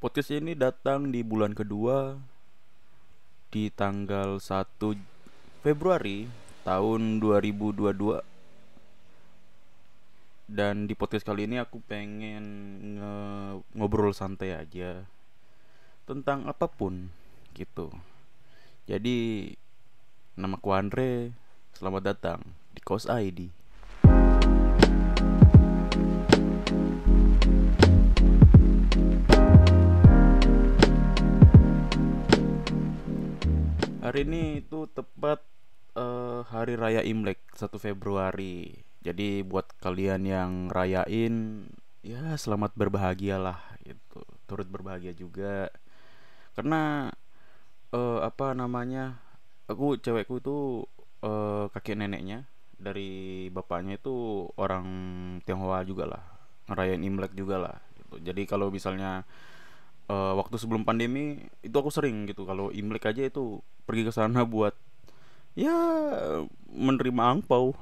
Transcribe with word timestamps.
Podcast 0.00 0.32
ini 0.32 0.56
datang 0.56 1.12
di 1.12 1.20
bulan 1.20 1.52
kedua 1.52 2.16
di 3.52 3.68
tanggal 3.68 4.40
1 4.40 4.96
Februari 5.60 6.24
tahun 6.64 7.20
2022 7.20 8.24
dan 10.48 10.88
di 10.88 10.96
podcast 10.96 11.28
kali 11.28 11.44
ini 11.44 11.60
aku 11.60 11.84
pengen 11.84 12.44
nge 12.96 13.12
ngobrol 13.76 14.16
santai 14.16 14.56
aja 14.56 15.04
tentang 16.08 16.48
apa 16.48 16.64
pun 16.64 17.12
gitu. 17.52 17.92
Jadi 18.88 19.52
nama 20.32 20.56
ku 20.56 20.72
Andre. 20.72 21.28
Selamat 21.76 22.16
datang 22.16 22.40
di 22.72 22.80
Kos 22.80 23.04
ID 23.04 23.59
hari 34.10 34.26
ini 34.26 34.58
itu 34.58 34.90
tepat 34.90 35.38
uh, 35.94 36.42
hari 36.50 36.74
raya 36.74 36.98
Imlek 37.06 37.38
1 37.54 37.70
Februari. 37.78 38.74
Jadi 39.06 39.46
buat 39.46 39.70
kalian 39.78 40.26
yang 40.26 40.50
rayain 40.66 41.62
ya 42.02 42.34
selamat 42.34 42.74
berbahagia 42.74 43.38
lah 43.38 43.62
itu 43.86 44.18
turut 44.50 44.66
berbahagia 44.66 45.14
juga. 45.14 45.70
Karena 46.58 47.14
uh, 47.94 48.18
apa 48.26 48.50
namanya 48.50 49.22
aku 49.70 49.94
cewekku 50.02 50.42
itu 50.42 50.82
uh, 51.22 51.70
kakek 51.70 51.94
neneknya 51.94 52.50
dari 52.82 53.46
bapaknya 53.54 53.94
itu 53.94 54.50
orang 54.58 54.86
Tionghoa 55.46 55.86
juga 55.86 56.10
lah 56.10 56.24
ngerayain 56.66 57.06
Imlek 57.06 57.38
juga 57.38 57.62
lah 57.62 57.76
gitu. 57.94 58.18
jadi 58.26 58.42
kalau 58.50 58.74
misalnya 58.74 59.22
uh, 60.10 60.34
waktu 60.34 60.58
sebelum 60.58 60.82
pandemi 60.82 61.38
itu 61.62 61.76
aku 61.78 61.94
sering 61.94 62.26
gitu. 62.26 62.42
Kalau 62.42 62.74
Imlek 62.74 63.06
aja 63.06 63.22
itu 63.22 63.62
pergi 63.86 64.02
ke 64.02 64.12
sana 64.12 64.42
buat 64.42 64.74
ya 65.54 65.74
menerima 66.74 67.22
angpau. 67.38 67.78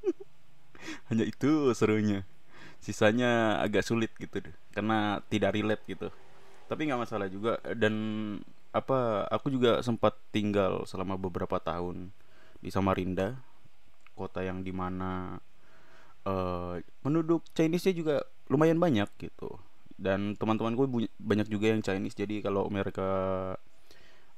Hanya 1.12 1.28
itu 1.28 1.76
serunya. 1.76 2.24
Sisanya 2.80 3.60
agak 3.60 3.84
sulit 3.84 4.08
gitu 4.16 4.40
deh 4.40 4.56
karena 4.72 5.20
tidak 5.28 5.52
relate 5.52 5.84
gitu. 5.84 6.08
Tapi 6.64 6.88
nggak 6.88 7.02
masalah 7.04 7.28
juga. 7.28 7.60
Dan 7.76 7.94
apa 8.72 9.26
aku 9.28 9.52
juga 9.52 9.82
sempat 9.84 10.16
tinggal 10.30 10.86
selama 10.86 11.18
beberapa 11.18 11.58
tahun 11.60 12.14
di 12.62 12.70
Samarinda 12.70 13.34
kota 14.14 14.44
yang 14.44 14.62
di 14.62 14.70
mana 14.70 15.40
uh, 16.28 16.76
penduduk 17.02 17.42
Chinese-nya 17.56 17.94
juga 17.96 18.16
lumayan 18.52 18.78
banyak 18.78 19.08
gitu 19.16 19.58
dan 20.00 20.32
teman-teman 20.40 20.72
gue 20.72 20.86
banyak 21.20 21.52
juga 21.52 21.76
yang 21.76 21.84
Chinese. 21.84 22.16
Jadi 22.16 22.40
kalau 22.40 22.64
mereka 22.72 23.04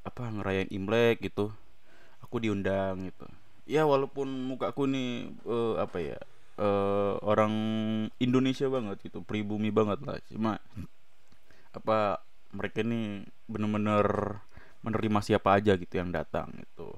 apa 0.03 0.23
ngerayain 0.35 0.67
Imlek 0.75 1.23
gitu 1.23 1.55
aku 2.19 2.43
diundang 2.43 3.07
gitu. 3.07 3.27
Ya 3.71 3.87
walaupun 3.87 4.27
muka 4.27 4.75
aku 4.75 4.91
nih 4.91 5.31
uh, 5.47 5.79
apa 5.79 5.99
ya 6.03 6.19
uh, 6.59 7.23
orang 7.23 7.55
Indonesia 8.19 8.67
banget 8.67 8.99
gitu 9.07 9.23
pribumi 9.23 9.71
banget 9.71 10.03
lah. 10.03 10.19
Cuma 10.27 10.59
apa 11.71 12.19
mereka 12.51 12.83
ini 12.83 13.23
bener-bener 13.47 14.37
menerima 14.83 15.21
siapa 15.23 15.57
aja 15.57 15.79
gitu 15.79 15.95
yang 15.95 16.11
datang 16.11 16.51
itu 16.59 16.91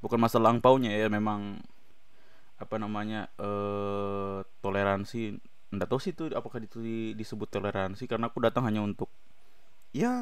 bukan 0.00 0.18
masalah 0.18 0.50
angpaunya 0.50 0.96
ya 0.96 1.06
memang 1.12 1.60
apa 2.60 2.76
namanya 2.76 3.28
uh, 3.40 4.44
toleransi 4.60 5.36
nggak 5.70 5.88
tahu 5.88 6.00
sih 6.02 6.12
itu 6.12 6.26
apakah 6.34 6.58
itu 6.62 6.82
disebut 7.14 7.46
toleransi 7.46 8.10
karena 8.10 8.26
aku 8.26 8.42
datang 8.42 8.66
hanya 8.66 8.82
untuk 8.82 9.10
ya 9.94 10.12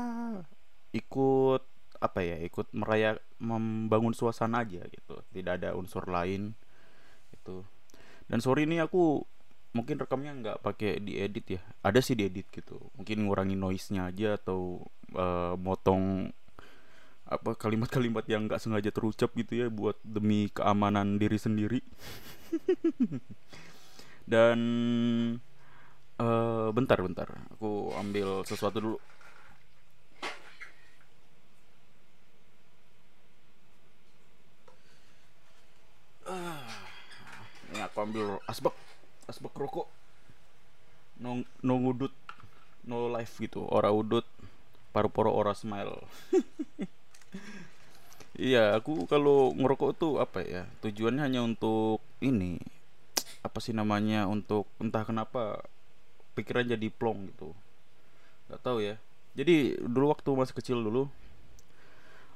ikut 0.93 1.63
apa 1.99 2.21
ya 2.23 2.37
ikut 2.45 2.71
meraya 2.77 3.19
membangun 3.41 4.13
suasana 4.13 4.63
aja 4.63 4.85
gitu. 4.89 5.25
Tidak 5.33 5.53
ada 5.61 5.75
unsur 5.75 6.05
lain 6.07 6.53
itu 7.33 7.65
dan 8.29 8.45
sorry 8.45 8.69
ini 8.69 8.77
aku 8.79 9.25
mungkin 9.73 9.97
rekamnya 10.01 10.33
nggak 10.37 10.59
pakai 10.61 11.01
diedit 11.01 11.59
ya. 11.59 11.61
Ada 11.81 12.05
sih 12.05 12.15
diedit 12.15 12.49
gitu. 12.53 12.77
Mungkin 13.01 13.25
ngurangi 13.25 13.57
noise 13.57 13.89
nya 13.93 14.13
aja 14.13 14.37
atau 14.37 14.85
uh, 15.17 15.57
motong 15.57 16.29
apa 17.29 17.53
kalimat-kalimat 17.61 18.25
yang 18.25 18.49
nggak 18.49 18.61
sengaja 18.61 18.89
terucap 18.89 19.37
gitu 19.37 19.53
ya 19.53 19.69
buat 19.69 20.01
demi 20.01 20.49
keamanan 20.49 21.21
diri 21.21 21.37
sendiri 21.37 21.85
dan 24.29 24.59
uh, 26.21 26.69
bentar 26.77 27.01
bentar. 27.01 27.29
Aku 27.57 27.97
ambil 27.97 28.45
sesuatu 28.45 28.79
dulu. 28.79 28.99
Uh, 36.29 36.69
ini 37.73 37.81
aku 37.81 37.99
ambil 38.05 38.37
asbak. 38.45 38.77
Asbak 39.25 39.57
rokok. 39.57 39.89
No, 41.17 41.41
no 41.65 41.75
ngudut. 41.81 42.13
No 42.85 43.09
life 43.09 43.41
gitu. 43.41 43.65
Ora 43.65 43.89
udut. 43.89 44.29
Paru-paru 44.93 45.33
ora 45.33 45.57
smile. 45.57 45.97
Iya, 48.39 48.79
aku 48.79 49.03
kalau 49.11 49.51
ngerokok 49.51 49.91
tuh 49.99 50.23
apa 50.23 50.47
ya? 50.47 50.63
Tujuannya 50.79 51.27
hanya 51.27 51.43
untuk 51.43 51.99
ini 52.23 52.63
apa 53.49 53.59
sih 53.65 53.73
namanya 53.73 54.29
untuk 54.29 54.69
entah 54.77 55.03
kenapa 55.09 55.65
pikiran 56.37 56.69
jadi 56.69 56.87
plong 56.93 57.33
gitu. 57.35 57.57
Nggak 58.53 58.61
tahu 58.61 58.79
ya. 58.85 59.01
Jadi 59.35 59.81
dulu 59.81 60.13
waktu 60.13 60.31
masih 60.37 60.55
kecil 60.55 60.79
dulu 60.85 61.09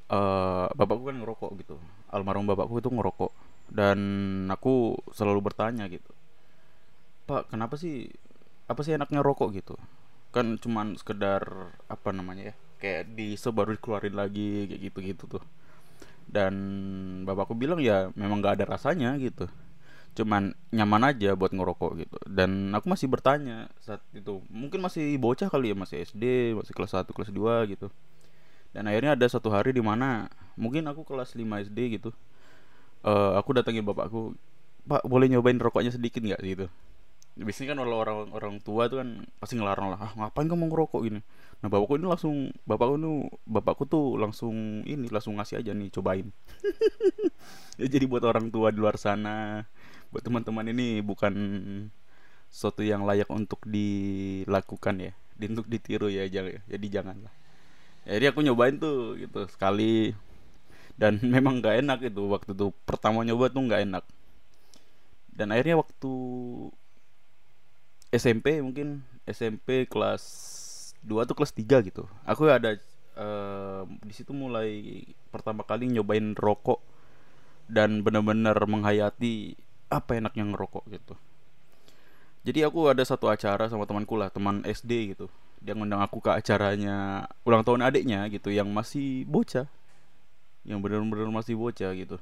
uh, 0.08 0.66
bapakku 0.72 1.04
kan 1.12 1.16
ngerokok 1.20 1.50
gitu. 1.60 1.76
Almarhum 2.08 2.48
bapakku 2.48 2.80
itu 2.80 2.88
ngerokok. 2.88 3.32
Dan 3.72 3.98
aku 4.52 4.96
selalu 5.12 5.40
bertanya 5.52 5.88
gitu 5.88 6.12
pak 7.22 7.48
kenapa 7.54 7.78
sih 7.78 8.10
apa 8.66 8.80
sih 8.82 8.92
enaknya 8.98 9.22
rokok? 9.22 9.54
gitu. 9.54 9.74
Kan 10.34 10.58
cuman 10.58 10.98
sekedar 10.98 11.72
apa 11.86 12.10
namanya 12.10 12.52
ya 12.52 12.54
kayak 12.82 13.14
di 13.14 13.38
baru 13.38 13.78
dikeluarin 13.78 14.16
lagi 14.16 14.66
kayak 14.68 14.80
gitu 14.90 14.98
gitu 15.00 15.24
tuh. 15.38 15.44
Dan 16.26 16.54
bapakku 17.28 17.54
bilang 17.56 17.78
ya 17.78 18.10
memang 18.18 18.42
nggak 18.42 18.62
ada 18.62 18.66
rasanya 18.76 19.16
gitu 19.20 19.46
cuman 20.12 20.52
nyaman 20.72 21.12
aja 21.12 21.32
buat 21.32 21.52
ngerokok 21.56 21.90
gitu. 22.04 22.18
Dan 22.28 22.72
aku 22.76 22.92
masih 22.92 23.08
bertanya 23.08 23.72
saat 23.80 24.04
itu. 24.12 24.44
Mungkin 24.52 24.84
masih 24.84 25.16
bocah 25.16 25.48
kali 25.48 25.72
ya 25.72 25.76
masih 25.76 26.04
SD 26.04 26.52
masih 26.56 26.72
kelas 26.76 26.92
1 26.92 27.08
kelas 27.12 27.30
2 27.32 27.72
gitu. 27.72 27.88
Dan 28.72 28.88
akhirnya 28.88 29.16
ada 29.16 29.26
satu 29.28 29.52
hari 29.52 29.72
di 29.72 29.84
mana 29.84 30.32
mungkin 30.56 30.84
aku 30.88 31.04
kelas 31.04 31.36
5 31.36 31.68
SD 31.68 32.00
gitu 32.00 32.12
uh, 33.06 33.38
aku 33.38 33.54
datangin 33.54 33.84
bapakku 33.86 34.34
pak 34.82 35.06
boleh 35.06 35.30
nyobain 35.30 35.58
rokoknya 35.58 35.94
sedikit 35.94 36.22
nggak? 36.22 36.42
Gitu. 36.42 36.66
Biasanya 37.32 37.72
kan 37.72 37.78
orang 37.80 38.28
orang 38.34 38.54
tua 38.60 38.90
tuh 38.90 39.00
kan 39.00 39.24
pasti 39.40 39.56
ngelarang 39.56 39.94
lah 39.94 40.00
ah, 40.04 40.12
ngapain 40.18 40.50
kamu 40.50 40.68
ngerokok 40.68 41.00
gini? 41.06 41.20
Nah 41.62 41.68
bapakku 41.70 41.96
ini 41.96 42.06
langsung 42.10 42.50
bapakku 42.66 42.98
tuh 42.98 43.16
bapakku 43.46 43.84
tuh 43.86 44.06
langsung 44.18 44.82
ini 44.84 45.06
langsung 45.06 45.38
ngasih 45.38 45.62
aja 45.62 45.72
nih 45.72 45.90
cobain. 45.92 46.28
Ya 47.80 47.88
jadi 47.88 48.04
buat 48.04 48.22
orang 48.22 48.52
tua 48.52 48.68
di 48.68 48.78
luar 48.78 49.00
sana 49.00 49.64
buat 50.12 50.22
teman-teman 50.22 50.68
ini 50.68 51.00
bukan 51.00 51.32
sesuatu 52.52 52.84
yang 52.84 53.08
layak 53.08 53.32
untuk 53.32 53.64
dilakukan 53.64 55.00
ya. 55.00 55.12
Untuk 55.42 55.66
ditiru 55.66 56.12
ya 56.12 56.28
jangan 56.28 56.60
jadi 56.68 56.86
janganlah. 57.00 57.34
Jadi 58.04 58.24
aku 58.28 58.44
nyobain 58.44 58.76
tuh 58.76 59.16
gitu 59.16 59.48
sekali. 59.48 60.12
Dan 60.94 61.18
memang 61.34 61.64
nggak 61.64 61.80
enak 61.80 61.98
itu 62.12 62.22
waktu 62.28 62.52
itu 62.52 62.70
pertama 62.84 63.24
nyoba 63.24 63.48
tuh 63.48 63.64
nggak 63.64 63.82
enak. 63.88 64.04
Dan 65.32 65.48
akhirnya 65.50 65.80
waktu 65.80 66.12
SMP 68.12 68.60
mungkin 68.60 69.00
SMP 69.24 69.88
kelas 69.88 70.22
2 71.00 71.24
tuh 71.24 71.34
kelas 71.34 71.56
3 71.56 71.88
gitu. 71.88 72.04
Aku 72.28 72.44
ada 72.52 72.76
uh, 73.16 73.88
di 74.04 74.12
situ 74.12 74.36
mulai 74.36 75.02
pertama 75.32 75.64
kali 75.64 75.88
nyobain 75.88 76.36
rokok 76.36 76.84
dan 77.72 78.04
benar-benar 78.04 78.54
menghayati 78.68 79.56
apa 79.92 80.16
enaknya 80.16 80.48
ngerokok 80.48 80.84
gitu. 80.88 81.14
Jadi 82.42 82.66
aku 82.66 82.90
ada 82.90 83.04
satu 83.06 83.30
acara 83.30 83.70
sama 83.70 83.86
temanku 83.86 84.18
lah 84.18 84.32
teman 84.32 84.66
SD 84.66 85.14
gitu. 85.14 85.30
Dia 85.62 85.78
ngundang 85.78 86.02
aku 86.02 86.18
ke 86.18 86.34
acaranya 86.34 87.28
ulang 87.46 87.62
tahun 87.62 87.86
adiknya 87.86 88.26
gitu 88.34 88.50
yang 88.50 88.66
masih 88.72 89.22
bocah. 89.30 89.70
Yang 90.66 90.78
benar-benar 90.82 91.30
masih 91.30 91.54
bocah 91.54 91.94
gitu. 91.94 92.18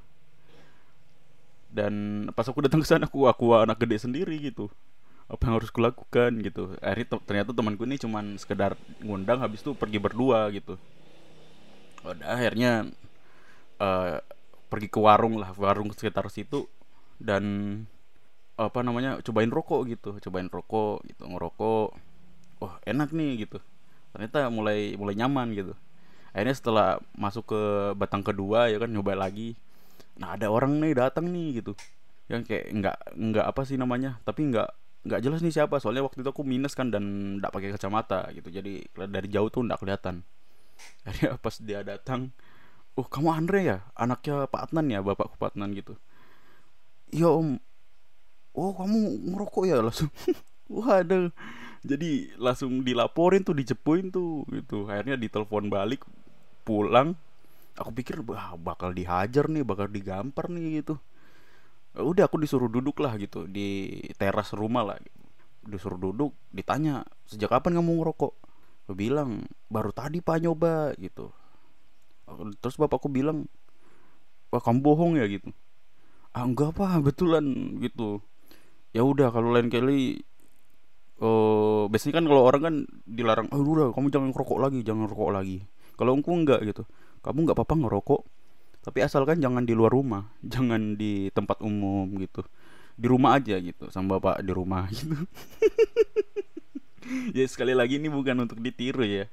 Dan 1.72 2.26
pas 2.36 2.44
aku 2.44 2.60
datang 2.60 2.84
ke 2.84 2.88
sana 2.90 3.08
aku 3.08 3.24
aku 3.30 3.56
anak 3.56 3.80
gede 3.80 4.04
sendiri 4.04 4.36
gitu. 4.36 4.68
Apa 5.30 5.48
yang 5.48 5.54
harus 5.56 5.72
kulakukan 5.72 6.36
gitu. 6.44 6.76
Akhirnya 6.84 7.16
ternyata 7.24 7.56
temanku 7.56 7.88
ini 7.88 7.96
cuman 7.96 8.36
sekedar 8.36 8.76
ngundang 9.00 9.40
habis 9.40 9.64
itu 9.64 9.72
pergi 9.72 9.96
berdua 9.96 10.52
gitu. 10.52 10.76
Udah 12.04 12.28
akhirnya 12.28 12.92
uh, 13.80 14.20
pergi 14.68 14.92
ke 14.92 15.00
warung 15.00 15.40
lah 15.40 15.56
warung 15.56 15.88
sekitar 15.96 16.28
situ 16.28 16.68
dan 17.20 17.44
apa 18.56 18.80
namanya 18.84 19.20
cobain 19.24 19.48
rokok 19.48 19.88
gitu 19.88 20.16
cobain 20.20 20.48
rokok 20.48 21.04
gitu 21.08 21.24
ngerokok. 21.28 21.88
Wah 22.60 22.74
enak 22.84 23.12
nih 23.12 23.46
gitu. 23.48 23.60
Ternyata 24.12 24.48
mulai 24.52 24.96
mulai 24.96 25.14
nyaman 25.16 25.52
gitu. 25.56 25.72
Akhirnya 26.36 26.56
setelah 26.56 26.88
masuk 27.16 27.52
ke 27.52 27.60
batang 27.96 28.20
kedua 28.20 28.68
ya 28.68 28.80
kan 28.80 28.92
nyoba 28.92 29.16
lagi. 29.16 29.56
Nah 30.20 30.36
ada 30.36 30.52
orang 30.52 30.76
nih 30.80 30.92
datang 30.96 31.28
nih 31.32 31.64
gitu. 31.64 31.72
Yang 32.28 32.42
kayak 32.52 32.66
nggak 32.72 32.96
nggak 33.16 33.46
apa 33.48 33.62
sih 33.64 33.76
namanya 33.80 34.20
tapi 34.28 34.48
nggak 34.52 34.68
nggak 35.08 35.20
jelas 35.24 35.40
nih 35.40 35.54
siapa. 35.56 35.80
Soalnya 35.80 36.04
waktu 36.04 36.20
itu 36.20 36.28
aku 36.28 36.44
minus 36.44 36.76
kan 36.76 36.92
dan 36.92 37.36
nggak 37.40 37.52
pakai 37.52 37.72
kacamata 37.72 38.28
gitu. 38.36 38.52
Jadi 38.52 38.84
dari 39.08 39.28
jauh 39.32 39.48
tuh 39.48 39.64
nggak 39.64 39.80
kelihatan. 39.80 40.20
Akhirnya 41.08 41.40
pas 41.40 41.56
dia 41.60 41.80
datang 41.80 42.28
oh 42.92 43.08
kamu 43.08 43.32
Andre 43.32 43.60
ya? 43.64 43.78
Anaknya 43.96 44.44
Pak 44.52 44.68
Adnan 44.68 44.92
ya? 44.92 45.00
Bapakku 45.00 45.40
Pak 45.40 45.56
Adnan 45.56 45.72
gitu 45.72 45.96
iya 47.10 47.28
om. 47.30 47.58
Oh 48.54 48.74
kamu 48.74 49.30
ngerokok 49.30 49.64
ya? 49.66 49.78
Langsung. 49.82 50.10
Ada 50.86 51.34
jadi 51.80 52.36
langsung 52.36 52.84
dilaporin 52.84 53.42
tuh 53.42 53.56
dicepuin 53.56 54.10
tuh 54.12 54.46
gitu. 54.50 54.86
Akhirnya 54.86 55.18
ditelepon 55.18 55.70
balik 55.70 56.06
pulang. 56.66 57.14
Aku 57.78 57.90
pikir 57.94 58.20
wah 58.26 58.58
bakal 58.58 58.92
dihajar 58.92 59.48
nih 59.48 59.64
bakal 59.64 59.88
digampar 59.88 60.50
nih 60.50 60.82
gitu. 60.82 60.98
Ya 61.96 62.06
udah 62.06 62.24
aku 62.30 62.38
disuruh 62.38 62.70
duduk 62.70 63.00
lah 63.02 63.16
gitu. 63.18 63.46
Di 63.50 63.98
teras 64.18 64.54
rumah 64.54 64.86
lah 64.86 64.98
gitu. 65.00 65.18
disuruh 65.60 66.00
duduk 66.00 66.32
ditanya 66.56 67.04
sejak 67.28 67.52
kapan 67.52 67.78
kamu 67.78 68.00
ngerokok? 68.00 68.32
Aku 68.88 68.94
bilang 68.96 69.44
baru 69.68 69.92
tadi 69.92 70.24
pak 70.24 70.40
nyoba 70.42 70.96
gitu. 70.98 71.30
Terus 72.62 72.76
bapakku 72.78 73.10
bilang 73.10 73.46
wah 74.50 74.62
kamu 74.62 74.78
bohong 74.82 75.14
ya 75.18 75.26
gitu 75.30 75.50
ah 76.30 76.44
enggak 76.46 76.76
apa 76.78 77.02
betulan 77.02 77.44
gitu. 77.82 78.22
Ya 78.94 79.02
udah 79.06 79.30
kalau 79.30 79.54
lain 79.54 79.70
kali 79.70 80.22
uh, 81.22 81.86
biasanya 81.90 82.22
kan 82.22 82.24
kalau 82.26 82.42
orang 82.46 82.62
kan 82.62 82.74
dilarang 83.06 83.48
oh 83.54 83.62
udah 83.62 83.94
kamu 83.94 84.10
jangan 84.10 84.28
ngerokok 84.34 84.58
lagi 84.58 84.78
jangan 84.86 85.06
ngerokok 85.06 85.30
lagi. 85.34 85.58
Kalau 85.98 86.16
aku 86.16 86.30
enggak 86.32 86.60
gitu. 86.66 86.82
Kamu 87.20 87.38
nggak 87.44 87.56
apa-apa 87.58 87.74
ngerokok 87.86 88.22
tapi 88.80 89.04
asalkan 89.04 89.44
jangan 89.44 89.68
di 89.68 89.76
luar 89.76 89.92
rumah 89.92 90.32
jangan 90.52 90.96
di 90.96 91.28
tempat 91.34 91.60
umum 91.62 92.06
gitu. 92.22 92.46
Di 93.00 93.06
rumah 93.08 93.40
aja 93.40 93.56
gitu 93.58 93.88
sama 93.88 94.18
bapak 94.20 94.44
di 94.44 94.52
rumah 94.52 94.86
gitu. 94.94 95.16
Ya 97.34 97.42
sekali 97.50 97.74
lagi 97.74 97.98
ini 97.98 98.06
bukan 98.06 98.46
untuk 98.46 98.62
ditiru 98.62 99.02
ya. 99.02 99.26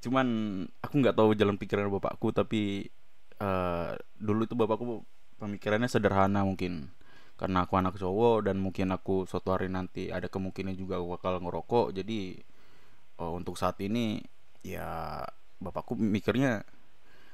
Cuman 0.00 0.26
aku 0.80 0.94
nggak 0.98 1.14
tahu 1.14 1.36
jalan 1.36 1.60
pikiran 1.60 1.92
bapakku 1.92 2.32
tapi 2.32 2.90
uh, 3.38 3.94
dulu 4.18 4.46
itu 4.46 4.54
bapakku 4.56 5.04
pemikirannya 5.42 5.90
sederhana 5.90 6.46
mungkin. 6.46 6.94
Karena 7.34 7.66
aku 7.66 7.74
anak 7.74 7.98
cowok 7.98 8.46
dan 8.46 8.62
mungkin 8.62 8.94
aku 8.94 9.26
suatu 9.26 9.50
hari 9.50 9.66
nanti 9.66 10.14
ada 10.14 10.30
kemungkinan 10.30 10.78
juga 10.78 11.02
aku 11.02 11.18
bakal 11.18 11.42
ngerokok. 11.42 11.86
Jadi 11.90 12.38
uh, 13.18 13.34
untuk 13.34 13.58
saat 13.58 13.82
ini 13.82 14.22
ya 14.62 15.18
bapakku 15.58 15.98
mikirnya 15.98 16.62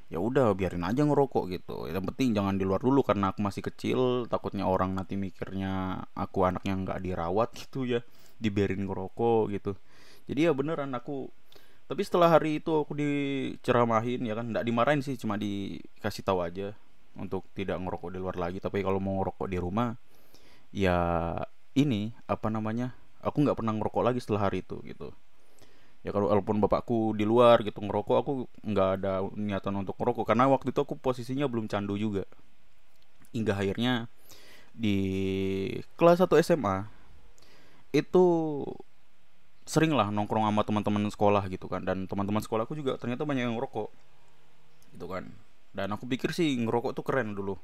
ya 0.08 0.16
udah 0.16 0.56
biarin 0.56 0.88
aja 0.88 1.04
ngerokok 1.04 1.44
gitu. 1.52 1.76
Yang 1.92 2.08
penting 2.14 2.32
jangan 2.32 2.56
di 2.56 2.64
luar 2.64 2.80
dulu 2.80 3.04
karena 3.04 3.36
aku 3.36 3.44
masih 3.44 3.60
kecil. 3.60 4.24
Takutnya 4.32 4.64
orang 4.64 4.96
nanti 4.96 5.20
mikirnya 5.20 6.00
aku 6.16 6.48
anaknya 6.48 6.72
nggak 6.80 7.00
dirawat 7.04 7.52
gitu 7.52 7.84
ya. 7.84 8.00
Dibiarin 8.40 8.88
ngerokok 8.88 9.52
gitu. 9.52 9.76
Jadi 10.24 10.40
ya 10.48 10.56
beneran 10.56 10.96
aku 10.96 11.28
tapi 11.88 12.04
setelah 12.04 12.28
hari 12.28 12.60
itu 12.60 12.68
aku 12.84 12.92
diceramahin 12.96 14.24
ya 14.24 14.36
kan? 14.36 14.52
Nggak 14.52 14.64
dimarahin 14.64 15.00
sih 15.04 15.16
cuma 15.20 15.36
dikasih 15.36 16.24
tahu 16.24 16.40
aja 16.44 16.76
untuk 17.18 17.44
tidak 17.52 17.76
ngerokok 17.82 18.10
di 18.14 18.18
luar 18.22 18.36
lagi. 18.38 18.58
Tapi 18.62 18.80
kalau 18.80 19.02
mau 19.02 19.20
ngerokok 19.20 19.46
di 19.50 19.58
rumah 19.58 19.94
ya 20.70 20.98
ini 21.72 22.12
apa 22.28 22.52
namanya 22.52 22.92
aku 23.24 23.42
nggak 23.42 23.56
pernah 23.58 23.72
ngerokok 23.74 24.02
lagi 24.04 24.18
setelah 24.22 24.48
hari 24.48 24.62
itu 24.62 24.78
gitu. 24.86 25.10
Ya 26.06 26.14
kalau 26.14 26.30
walaupun 26.30 26.62
bapakku 26.62 27.12
di 27.18 27.26
luar 27.26 27.66
gitu 27.66 27.82
ngerokok 27.82 28.16
aku 28.22 28.32
nggak 28.62 28.88
ada 29.02 29.26
niatan 29.34 29.74
untuk 29.82 29.98
ngerokok. 29.98 30.24
Karena 30.24 30.46
waktu 30.46 30.70
itu 30.70 30.80
aku 30.80 30.94
posisinya 30.94 31.50
belum 31.50 31.66
candu 31.66 31.98
juga. 31.98 32.24
Hingga 33.34 33.58
akhirnya 33.58 34.06
di 34.72 34.98
kelas 35.98 36.22
1 36.22 36.38
SMA 36.40 36.86
itu 37.90 38.24
sering 39.68 39.92
lah 39.92 40.08
nongkrong 40.08 40.48
sama 40.48 40.62
teman-teman 40.64 41.10
sekolah 41.10 41.44
gitu 41.50 41.66
kan. 41.66 41.82
Dan 41.82 42.06
teman-teman 42.06 42.40
sekolahku 42.40 42.78
juga 42.78 42.94
ternyata 42.96 43.26
banyak 43.26 43.50
yang 43.50 43.58
ngerokok 43.58 43.90
gitu 44.98 45.06
kan 45.06 45.30
dan 45.78 45.94
aku 45.94 46.10
pikir 46.10 46.34
sih 46.34 46.58
ngerokok 46.58 46.92
tuh 46.98 47.04
keren 47.06 47.38
dulu. 47.38 47.54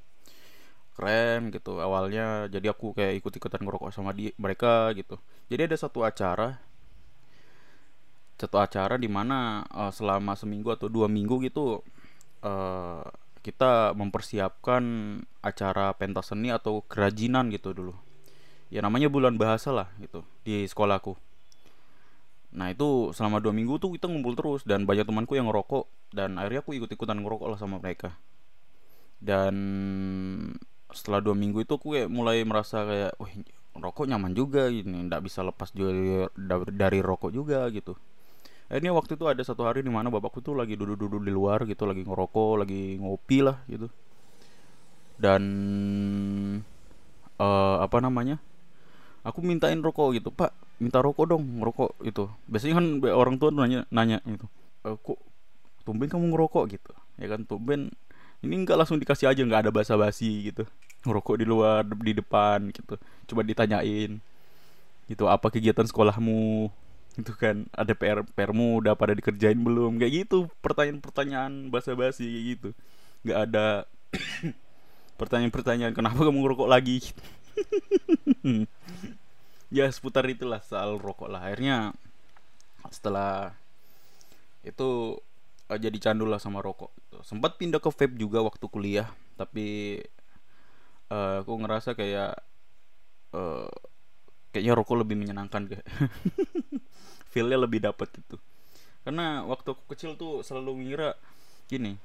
Keren 0.95 1.51
gitu. 1.51 1.83
Awalnya 1.83 2.47
jadi 2.47 2.71
aku 2.71 2.95
kayak 2.95 3.19
ikut-ikutan 3.19 3.67
ngerokok 3.67 3.91
sama 3.91 4.15
di 4.15 4.31
mereka 4.39 4.95
gitu. 4.95 5.19
Jadi 5.51 5.67
ada 5.67 5.77
satu 5.77 6.07
acara 6.07 6.63
satu 8.35 8.59
acara 8.59 8.99
di 8.99 9.07
mana 9.07 9.63
uh, 9.71 9.95
selama 9.95 10.35
seminggu 10.35 10.75
atau 10.75 10.91
dua 10.91 11.07
minggu 11.07 11.39
gitu 11.47 11.87
uh, 12.43 13.05
kita 13.47 13.95
mempersiapkan 13.95 14.83
acara 15.39 15.95
pentas 15.95 16.35
seni 16.35 16.51
atau 16.51 16.83
kerajinan 16.87 17.51
gitu 17.55 17.71
dulu. 17.71 17.95
Ya 18.75 18.83
namanya 18.83 19.07
bulan 19.07 19.39
bahasa 19.39 19.71
lah 19.71 19.89
gitu 20.03 20.27
di 20.43 20.67
sekolahku 20.67 21.15
nah 22.55 22.71
itu 22.71 23.11
selama 23.11 23.43
dua 23.43 23.51
minggu 23.51 23.83
tuh 23.83 23.99
kita 23.99 24.07
ngumpul 24.07 24.39
terus 24.39 24.63
dan 24.63 24.87
banyak 24.87 25.03
temanku 25.03 25.35
yang 25.35 25.51
ngerokok 25.51 25.91
dan 26.15 26.39
akhirnya 26.39 26.63
aku 26.63 26.79
ikut 26.79 26.87
ikutan 26.95 27.19
ngerokok 27.19 27.49
lah 27.51 27.59
sama 27.59 27.83
mereka. 27.83 28.15
Dan 29.19 29.55
setelah 30.95 31.19
dua 31.19 31.35
minggu 31.35 31.67
itu 31.67 31.75
aku 31.75 31.99
kayak 31.99 32.09
mulai 32.13 32.47
merasa 32.47 32.87
kayak 32.87 33.13
wah 33.19 33.31
rokok 33.75 34.07
nyaman 34.07 34.31
juga 34.31 34.71
ini 34.71 35.03
ndak 35.11 35.27
bisa 35.27 35.43
lepas 35.43 35.75
dari 35.75 36.23
dari 36.71 36.99
rokok 37.03 37.35
juga 37.35 37.67
gitu. 37.75 37.99
Ini 38.71 38.89
waktu 38.95 39.19
itu 39.19 39.27
ada 39.29 39.43
satu 39.45 39.67
hari 39.67 39.85
di 39.85 39.93
mana 39.93 40.09
bapakku 40.09 40.41
tuh 40.41 40.57
lagi 40.57 40.79
duduk-duduk 40.79 41.21
di 41.21 41.33
luar 41.35 41.67
gitu 41.69 41.85
lagi 41.85 42.07
ngerokok 42.07 42.65
lagi 42.65 42.97
ngopi 43.03 43.39
lah 43.43 43.59
gitu. 43.67 43.91
Dan 45.19 45.43
uh, 47.39 47.77
apa 47.83 47.99
namanya 47.99 48.39
aku 49.27 49.43
mintain 49.43 49.79
rokok 49.83 50.17
gitu 50.19 50.31
pak 50.31 50.55
minta 50.83 50.99
rokok 50.99 51.31
dong 51.31 51.43
ngerokok 51.63 52.03
itu 52.03 52.27
biasanya 52.51 52.75
kan 52.83 52.87
orang 53.15 53.39
tua 53.39 53.55
nanya 53.55 53.87
nanya 53.95 54.19
gitu 54.27 54.47
e, 54.85 54.89
kok 54.99 55.19
tumben 55.85 56.09
kamu 56.09 56.33
ngerokok? 56.33 56.65
gitu. 56.75 56.93
Ya 57.21 57.27
kan 57.31 57.45
tumben. 57.47 57.93
Ini 58.45 58.55
enggak 58.61 58.77
langsung 58.77 59.01
dikasih 59.01 59.31
aja 59.31 59.41
nggak 59.41 59.69
ada 59.69 59.73
basa-basi 59.73 60.53
gitu. 60.53 60.65
Ngerokok 61.05 61.37
di 61.41 61.47
luar 61.49 61.85
di 61.85 62.13
depan 62.17 62.73
gitu. 62.73 62.97
Coba 63.31 63.41
ditanyain 63.45 64.19
gitu 65.05 65.25
apa 65.29 65.53
kegiatan 65.53 65.85
sekolahmu? 65.85 66.73
Itu 67.15 67.33
kan 67.37 67.69
ada 67.71 67.95
PR 67.95 68.25
PRmu 68.25 68.83
udah 68.83 68.97
pada 68.97 69.15
dikerjain 69.15 69.61
belum? 69.61 70.01
Kayak 70.01 70.27
gitu 70.27 70.49
pertanyaan-pertanyaan 70.65 71.69
basa-basi 71.71 72.25
kayak 72.27 72.45
gitu. 72.57 72.69
Nggak 73.25 73.39
ada 73.49 73.67
pertanyaan-pertanyaan 75.21 75.95
kenapa 75.95 76.27
kamu 76.27 76.43
ngerokok 76.43 76.69
lagi 76.69 76.99
ya 79.75 79.91
seputar 79.91 80.23
itulah 80.31 80.63
soal 80.63 81.03
rokok 81.03 81.27
lah 81.27 81.51
akhirnya 81.51 81.91
setelah 82.95 83.51
itu 84.63 85.19
uh, 85.67 85.79
jadi 85.79 85.99
candu 85.99 86.31
lah 86.31 86.39
sama 86.39 86.63
rokok. 86.63 86.95
Sempat 87.27 87.59
pindah 87.59 87.83
ke 87.83 87.91
vape 87.91 88.15
juga 88.15 88.39
waktu 88.47 88.71
kuliah 88.71 89.11
tapi 89.35 89.99
uh, 91.11 91.43
aku 91.43 91.53
ngerasa 91.59 91.99
kayak 91.99 92.39
uh, 93.35 93.67
kayaknya 94.55 94.79
rokok 94.79 95.03
lebih 95.03 95.19
menyenangkan 95.19 95.67
kayak 95.67 95.87
feelnya 97.35 97.59
lebih 97.59 97.83
dapat 97.83 98.15
itu. 98.15 98.39
Karena 99.03 99.43
waktu 99.43 99.75
aku 99.75 99.83
kecil 99.91 100.15
tuh 100.15 100.47
selalu 100.47 100.87
ngira 100.87 101.19
gini 101.67 101.99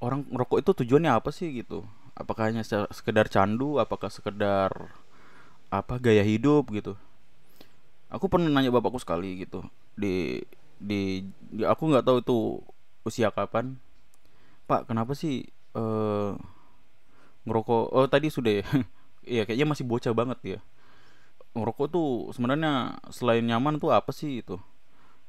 orang 0.00 0.24
ngerokok 0.32 0.58
itu 0.64 0.70
tujuannya 0.82 1.12
apa 1.12 1.28
sih? 1.28 1.52
gitu. 1.52 1.84
Apakah 2.16 2.48
hanya 2.48 2.64
sekedar 2.64 3.28
candu? 3.28 3.76
Apakah 3.76 4.08
sekedar 4.08 4.72
apa 5.68 5.94
gaya 6.00 6.24
hidup? 6.24 6.72
Gitu 6.72 6.96
aku 8.10 8.26
pernah 8.26 8.50
nanya 8.50 8.74
bapakku 8.74 8.98
sekali 8.98 9.46
gitu. 9.46 9.62
Di 9.94 10.42
di, 10.82 11.24
di 11.54 11.62
aku 11.62 11.88
nggak 11.88 12.04
tahu 12.04 12.18
itu 12.20 12.38
usia 13.06 13.30
kapan. 13.30 13.78
Pak 14.66 14.90
kenapa 14.90 15.14
sih 15.14 15.46
uh, 15.78 16.34
ngerokok? 17.46 17.84
Oh 17.94 18.06
tadi 18.10 18.28
sudah 18.28 18.60
ya? 18.60 18.66
Iya 19.20 19.44
kayaknya 19.44 19.68
masih 19.68 19.84
bocah 19.84 20.16
banget 20.16 20.38
ya. 20.42 20.58
Ngerokok 21.52 21.86
tuh 21.92 22.08
sebenarnya 22.32 22.98
selain 23.12 23.44
nyaman 23.44 23.76
tuh 23.76 23.92
apa 23.92 24.10
sih 24.16 24.40
itu? 24.40 24.56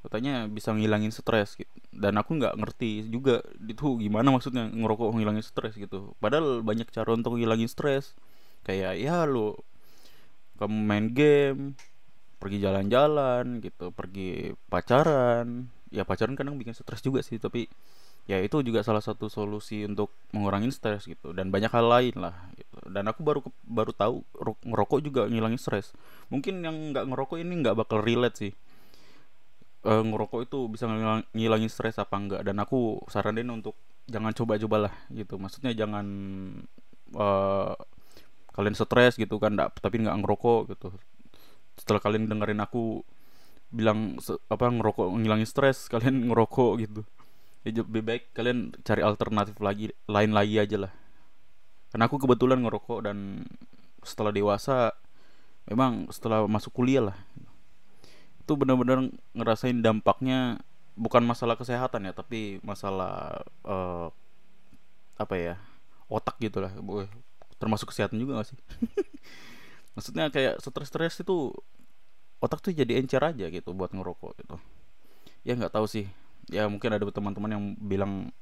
Katanya 0.02 0.48
bisa 0.50 0.74
ngilangin 0.74 1.14
stres 1.14 1.60
gitu. 1.60 1.70
dan 1.94 2.16
aku 2.18 2.40
nggak 2.40 2.56
ngerti 2.58 3.06
juga 3.12 3.44
itu 3.62 4.00
gimana 4.00 4.32
maksudnya 4.34 4.72
ngerokok 4.72 5.12
ngilangin 5.12 5.46
stres 5.46 5.76
gitu. 5.76 6.16
Padahal 6.24 6.64
banyak 6.64 6.88
cara 6.90 7.14
untuk 7.14 7.36
ngilangin 7.36 7.68
stres. 7.70 8.16
Kayak 8.64 8.96
ya 8.98 9.28
lo 9.28 9.60
kamu 10.58 10.78
main 10.88 11.06
game 11.12 11.76
pergi 12.42 12.58
jalan-jalan 12.58 13.62
gitu 13.62 13.94
pergi 13.94 14.58
pacaran. 14.66 15.70
Ya 15.94 16.02
pacaran 16.02 16.34
kadang 16.34 16.58
bikin 16.58 16.74
stres 16.74 17.06
juga 17.06 17.22
sih 17.22 17.38
tapi 17.38 17.70
ya 18.26 18.42
itu 18.42 18.62
juga 18.66 18.82
salah 18.82 19.02
satu 19.02 19.30
solusi 19.30 19.86
untuk 19.86 20.14
mengurangi 20.34 20.70
stres 20.74 21.10
gitu 21.10 21.34
dan 21.34 21.50
banyak 21.50 21.74
hal 21.74 21.86
lain 21.90 22.16
lah 22.22 22.38
gitu. 22.54 22.78
dan 22.94 23.10
aku 23.10 23.26
baru 23.26 23.42
baru 23.66 23.92
tahu 23.98 24.22
ngerokok 24.66 25.00
juga 25.06 25.22
ngilangin 25.30 25.62
stres. 25.62 25.94
Mungkin 26.34 26.66
yang 26.66 26.76
nggak 26.96 27.06
ngerokok 27.14 27.38
ini 27.38 27.54
nggak 27.62 27.78
bakal 27.78 28.02
relate 28.02 28.38
sih. 28.50 28.54
Uh, 29.82 30.06
ngerokok 30.06 30.46
itu 30.46 30.60
bisa 30.70 30.86
ngilang, 30.86 31.26
ngilangin 31.34 31.70
stres 31.70 31.98
apa 31.98 32.14
enggak 32.14 32.42
dan 32.46 32.62
aku 32.62 33.02
saranin 33.10 33.50
untuk 33.50 33.74
jangan 34.06 34.34
coba-coba 34.34 34.78
lah 34.90 34.94
gitu. 35.10 35.42
Maksudnya 35.42 35.74
jangan 35.74 36.06
uh, 37.18 37.74
kalian 38.52 38.76
stres 38.76 39.16
gitu 39.16 39.40
kan 39.40 39.56
tapi 39.58 39.96
nggak 40.04 40.18
ngerokok 40.22 40.76
gitu 40.76 40.88
setelah 41.82 41.98
kalian 41.98 42.30
dengerin 42.30 42.62
aku 42.62 43.02
bilang 43.74 44.22
apa 44.54 44.70
ngerokok 44.70 45.10
ngilangin 45.18 45.50
stres 45.50 45.88
kalian 45.92 46.30
ngerokok 46.30 46.72
gitu. 46.86 47.02
Ya 47.66 47.82
lebih 47.82 48.06
baik 48.06 48.24
kalian 48.38 48.78
cari 48.86 49.02
alternatif 49.02 49.58
lagi 49.58 49.90
lain 50.06 50.32
lagi 50.38 50.62
aja 50.62 50.78
lah. 50.78 50.94
Karena 51.90 52.06
aku 52.06 52.22
kebetulan 52.22 52.62
ngerokok 52.62 53.00
dan 53.10 53.50
setelah 54.06 54.30
dewasa 54.30 54.94
memang 55.66 56.06
setelah 56.14 56.46
masuk 56.46 56.70
kuliah 56.78 57.02
lah. 57.02 57.18
Itu 58.46 58.54
benar-benar 58.54 59.10
ngerasain 59.34 59.82
dampaknya 59.82 60.62
bukan 60.94 61.26
masalah 61.26 61.58
kesehatan 61.58 62.06
ya 62.06 62.14
tapi 62.14 62.62
masalah 62.62 63.42
uh, 63.66 64.14
apa 65.18 65.34
ya 65.38 65.56
otak 66.10 66.38
gitu 66.38 66.62
lah. 66.62 66.74
Termasuk 67.58 67.94
kesehatan 67.94 68.18
juga 68.18 68.42
gak 68.42 68.54
sih 68.54 68.58
maksudnya 69.96 70.32
kayak 70.32 70.64
stres-stres 70.64 71.20
itu 71.22 71.52
otak 72.42 72.60
tuh 72.64 72.74
jadi 72.74 72.98
encer 72.98 73.22
aja 73.22 73.46
gitu 73.48 73.72
buat 73.76 73.94
ngerokok 73.94 74.32
gitu. 74.42 74.56
Ya 75.46 75.54
nggak 75.54 75.74
tahu 75.74 75.86
sih. 75.86 76.10
Ya 76.50 76.66
mungkin 76.66 76.90
ada 76.92 77.06
teman-teman 77.06 77.52
yang 77.54 77.64
bilang 77.78 78.34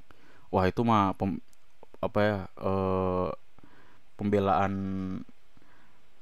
wah 0.50 0.66
itu 0.66 0.82
mah 0.82 1.14
pem, 1.20 1.44
apa 2.00 2.20
ya 2.24 2.38
uh, 2.64 3.30
pembelaan 4.16 4.74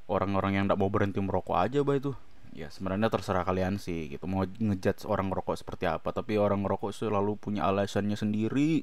orang-orang 0.09 0.51
yang 0.57 0.65
tidak 0.65 0.79
mau 0.79 0.89
berhenti 0.89 1.19
merokok 1.21 1.57
aja 1.59 1.83
bah 1.83 1.99
itu 1.99 2.15
ya 2.55 2.71
sebenarnya 2.71 3.11
terserah 3.11 3.43
kalian 3.45 3.77
sih 3.77 4.09
gitu 4.09 4.25
mau 4.25 4.41
ngejudge 4.47 5.05
orang 5.05 5.29
ngerokok 5.29 5.55
seperti 5.61 5.85
apa. 5.85 6.09
Tapi 6.09 6.41
orang 6.41 6.65
ngerokok 6.65 6.89
selalu 6.89 7.37
punya 7.37 7.69
alasannya 7.69 8.17
sendiri 8.17 8.81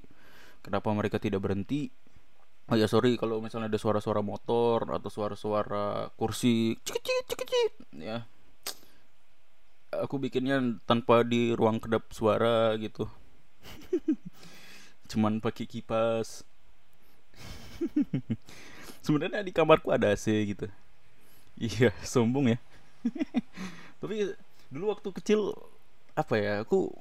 kenapa 0.62 0.88
mereka 0.94 1.18
tidak 1.18 1.42
berhenti 1.42 1.90
oh 2.70 2.76
ya 2.76 2.88
sorry 2.88 3.20
kalau 3.20 3.44
misalnya 3.44 3.68
ada 3.68 3.80
suara-suara 3.80 4.24
motor 4.24 4.88
atau 4.88 5.10
suara-suara 5.12 6.08
kursi 6.16 6.78
cekicit 6.84 7.24
cekicit 7.28 7.72
ya. 7.98 8.24
Aku 9.94 10.18
bikinnya 10.18 10.58
tanpa 10.90 11.22
di 11.22 11.54
ruang 11.54 11.78
kedap 11.78 12.10
suara 12.10 12.74
gitu. 12.82 13.06
Cuman 15.10 15.38
pakai 15.38 15.70
kipas. 15.70 16.42
Sebenarnya 19.04 19.44
di 19.44 19.52
kamarku 19.54 19.94
ada 19.94 20.10
AC 20.10 20.26
gitu. 20.50 20.66
Iya 21.54 21.94
sombong 22.12 22.56
ya. 22.56 22.58
Tapi 24.00 24.34
dulu 24.72 24.90
waktu 24.90 25.08
kecil 25.14 25.54
apa 26.14 26.34
ya 26.38 26.52
aku 26.62 26.94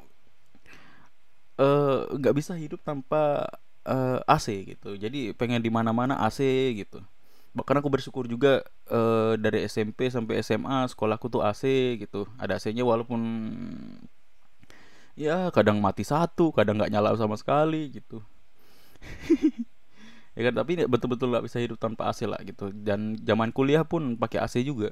eh, 1.61 1.99
nggak 2.17 2.33
uh, 2.33 2.37
bisa 2.37 2.53
hidup 2.57 2.81
tanpa 2.81 3.45
uh, 3.87 4.19
eh, 4.23 4.35
AC 4.35 4.47
gitu. 4.75 4.95
Jadi 4.95 5.35
pengen 5.35 5.61
di 5.63 5.71
mana 5.71 5.91
mana 5.91 6.19
AC 6.19 6.39
gitu. 6.75 7.03
Bahkan 7.53 7.79
aku 7.83 7.89
bersyukur 7.91 8.25
juga 8.25 8.65
uh, 8.89 9.37
dari 9.37 9.69
SMP 9.69 10.09
sampai 10.09 10.41
SMA 10.41 10.89
sekolahku 10.89 11.29
tuh 11.29 11.45
AC 11.45 11.95
gitu. 12.01 12.25
Ada 12.41 12.57
AC-nya 12.57 12.81
walaupun 12.81 13.21
ya 15.13 15.53
kadang 15.53 15.77
mati 15.77 16.01
satu 16.01 16.49
kadang 16.49 16.81
nggak 16.81 16.91
nyala 16.91 17.13
sama 17.19 17.37
sekali 17.37 17.93
gitu. 17.93 18.23
Ya 20.33 20.49
kan 20.49 20.65
tapi 20.65 20.81
betul-betul 20.89 21.29
nggak 21.29 21.45
bisa 21.45 21.61
hidup 21.61 21.77
tanpa 21.77 22.09
AC 22.09 22.25
lah 22.25 22.41
gitu. 22.41 22.73
Dan 22.73 23.21
zaman 23.21 23.53
kuliah 23.53 23.85
pun 23.85 24.17
pakai 24.17 24.41
AC 24.41 24.65
juga. 24.65 24.89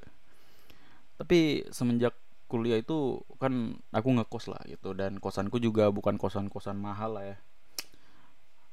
Tapi 1.17 1.65
semenjak 1.74 2.13
kuliah 2.45 2.77
itu 2.77 3.25
kan 3.41 3.81
aku 3.89 4.21
ngekos 4.21 4.53
lah 4.53 4.62
gitu. 4.69 4.93
Dan 4.93 5.17
kosanku 5.17 5.57
juga 5.57 5.89
bukan 5.89 6.21
kosan-kosan 6.21 6.77
mahal 6.77 7.17
lah 7.17 7.25
ya 7.25 7.38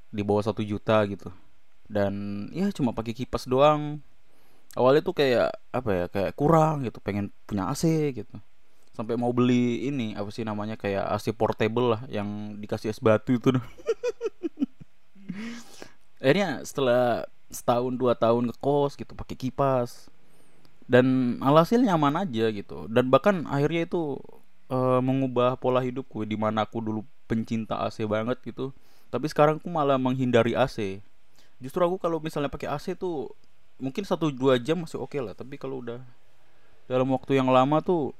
di 0.08 0.22
bawah 0.24 0.44
satu 0.44 0.64
juta 0.64 1.04
gitu. 1.08 1.32
Dan 1.88 2.46
ya 2.52 2.68
cuma 2.72 2.92
pakai 2.92 3.16
kipas 3.16 3.48
doang. 3.48 4.00
Awalnya 4.76 5.00
tuh 5.00 5.16
kayak 5.16 5.48
apa 5.72 5.90
ya 5.90 6.04
kayak 6.12 6.32
kurang 6.36 6.84
gitu 6.84 7.00
pengen 7.00 7.32
punya 7.48 7.72
AC 7.72 8.12
gitu. 8.12 8.36
Sampai 8.92 9.16
mau 9.16 9.32
beli 9.32 9.88
ini 9.88 10.12
apa 10.12 10.28
sih 10.28 10.44
namanya 10.44 10.76
kayak 10.76 11.08
AC 11.16 11.32
portable 11.32 11.96
lah 11.96 12.02
yang 12.12 12.60
dikasih 12.60 12.92
es 12.92 13.00
batu 13.00 13.38
itu 13.38 13.54
akhirnya 16.18 16.66
setelah 16.66 17.24
setahun 17.48 17.94
dua 17.94 18.18
tahun 18.18 18.52
ngekos 18.52 19.00
gitu 19.00 19.16
pakai 19.16 19.36
kipas. 19.38 20.12
Dan 20.88 21.36
alhasil 21.44 21.84
nyaman 21.84 22.28
aja 22.28 22.48
gitu. 22.48 22.88
Dan 22.88 23.12
bahkan 23.12 23.44
akhirnya 23.44 23.84
itu 23.84 24.16
uh, 24.72 25.00
mengubah 25.04 25.56
pola 25.60 25.84
hidupku 25.84 26.24
di 26.24 26.36
mana 26.36 26.64
aku 26.64 26.80
dulu 26.80 27.00
pencinta 27.28 27.76
AC 27.84 28.08
banget 28.08 28.40
gitu 28.40 28.72
tapi 29.08 29.26
sekarang 29.28 29.60
aku 29.60 29.68
malah 29.72 29.96
menghindari 29.96 30.52
AC 30.52 31.04
justru 31.58 31.82
aku 31.82 31.98
kalau 31.98 32.22
misalnya 32.22 32.50
pakai 32.50 32.70
AC 32.70 32.94
tuh 32.94 33.34
mungkin 33.78 34.02
satu 34.02 34.30
dua 34.34 34.58
jam 34.58 34.82
masih 34.82 34.98
oke 34.98 35.14
okay 35.14 35.20
lah. 35.22 35.34
Tapi 35.34 35.58
kalau 35.58 35.82
udah 35.82 36.02
dalam 36.90 37.08
waktu 37.14 37.38
yang 37.38 37.48
lama 37.50 37.78
tuh 37.82 38.14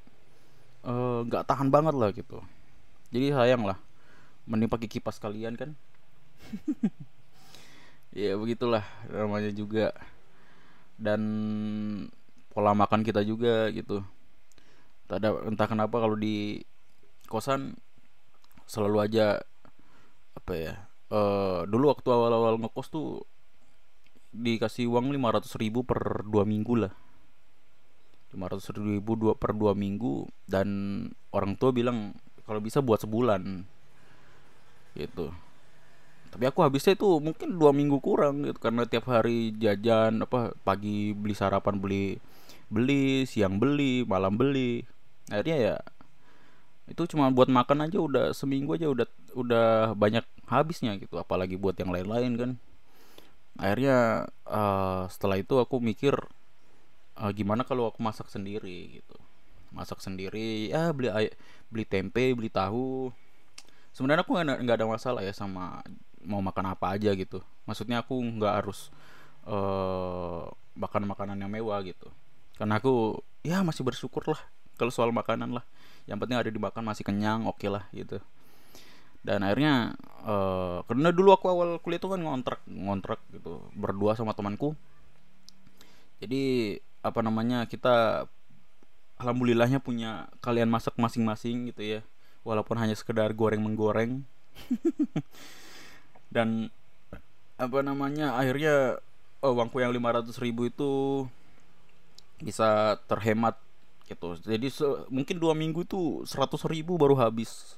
eh, 0.87 1.21
nggak 1.27 1.43
uh, 1.45 1.47
tahan 1.47 1.69
banget 1.69 1.95
lah 1.99 2.11
gitu. 2.15 2.39
Jadi 3.11 3.35
sayang 3.35 3.67
lah. 3.67 3.79
Mending 4.49 4.71
pakai 4.71 4.89
kipas 4.89 5.19
kalian 5.21 5.59
kan. 5.59 5.75
Ya 8.09 8.35
begitulah 8.41 8.83
namanya 9.13 9.53
juga. 9.53 9.93
Dan 10.97 11.21
pola 12.51 12.73
makan 12.73 13.05
kita 13.05 13.21
juga 13.21 13.69
gitu. 13.71 14.01
Tak 15.07 15.23
ada 15.23 15.45
entah 15.45 15.69
kenapa 15.69 16.01
kalau 16.01 16.17
di 16.17 16.65
kosan 17.29 17.77
selalu 18.65 19.05
aja 19.05 19.45
apa 20.39 20.53
ya 20.55 20.75
uh, 21.11 21.67
dulu 21.67 21.91
waktu 21.91 22.09
awal-awal 22.09 22.57
ngekos 22.63 22.89
tuh 22.95 23.27
dikasih 24.33 24.87
uang 24.87 25.11
lima 25.11 25.33
ratus 25.33 25.57
ribu 25.57 25.83
per 25.83 26.23
dua 26.29 26.45
minggu 26.45 26.75
lah. 26.87 26.93
lima 28.29 28.45
ratus 28.45 28.69
ribu 28.77 29.17
dua 29.17 29.33
per 29.41 29.57
dua 29.57 29.73
minggu 29.73 30.29
dan 30.45 30.69
orang 31.33 31.57
tua 31.57 31.73
bilang 31.73 32.13
kalau 32.45 32.61
bisa 32.61 32.85
buat 32.85 33.01
sebulan 33.01 33.65
gitu. 34.93 35.33
Tapi 36.29 36.45
aku 36.45 36.61
habisnya 36.61 36.93
itu 36.93 37.09
mungkin 37.25 37.57
dua 37.57 37.73
minggu 37.73 38.05
kurang 38.05 38.45
gitu 38.45 38.61
karena 38.61 38.85
tiap 38.85 39.09
hari 39.09 39.57
jajan 39.57 40.21
apa 40.21 40.53
pagi 40.61 41.17
beli 41.17 41.33
sarapan 41.33 41.81
beli 41.81 42.21
beli 42.69 43.25
siang 43.25 43.57
beli 43.57 44.05
malam 44.05 44.37
beli. 44.37 44.85
Akhirnya 45.33 45.57
ya 45.57 45.75
itu 46.89 47.05
cuma 47.15 47.29
buat 47.29 47.53
makan 47.53 47.89
aja 47.89 48.01
udah 48.01 48.33
seminggu 48.33 48.75
aja 48.75 48.89
udah 48.89 49.07
udah 49.37 49.69
banyak 49.93 50.25
habisnya 50.49 50.97
gitu. 50.97 51.21
Apalagi 51.21 51.61
buat 51.61 51.77
yang 51.77 51.93
lain-lain 51.93 52.33
kan. 52.37 52.51
Akhirnya 53.59 54.29
uh, 54.49 55.05
setelah 55.13 55.37
itu 55.37 55.61
aku 55.61 55.83
mikir 55.83 56.17
uh, 57.21 57.31
gimana 57.35 57.63
kalau 57.69 57.93
aku 57.93 58.01
masak 58.01 58.33
sendiri 58.33 59.01
gitu. 59.01 59.17
Masak 59.69 60.01
sendiri 60.01 60.73
ya 60.73 60.91
beli 60.97 61.13
beli 61.69 61.85
tempe 61.85 62.33
beli 62.33 62.49
tahu. 62.49 63.13
Sebenarnya 63.93 64.25
aku 64.25 64.33
nggak 64.39 64.77
ada 64.81 64.89
masalah 64.89 65.21
ya 65.21 65.35
sama 65.37 65.85
mau 66.25 66.41
makan 66.41 66.73
apa 66.73 66.97
aja 66.97 67.13
gitu. 67.13 67.45
Maksudnya 67.69 68.01
aku 68.01 68.17
nggak 68.17 68.65
harus 68.65 68.89
uh, 69.45 70.49
makan 70.79 71.05
makanan 71.05 71.37
yang 71.37 71.53
mewah 71.53 71.85
gitu. 71.85 72.09
Karena 72.57 72.81
aku 72.81 73.21
ya 73.45 73.61
masih 73.63 73.85
bersyukur 73.85 74.25
lah 74.27 74.41
kalau 74.79 74.95
soal 74.95 75.11
makanan 75.11 75.51
lah 75.51 75.67
yang 76.09 76.17
penting 76.17 76.41
ada 76.41 76.49
dimakan 76.49 76.83
masih 76.89 77.05
kenyang 77.05 77.45
oke 77.45 77.61
okay 77.61 77.69
lah 77.69 77.85
gitu. 77.93 78.19
Dan 79.21 79.45
akhirnya 79.45 79.93
uh, 80.25 80.81
karena 80.89 81.13
dulu 81.13 81.37
aku 81.37 81.53
awal 81.53 81.77
kuliah 81.85 82.01
tuh 82.01 82.17
kan 82.17 82.21
ngontrak 82.25 82.65
ngontrak 82.65 83.21
gitu 83.29 83.61
berdua 83.77 84.17
sama 84.17 84.33
temanku. 84.33 84.73
Jadi 86.19 86.75
apa 87.05 87.21
namanya 87.21 87.69
kita 87.69 88.27
alhamdulillahnya 89.21 89.85
punya 89.85 90.33
kalian 90.41 90.73
masak 90.73 90.97
masing-masing 90.97 91.69
gitu 91.69 92.01
ya. 92.01 92.01
Walaupun 92.41 92.81
hanya 92.81 92.97
sekedar 92.97 93.29
goreng 93.37 93.61
menggoreng. 93.61 94.25
Dan 96.35 96.73
apa 97.61 97.79
namanya 97.85 98.39
akhirnya 98.39 99.03
oh, 99.45 99.53
uangku 99.53 99.83
yang 99.83 99.93
500 99.93 100.33
ribu 100.41 100.73
itu 100.73 100.93
bisa 102.39 102.97
terhemat 103.11 103.59
gitu. 104.09 104.41
Jadi 104.41 104.73
se 104.73 104.85
mungkin 105.13 105.37
dua 105.37 105.53
minggu 105.53 105.85
tuh 105.85 106.25
seratus 106.25 106.65
ribu 106.65 106.97
baru 106.97 107.13
habis. 107.21 107.77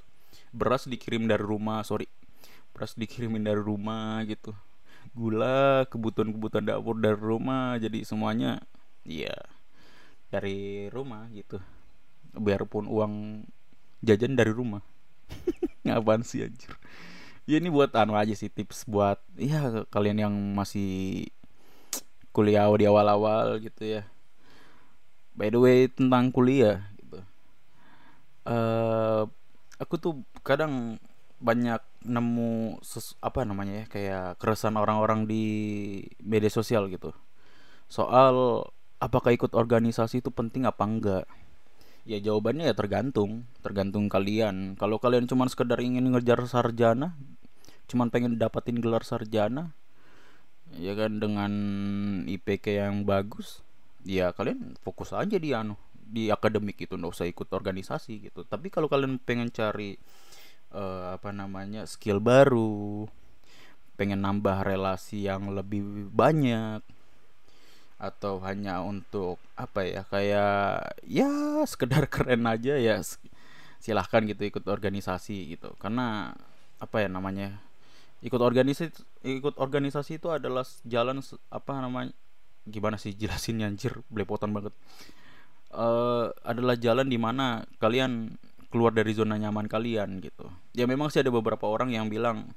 Beras 0.55 0.87
dikirim 0.87 1.27
dari 1.27 1.43
rumah 1.43 1.83
sorry. 1.83 2.07
Beras 2.71 2.95
dikirimin 2.95 3.43
dari 3.43 3.59
rumah 3.59 4.23
gitu. 4.31 4.55
Gula 5.11 5.85
kebutuhan-kebutuhan 5.91 6.63
dapur 6.63 6.95
dari 6.95 7.19
rumah 7.19 7.75
jadi 7.83 8.07
semuanya 8.07 8.63
iya 9.03 9.35
dari 10.31 10.87
rumah 10.95 11.27
gitu. 11.35 11.59
Biarpun 12.31 12.87
uang 12.87 13.45
jajan 14.07 14.39
dari 14.39 14.55
rumah. 14.55 14.87
Ngapain 15.85 16.23
sih 16.23 16.47
anjir? 16.47 16.71
Ya 17.51 17.59
ini 17.59 17.67
buat 17.67 17.91
anu 17.99 18.15
aja 18.15 18.31
sih 18.39 18.47
tips 18.47 18.87
buat 18.87 19.19
ya 19.35 19.83
kalian 19.91 20.31
yang 20.31 20.35
masih 20.55 21.27
kuliah 22.31 22.71
di 22.79 22.87
awal-awal 22.87 23.59
gitu 23.59 23.99
ya 23.99 24.07
by 25.41 25.49
the 25.49 25.57
way 25.57 25.89
tentang 25.89 26.29
kuliah 26.29 26.85
gitu. 27.01 27.25
Uh, 28.45 29.25
aku 29.81 29.97
tuh 29.97 30.21
kadang 30.45 31.01
banyak 31.41 31.81
nemu 32.05 32.77
ses, 32.85 33.17
apa 33.25 33.49
namanya 33.49 33.85
ya 33.85 33.87
kayak 33.89 34.27
keresahan 34.37 34.77
orang-orang 34.77 35.25
di 35.25 35.45
media 36.21 36.53
sosial 36.53 36.93
gitu. 36.93 37.17
Soal 37.89 38.69
apakah 39.01 39.33
ikut 39.33 39.57
organisasi 39.57 40.21
itu 40.21 40.29
penting 40.29 40.69
apa 40.69 40.85
enggak? 40.85 41.25
Ya 42.05 42.21
jawabannya 42.21 42.69
ya 42.69 42.77
tergantung 42.77 43.49
tergantung 43.65 44.13
kalian. 44.13 44.77
Kalau 44.77 45.01
kalian 45.01 45.25
cuma 45.25 45.49
sekedar 45.49 45.81
ingin 45.81 46.13
ngejar 46.13 46.45
sarjana 46.45 47.17
cuman 47.91 48.07
pengen 48.07 48.39
dapatin 48.39 48.79
gelar 48.79 49.03
sarjana 49.03 49.75
ya 50.79 50.95
kan 50.95 51.19
dengan 51.19 51.53
IPK 52.31 52.79
yang 52.79 53.03
bagus 53.03 53.67
ya 54.05 54.33
kalian 54.33 54.77
fokus 54.81 55.13
aja 55.13 55.37
di 55.37 55.53
anu 55.53 55.77
di 56.11 56.27
akademik 56.27 56.75
itu 56.83 56.99
nggak 56.99 57.13
usah 57.15 57.27
ikut 57.31 57.49
organisasi 57.55 58.31
gitu. 58.31 58.43
Tapi 58.43 58.67
kalau 58.69 58.91
kalian 58.91 59.23
pengen 59.23 59.49
cari 59.55 59.95
uh, 60.75 61.15
apa 61.15 61.31
namanya 61.31 61.87
skill 61.87 62.19
baru 62.19 63.07
pengen 63.95 64.25
nambah 64.25 64.67
relasi 64.67 65.29
yang 65.29 65.53
lebih 65.55 66.11
banyak 66.11 66.83
atau 68.01 68.41
hanya 68.41 68.81
untuk 68.81 69.37
apa 69.61 69.85
ya 69.85 70.03
kayak 70.09 70.97
ya 71.05 71.29
sekedar 71.69 72.09
keren 72.13 72.49
aja 72.49 72.75
ya 72.81 72.99
silahkan 73.79 74.27
gitu 74.27 74.43
ikut 74.51 74.67
organisasi 74.67 75.55
gitu. 75.55 75.79
Karena 75.79 76.35
apa 76.83 77.07
ya 77.07 77.09
namanya 77.13 77.61
ikut 78.25 78.41
organisasi 78.41 79.05
ikut 79.25 79.57
organisasi 79.61 80.19
itu 80.19 80.29
adalah 80.33 80.65
jalan 80.89 81.23
apa 81.53 81.73
namanya 81.79 82.13
gimana 82.69 83.01
sih 83.01 83.17
jelasin 83.17 83.63
anjir 83.65 84.05
belepotan 84.13 84.53
banget. 84.53 84.75
Uh, 85.71 86.35
adalah 86.43 86.75
jalan 86.75 87.07
di 87.07 87.15
mana 87.15 87.63
kalian 87.79 88.35
keluar 88.71 88.91
dari 88.91 89.15
zona 89.15 89.39
nyaman 89.39 89.67
kalian 89.71 90.19
gitu. 90.23 90.51
Ya 90.75 90.87
memang 90.87 91.11
sih 91.11 91.23
ada 91.23 91.31
beberapa 91.31 91.67
orang 91.67 91.95
yang 91.95 92.11
bilang 92.11 92.55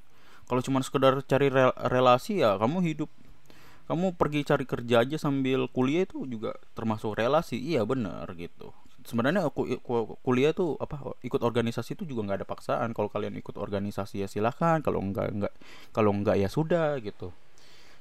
kalau 0.49 0.61
cuma 0.65 0.81
sekedar 0.81 1.21
cari 1.25 1.49
re 1.49 1.69
relasi 1.89 2.41
ya 2.41 2.57
kamu 2.57 2.81
hidup. 2.85 3.09
Kamu 3.83 4.15
pergi 4.15 4.47
cari 4.47 4.63
kerja 4.63 5.03
aja 5.03 5.19
sambil 5.19 5.67
kuliah 5.67 6.07
itu 6.07 6.23
juga 6.23 6.55
termasuk 6.71 7.19
relasi. 7.19 7.59
Iya 7.59 7.83
bener 7.83 8.23
gitu. 8.39 8.71
Sebenarnya 9.03 9.43
aku, 9.43 9.67
kuliah 10.23 10.55
tuh 10.55 10.79
apa 10.79 11.19
ikut 11.19 11.43
organisasi 11.43 11.99
itu 11.99 12.07
juga 12.07 12.23
nggak 12.31 12.37
ada 12.41 12.47
paksaan. 12.47 12.95
Kalau 12.95 13.11
kalian 13.11 13.35
ikut 13.35 13.59
organisasi 13.59 14.23
ya 14.23 14.27
silahkan 14.31 14.79
kalau 14.79 15.03
enggak 15.03 15.35
enggak 15.35 15.53
kalau 15.91 16.15
enggak 16.15 16.39
ya 16.39 16.47
sudah 16.47 16.95
gitu 17.03 17.35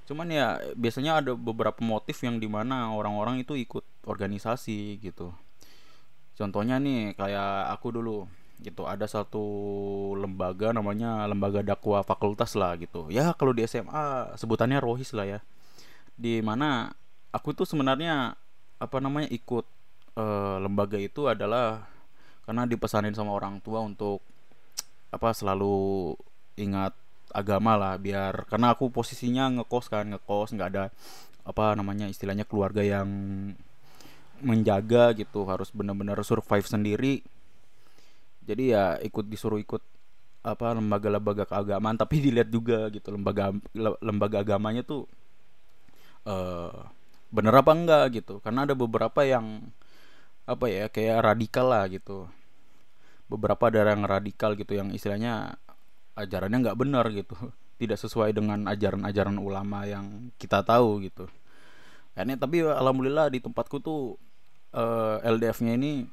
cuman 0.02 0.28
ya 0.28 0.58
biasanya 0.74 1.22
ada 1.22 1.32
beberapa 1.38 1.78
motif 1.80 2.20
yang 2.26 2.42
di 2.42 2.50
mana 2.50 2.90
orang-orang 2.90 3.42
itu 3.42 3.54
ikut 3.54 3.84
organisasi 4.06 4.98
gitu. 4.98 5.30
Contohnya 6.34 6.80
nih 6.82 7.14
kayak 7.14 7.70
aku 7.78 7.94
dulu 7.94 8.26
gitu. 8.62 8.86
Ada 8.86 9.06
satu 9.10 9.44
lembaga 10.18 10.74
namanya 10.74 11.26
lembaga 11.26 11.62
dakwah 11.62 12.02
fakultas 12.02 12.54
lah 12.58 12.74
gitu. 12.78 13.10
Ya 13.10 13.34
kalau 13.34 13.54
di 13.54 13.62
SMA 13.66 14.34
sebutannya 14.38 14.78
rohis 14.82 15.14
lah 15.14 15.26
ya. 15.26 15.40
Di 16.18 16.42
mana 16.42 16.94
aku 17.34 17.54
tuh 17.54 17.66
sebenarnya 17.66 18.34
apa 18.82 18.96
namanya 18.98 19.30
ikut 19.30 19.66
uh, 20.18 20.58
lembaga 20.58 20.98
itu 20.98 21.30
adalah 21.30 21.86
karena 22.42 22.66
dipesanin 22.66 23.14
sama 23.14 23.30
orang 23.34 23.62
tua 23.62 23.78
untuk 23.82 24.18
apa 25.14 25.30
selalu 25.30 26.16
ingat 26.58 26.96
agama 27.32 27.74
lah 27.74 27.94
biar 27.96 28.44
karena 28.46 28.76
aku 28.76 28.92
posisinya 28.92 29.48
ngekos 29.60 29.88
kan 29.88 30.04
ngekos 30.12 30.52
nggak 30.52 30.68
ada 30.76 30.84
apa 31.42 31.74
namanya 31.74 32.06
istilahnya 32.06 32.46
keluarga 32.46 32.84
yang 32.84 33.08
menjaga 34.42 35.14
gitu 35.14 35.46
harus 35.46 35.70
benar-benar 35.70 36.18
survive 36.26 36.66
sendiri. 36.66 37.14
Jadi 38.42 38.74
ya 38.74 38.98
ikut 38.98 39.30
disuruh 39.30 39.58
ikut 39.62 39.82
apa 40.42 40.74
lembaga-lembaga 40.74 41.46
keagamaan 41.46 41.94
tapi 41.94 42.18
dilihat 42.18 42.50
juga 42.50 42.90
gitu 42.90 43.14
lembaga 43.14 43.54
lembaga 44.02 44.42
agamanya 44.42 44.82
tuh 44.82 45.06
uh, 46.26 46.74
bener 47.30 47.54
apa 47.54 47.72
enggak 47.74 48.04
gitu. 48.22 48.42
Karena 48.42 48.66
ada 48.66 48.74
beberapa 48.74 49.22
yang 49.22 49.62
apa 50.42 50.66
ya 50.66 50.90
kayak 50.90 51.22
radikal 51.22 51.70
lah 51.70 51.86
gitu. 51.86 52.26
Beberapa 53.30 53.70
ada 53.70 53.94
yang 53.94 54.04
radikal 54.04 54.58
gitu 54.58 54.74
yang 54.74 54.90
istilahnya 54.90 55.56
ajarannya 56.16 56.58
nggak 56.68 56.78
benar 56.78 57.04
gitu. 57.12 57.34
Tidak 57.80 57.98
sesuai 57.98 58.30
dengan 58.36 58.68
ajaran-ajaran 58.70 59.36
ulama 59.40 59.84
yang 59.88 60.30
kita 60.38 60.62
tahu 60.62 61.02
gitu. 61.02 61.26
Ini 62.12 62.36
tapi 62.36 62.60
alhamdulillah 62.62 63.32
di 63.32 63.40
tempatku 63.40 63.80
tuh 63.80 64.20
uh, 64.76 65.18
eh, 65.24 65.32
LDF-nya 65.32 65.74
ini 65.80 66.04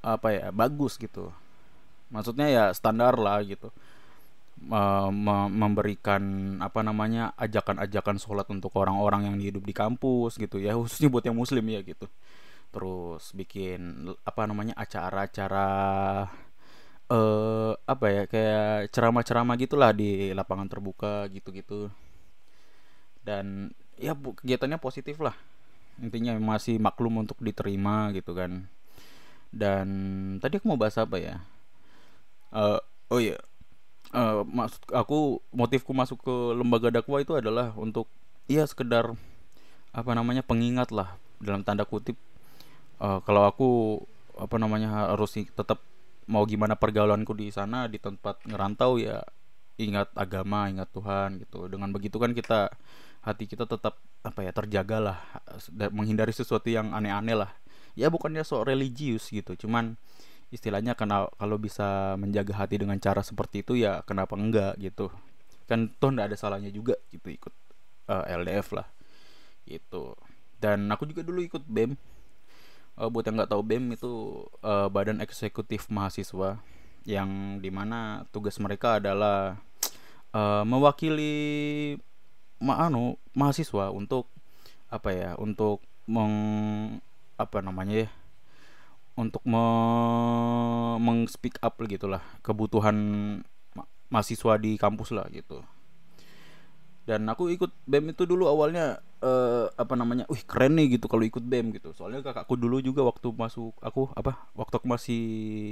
apa 0.00 0.32
ya 0.32 0.46
bagus 0.50 0.96
gitu. 0.96 1.28
Maksudnya 2.08 2.48
ya 2.48 2.64
standar 2.72 3.14
lah 3.20 3.44
gitu. 3.44 3.68
Memberikan 5.54 6.56
apa 6.58 6.82
namanya 6.82 7.30
ajakan-ajakan 7.38 8.18
sholat 8.18 8.48
untuk 8.50 8.74
orang-orang 8.74 9.30
yang 9.30 9.38
hidup 9.38 9.62
di 9.62 9.76
kampus 9.76 10.40
gitu 10.40 10.58
ya. 10.58 10.74
Khususnya 10.78 11.12
buat 11.12 11.24
yang 11.28 11.36
muslim 11.36 11.62
ya 11.68 11.84
gitu. 11.84 12.08
Terus 12.72 13.32
bikin 13.36 14.12
apa 14.24 14.42
namanya 14.48 14.74
acara-acara 14.76 15.68
uh, 17.08 17.72
apa 17.88 18.06
ya 18.12 18.22
kayak 18.28 18.92
ceramah-ceramah 18.92 19.56
gitulah 19.60 19.90
di 19.92 20.32
lapangan 20.32 20.68
terbuka 20.68 21.26
gitu-gitu. 21.32 21.92
Dan 23.24 23.72
ya 24.00 24.16
kegiatannya 24.16 24.80
positif 24.80 25.20
lah. 25.20 25.36
Intinya 25.98 26.36
masih 26.38 26.78
maklum 26.78 27.26
untuk 27.26 27.36
diterima 27.42 28.14
gitu 28.14 28.32
kan. 28.32 28.70
Dan 29.48 29.88
tadi 30.38 30.60
aku 30.60 30.68
mau 30.68 30.80
bahas 30.80 30.96
apa 31.00 31.16
ya? 31.18 31.36
Uh, 32.52 32.80
oh 33.12 33.20
iya. 33.20 33.36
Uh, 34.08 34.40
maksud 34.48 34.80
aku 34.88 35.44
motifku 35.52 35.92
masuk 35.92 36.24
ke 36.24 36.34
lembaga 36.56 36.88
dakwah 36.88 37.20
itu 37.20 37.36
adalah 37.36 37.76
untuk 37.76 38.08
iya 38.48 38.64
sekedar 38.64 39.12
apa 39.92 40.10
namanya 40.16 40.40
pengingat 40.40 40.94
lah. 40.94 41.16
Dalam 41.40 41.60
tanda 41.64 41.84
kutip 41.84 42.16
uh, 43.02 43.20
kalau 43.24 43.44
aku 43.44 43.68
apa 44.38 44.56
namanya 44.56 45.12
harus 45.12 45.34
tetap 45.34 45.82
mau 46.28 46.44
gimana 46.44 46.76
pergaulanku 46.76 47.32
di 47.32 47.48
sana 47.48 47.88
di 47.88 47.96
tempat 47.96 48.44
ngerantau 48.44 49.00
ya 49.00 49.24
ingat 49.80 50.12
agama 50.12 50.68
ingat 50.68 50.92
Tuhan 50.92 51.40
gitu. 51.40 51.66
Dengan 51.72 51.88
begitu 51.90 52.20
kan 52.20 52.36
kita 52.36 52.68
hati 53.24 53.48
kita 53.48 53.64
tetap 53.64 53.96
apa 54.22 54.40
ya 54.44 54.52
terjaga 54.52 54.98
lah 55.00 55.18
menghindari 55.90 56.30
sesuatu 56.36 56.68
yang 56.68 56.92
aneh-aneh 56.92 57.34
lah. 57.34 57.50
Ya 57.96 58.12
bukannya 58.12 58.44
sok 58.44 58.68
religius 58.68 59.32
gitu 59.32 59.56
cuman 59.56 59.96
istilahnya 60.52 60.94
karena 60.94 61.28
kalau 61.36 61.56
bisa 61.60 62.14
menjaga 62.20 62.54
hati 62.56 62.80
dengan 62.80 62.96
cara 63.00 63.24
seperti 63.24 63.64
itu 63.64 63.80
ya 63.80 64.04
kenapa 64.04 64.36
enggak 64.36 64.76
gitu. 64.78 65.08
Kan 65.64 65.96
toh 65.96 66.12
nggak 66.12 66.34
ada 66.34 66.36
salahnya 66.36 66.68
juga 66.68 67.00
gitu 67.08 67.32
ikut 67.32 67.54
uh, 68.12 68.24
eh, 68.28 68.36
LDF 68.36 68.76
lah 68.76 68.86
gitu. 69.64 70.12
Dan 70.58 70.90
aku 70.90 71.06
juga 71.06 71.22
dulu 71.22 71.40
ikut 71.40 71.62
BEM 71.64 71.94
uh, 72.98 73.08
buat 73.08 73.24
yang 73.24 73.38
nggak 73.38 73.54
tahu 73.54 73.62
BEM 73.62 73.94
itu 73.94 74.44
uh, 74.60 74.90
badan 74.90 75.22
eksekutif 75.22 75.86
mahasiswa 75.88 76.58
yang 77.06 77.62
di 77.62 77.70
mana 77.70 78.26
tugas 78.34 78.58
mereka 78.60 78.98
adalah 79.00 79.56
uh, 80.34 80.66
mewakili 80.66 81.96
ma 82.58 82.90
anu 82.90 83.14
mahasiswa 83.32 83.94
untuk 83.94 84.26
apa 84.90 85.14
ya 85.14 85.30
untuk 85.38 85.78
meng 86.10 86.34
apa 87.38 87.62
namanya 87.62 88.04
ya 88.04 88.10
untuk 89.14 89.42
me 89.46 89.62
meng 90.98 91.30
speak 91.30 91.56
up 91.62 91.78
gitulah 91.86 92.20
kebutuhan 92.42 92.96
ma 93.78 93.86
mahasiswa 94.10 94.58
di 94.58 94.74
kampus 94.74 95.14
lah 95.14 95.26
gitu 95.30 95.62
dan 97.08 97.24
aku 97.24 97.48
ikut 97.48 97.72
bem 97.88 98.12
itu 98.12 98.28
dulu 98.28 98.52
awalnya 98.52 99.00
uh, 99.24 99.72
apa 99.80 99.96
namanya 99.96 100.28
wih 100.28 100.44
keren 100.44 100.76
nih 100.76 101.00
gitu 101.00 101.08
kalau 101.08 101.24
ikut 101.24 101.40
bem 101.40 101.72
gitu. 101.72 101.96
Soalnya 101.96 102.20
kakakku 102.20 102.52
dulu 102.60 102.84
juga 102.84 103.00
waktu 103.00 103.32
masuk 103.32 103.72
aku 103.80 104.12
apa 104.12 104.36
waktu 104.52 104.76
aku 104.76 104.84
masih 104.84 105.22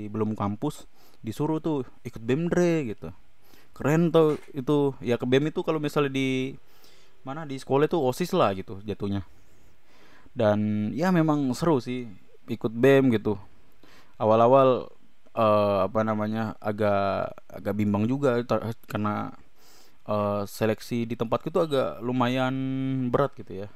belum 0.08 0.32
kampus 0.32 0.88
disuruh 1.20 1.60
tuh 1.60 1.84
ikut 2.08 2.24
bem 2.24 2.48
dre 2.48 2.88
gitu. 2.88 3.12
Keren 3.76 4.08
tuh 4.08 4.40
itu. 4.56 4.96
Ya 5.04 5.20
ke 5.20 5.28
bem 5.28 5.44
itu 5.44 5.60
kalau 5.60 5.76
misalnya 5.76 6.16
di 6.16 6.56
mana 7.20 7.44
di 7.44 7.60
sekolah 7.60 7.84
itu 7.84 8.00
osis 8.00 8.32
lah 8.32 8.56
gitu 8.56 8.80
jatuhnya. 8.80 9.20
Dan 10.32 10.88
ya 10.96 11.12
memang 11.12 11.52
seru 11.52 11.84
sih 11.84 12.08
ikut 12.48 12.72
bem 12.72 13.12
gitu. 13.12 13.36
Awal-awal 14.16 14.88
uh, 15.36 15.84
apa 15.84 16.00
namanya 16.00 16.56
agak 16.64 17.36
agak 17.52 17.76
bimbang 17.76 18.08
juga 18.08 18.40
karena 18.88 19.36
uh, 20.06 20.42
seleksi 20.46 21.04
di 21.04 21.14
tempatku 21.18 21.50
itu 21.50 21.60
agak 21.60 22.00
lumayan 22.00 22.54
berat 23.10 23.34
gitu 23.36 23.66
ya. 23.66 23.68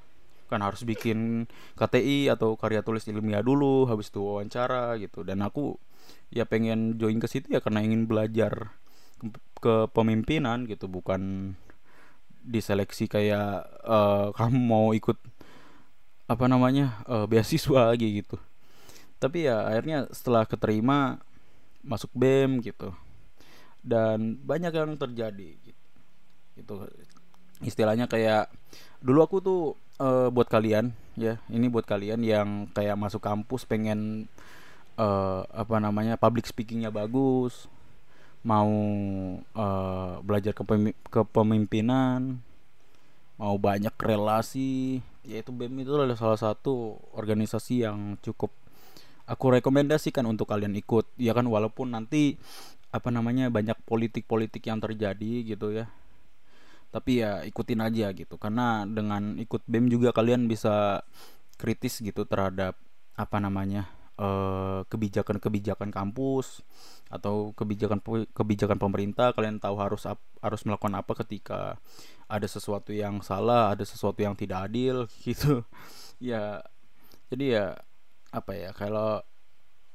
Kan 0.51 0.62
harus 0.66 0.83
bikin 0.83 1.47
KTI 1.79 2.35
atau 2.35 2.59
karya 2.59 2.83
tulis 2.83 3.07
ilmiah 3.07 3.43
dulu 3.43 3.87
habis 3.87 4.11
itu 4.11 4.23
wawancara 4.23 4.99
gitu. 4.99 5.23
Dan 5.23 5.43
aku 5.45 5.79
ya 6.31 6.47
pengen 6.47 6.99
join 6.99 7.19
ke 7.19 7.27
situ 7.31 7.51
ya 7.55 7.61
karena 7.62 7.83
ingin 7.83 8.07
belajar 8.07 8.75
ke, 9.59 9.87
pemimpinan 9.93 10.64
gitu 10.66 10.87
bukan 10.88 11.55
diseleksi 12.47 13.07
kayak 13.07 13.69
uh, 13.85 14.33
kamu 14.38 14.59
mau 14.59 14.87
ikut 14.97 15.19
apa 16.31 16.47
namanya 16.47 17.03
uh, 17.11 17.27
beasiswa 17.27 17.90
lagi 17.90 18.23
gitu. 18.23 18.38
Tapi 19.21 19.51
ya 19.51 19.69
akhirnya 19.69 20.09
setelah 20.14 20.49
keterima 20.49 21.21
masuk 21.85 22.09
bem 22.14 22.62
gitu. 22.64 22.95
Dan 23.81 24.37
banyak 24.45 24.73
yang 24.77 24.97
terjadi 24.97 25.57
gitu. 26.61 26.85
Istilahnya 27.64 28.05
kayak 28.09 28.53
dulu 29.01 29.25
aku 29.25 29.37
tuh 29.40 29.61
uh, 30.01 30.29
buat 30.29 30.49
kalian 30.49 30.92
ya 31.16 31.37
ini 31.53 31.68
buat 31.68 31.85
kalian 31.85 32.20
yang 32.25 32.49
kayak 32.73 32.96
masuk 32.96 33.20
kampus 33.20 33.64
pengen 33.64 34.29
uh, 35.01 35.44
apa 35.53 35.81
namanya 35.81 36.20
public 36.20 36.49
speakingnya 36.49 36.92
bagus 36.92 37.68
mau 38.40 38.73
uh, 39.53 40.12
belajar 40.25 40.57
kepemimpinan 41.12 42.40
mau 43.37 43.57
banyak 43.57 43.92
relasi 44.01 45.05
yaitu 45.25 45.53
BEM 45.53 45.85
itu 45.85 45.92
adalah 45.96 46.16
salah 46.16 46.40
satu 46.40 46.96
organisasi 47.12 47.85
yang 47.85 48.16
cukup 48.25 48.53
aku 49.29 49.61
rekomendasikan 49.61 50.25
untuk 50.25 50.49
kalian 50.49 50.73
ikut 50.77 51.05
ya 51.20 51.37
kan 51.37 51.44
walaupun 51.44 51.92
nanti 51.92 52.40
apa 52.90 53.12
namanya 53.12 53.53
banyak 53.53 53.77
politik-politik 53.85 54.66
yang 54.66 54.81
terjadi 54.81 55.44
gitu 55.44 55.73
ya 55.73 55.92
tapi 56.90 57.22
ya 57.22 57.42
ikutin 57.46 57.81
aja 57.81 58.11
gitu. 58.14 58.37
Karena 58.37 58.85
dengan 58.87 59.38
ikut 59.38 59.62
BEM 59.66 59.90
juga 59.90 60.11
kalian 60.11 60.50
bisa 60.50 61.07
kritis 61.57 62.03
gitu 62.03 62.26
terhadap 62.26 62.76
apa 63.14 63.37
namanya 63.38 63.90
eh, 64.18 64.83
kebijakan-kebijakan 64.90 65.90
kampus 65.94 66.62
atau 67.11 67.55
kebijakan 67.55 68.03
kebijakan 68.35 68.79
pemerintah. 68.79 69.31
Kalian 69.35 69.62
tahu 69.62 69.79
harus 69.79 70.07
harus 70.42 70.61
melakukan 70.66 70.94
apa 70.98 71.12
ketika 71.24 71.79
ada 72.31 72.46
sesuatu 72.46 72.94
yang 72.94 73.22
salah 73.26 73.74
ada 73.74 73.83
sesuatu 73.87 74.20
yang 74.22 74.35
tidak 74.35 74.70
adil 74.70 75.07
gitu. 75.26 75.62
Ya 76.22 76.62
jadi 77.31 77.46
ya 77.46 77.66
apa 78.31 78.53
ya 78.55 78.70
kalau 78.74 79.22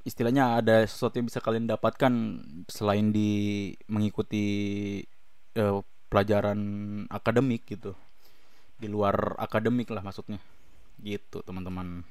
istilahnya 0.05 0.61
ada 0.61 0.85
sesuatu 0.85 1.17
yang 1.17 1.27
bisa 1.27 1.41
kalian 1.41 1.65
dapatkan 1.65 2.13
selain 2.69 3.09
di 3.09 3.73
mengikuti 3.89 4.45
uh, 5.57 5.81
pelajaran 6.09 6.59
akademik 7.09 7.65
gitu. 7.67 7.97
Di 8.79 8.87
luar 8.91 9.35
akademik 9.39 9.89
lah 9.91 10.03
maksudnya. 10.05 10.39
Gitu 11.01 11.41
teman-teman. 11.43 12.03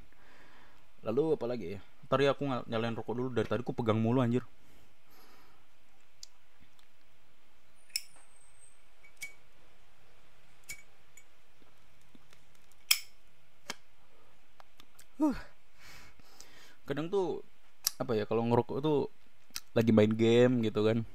Lalu 1.04 1.37
apa 1.37 1.46
lagi 1.48 1.66
ya? 1.76 1.80
Tadi 2.09 2.24
aku 2.28 2.42
nyalain 2.68 2.96
rokok 2.96 3.14
dulu. 3.16 3.28
Dari 3.33 3.48
tadi 3.48 3.61
aku 3.64 3.76
pegang 3.76 4.00
mulu 4.00 4.20
anjir. 4.20 4.44
Uh. 15.14 15.38
kadang 16.85 17.09
tuh 17.09 17.40
apa 17.96 18.12
ya 18.12 18.28
kalau 18.28 18.44
ngerokok 18.44 18.83
tuh 18.85 19.09
lagi 19.72 19.88
main 19.94 20.12
game 20.12 20.61
gitu 20.61 20.85
kan. 20.85 21.07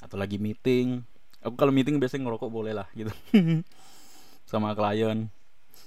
Atau 0.00 0.16
lagi 0.16 0.40
meeting 0.40 1.04
aku 1.40 1.56
kalau 1.56 1.72
meeting 1.72 1.96
biasanya 1.96 2.28
ngerokok 2.28 2.50
boleh 2.52 2.76
lah 2.76 2.88
gitu. 2.92 3.12
Sama 4.50 4.76
klien 4.76 5.32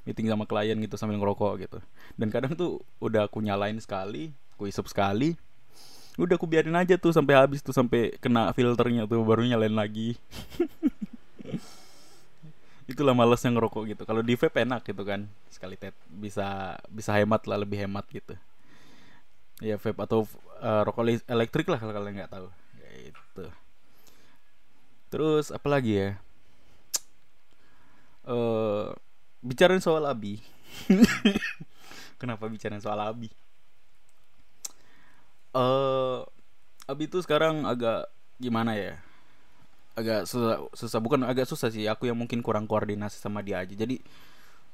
meeting 0.04 0.28
sama 0.28 0.44
klien 0.44 0.76
gitu 0.76 1.00
sambil 1.00 1.16
ngerokok 1.20 1.63
gitu. 1.63 1.80
Dan 2.20 2.28
kadang 2.28 2.56
tuh 2.56 2.84
udah 3.00 3.32
aku 3.32 3.39
nyalain 3.39 3.80
sekali 3.80 4.36
aku 4.54 4.70
isep 4.70 4.86
sekali 4.86 5.34
udah 6.13 6.38
aku 6.38 6.46
biarin 6.46 6.78
aja 6.78 6.94
tuh 6.94 7.10
sampai 7.10 7.34
habis 7.34 7.66
tuh 7.66 7.74
sampai 7.74 8.13
kena 8.22 8.54
filternya 8.54 9.10
tuh 9.10 9.26
baru 9.26 9.50
nyalain 9.50 9.74
lagi. 9.74 10.13
Itulah 12.92 13.18
males 13.18 13.42
yang 13.42 13.58
ngerokok 13.58 13.84
gitu. 13.96 14.04
Kalau 14.06 14.22
di 14.22 14.38
vape 14.38 14.62
enak 14.62 14.86
gitu 14.86 15.02
kan 15.08 15.26
sekali 15.50 15.80
tet 15.80 15.96
bisa 16.06 16.78
bisa 16.92 17.16
hemat 17.18 17.42
lah 17.50 17.58
lebih 17.58 17.82
hemat 17.82 18.06
gitu. 18.13 18.38
Ya 19.63 19.82
vape 19.82 19.98
atau 20.04 20.30
uh, 20.62 20.86
rokok 20.86 21.26
elektrik 21.26 21.66
lah 21.66 21.82
kalau 21.82 21.96
kalian 21.96 22.22
nggak 22.22 22.30
tahu 22.30 22.48
Terus 25.13 25.54
apa 25.54 25.69
lagi 25.69 25.93
ya? 25.93 26.17
Uh, 28.26 28.89
bicarain 29.45 29.78
soal 29.78 30.02
Abi. 30.10 30.41
Kenapa 32.17 32.49
bicarain 32.49 32.82
soal 32.82 32.97
Abi? 32.97 33.30
Uh, 35.54 36.26
Abi 36.89 37.06
tuh 37.06 37.21
sekarang 37.21 37.62
agak 37.62 38.10
gimana 38.41 38.73
ya? 38.73 38.97
Agak 39.93 40.26
susah, 40.26 40.65
susah 40.73 40.97
bukan 40.97 41.21
agak 41.30 41.45
susah 41.45 41.69
sih. 41.69 41.86
Aku 41.86 42.10
yang 42.10 42.17
mungkin 42.17 42.41
kurang 42.41 42.65
koordinasi 42.65 43.21
sama 43.21 43.45
dia 43.45 43.62
aja. 43.62 43.78
Jadi 43.78 44.02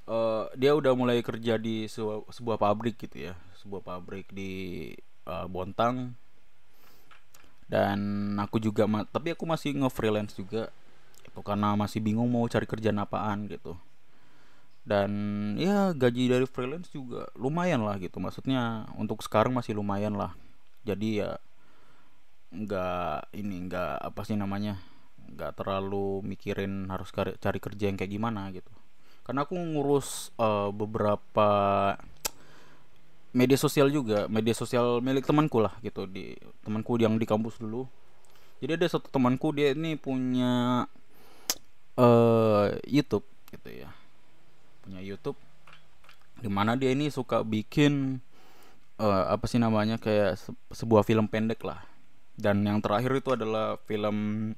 uh, 0.07 0.47
dia 0.55 0.71
udah 0.71 0.95
mulai 0.95 1.19
kerja 1.19 1.59
di 1.59 1.91
sebuah, 1.91 2.31
sebuah 2.31 2.55
pabrik 2.55 2.95
gitu 2.95 3.27
ya, 3.27 3.35
sebuah 3.59 3.83
pabrik 3.83 4.31
di 4.31 4.95
uh, 5.27 5.51
Bontang 5.51 6.15
dan 7.69 7.99
aku 8.41 8.57
juga 8.57 8.89
tapi 9.13 9.37
aku 9.37 9.45
masih 9.45 9.77
nge-freelance 9.77 10.33
juga 10.33 10.73
itu 11.21 11.39
karena 11.45 11.77
masih 11.77 12.01
bingung 12.01 12.25
mau 12.27 12.43
cari 12.49 12.65
kerjaan 12.65 12.97
apaan 12.97 13.45
gitu. 13.45 13.77
Dan 14.81 15.11
ya 15.61 15.93
gaji 15.93 16.33
dari 16.33 16.49
freelance 16.49 16.89
juga 16.89 17.29
lumayan 17.37 17.85
lah 17.85 18.01
gitu 18.01 18.17
maksudnya 18.17 18.89
untuk 18.97 19.21
sekarang 19.21 19.53
masih 19.53 19.77
lumayan 19.77 20.17
lah. 20.17 20.33
Jadi 20.81 21.21
ya 21.21 21.37
nggak 22.49 23.29
ini 23.37 23.69
nggak 23.69 24.01
apa 24.01 24.21
sih 24.25 24.33
namanya 24.33 24.81
nggak 25.29 25.61
terlalu 25.61 26.25
mikirin 26.25 26.89
harus 26.89 27.13
cari 27.13 27.59
kerja 27.61 27.85
yang 27.85 28.01
kayak 28.01 28.09
gimana 28.09 28.49
gitu. 28.49 28.73
Karena 29.21 29.45
aku 29.45 29.53
ngurus 29.53 30.33
uh, 30.41 30.73
beberapa 30.73 31.49
media 33.29 33.57
sosial 33.57 33.93
juga 33.93 34.25
media 34.25 34.57
sosial 34.57 35.01
milik 35.05 35.25
temanku 35.25 35.61
lah 35.61 35.73
gitu 35.85 36.09
di 36.09 36.33
temanku 36.65 36.97
yang 36.97 37.15
di 37.17 37.25
kampus 37.29 37.61
dulu. 37.61 37.85
Jadi 38.59 38.75
ada 38.75 38.87
satu 38.89 39.07
temanku 39.07 39.55
dia 39.55 39.71
ini 39.71 39.95
punya 39.95 40.83
uh, 41.95 42.65
YouTube 42.89 43.23
gitu 43.53 43.69
ya. 43.69 43.89
Punya 44.83 44.99
YouTube 44.99 45.37
di 46.39 46.49
mana 46.51 46.75
dia 46.75 46.91
ini 46.91 47.11
suka 47.11 47.43
bikin 47.43 48.23
uh, 48.99 49.23
apa 49.31 49.45
sih 49.47 49.59
namanya 49.59 49.99
kayak 49.99 50.39
se 50.39 50.51
sebuah 50.73 51.05
film 51.05 51.29
pendek 51.29 51.61
lah. 51.63 51.85
Dan 52.39 52.63
yang 52.63 52.79
terakhir 52.79 53.11
itu 53.19 53.35
adalah 53.35 53.75
film 53.83 54.51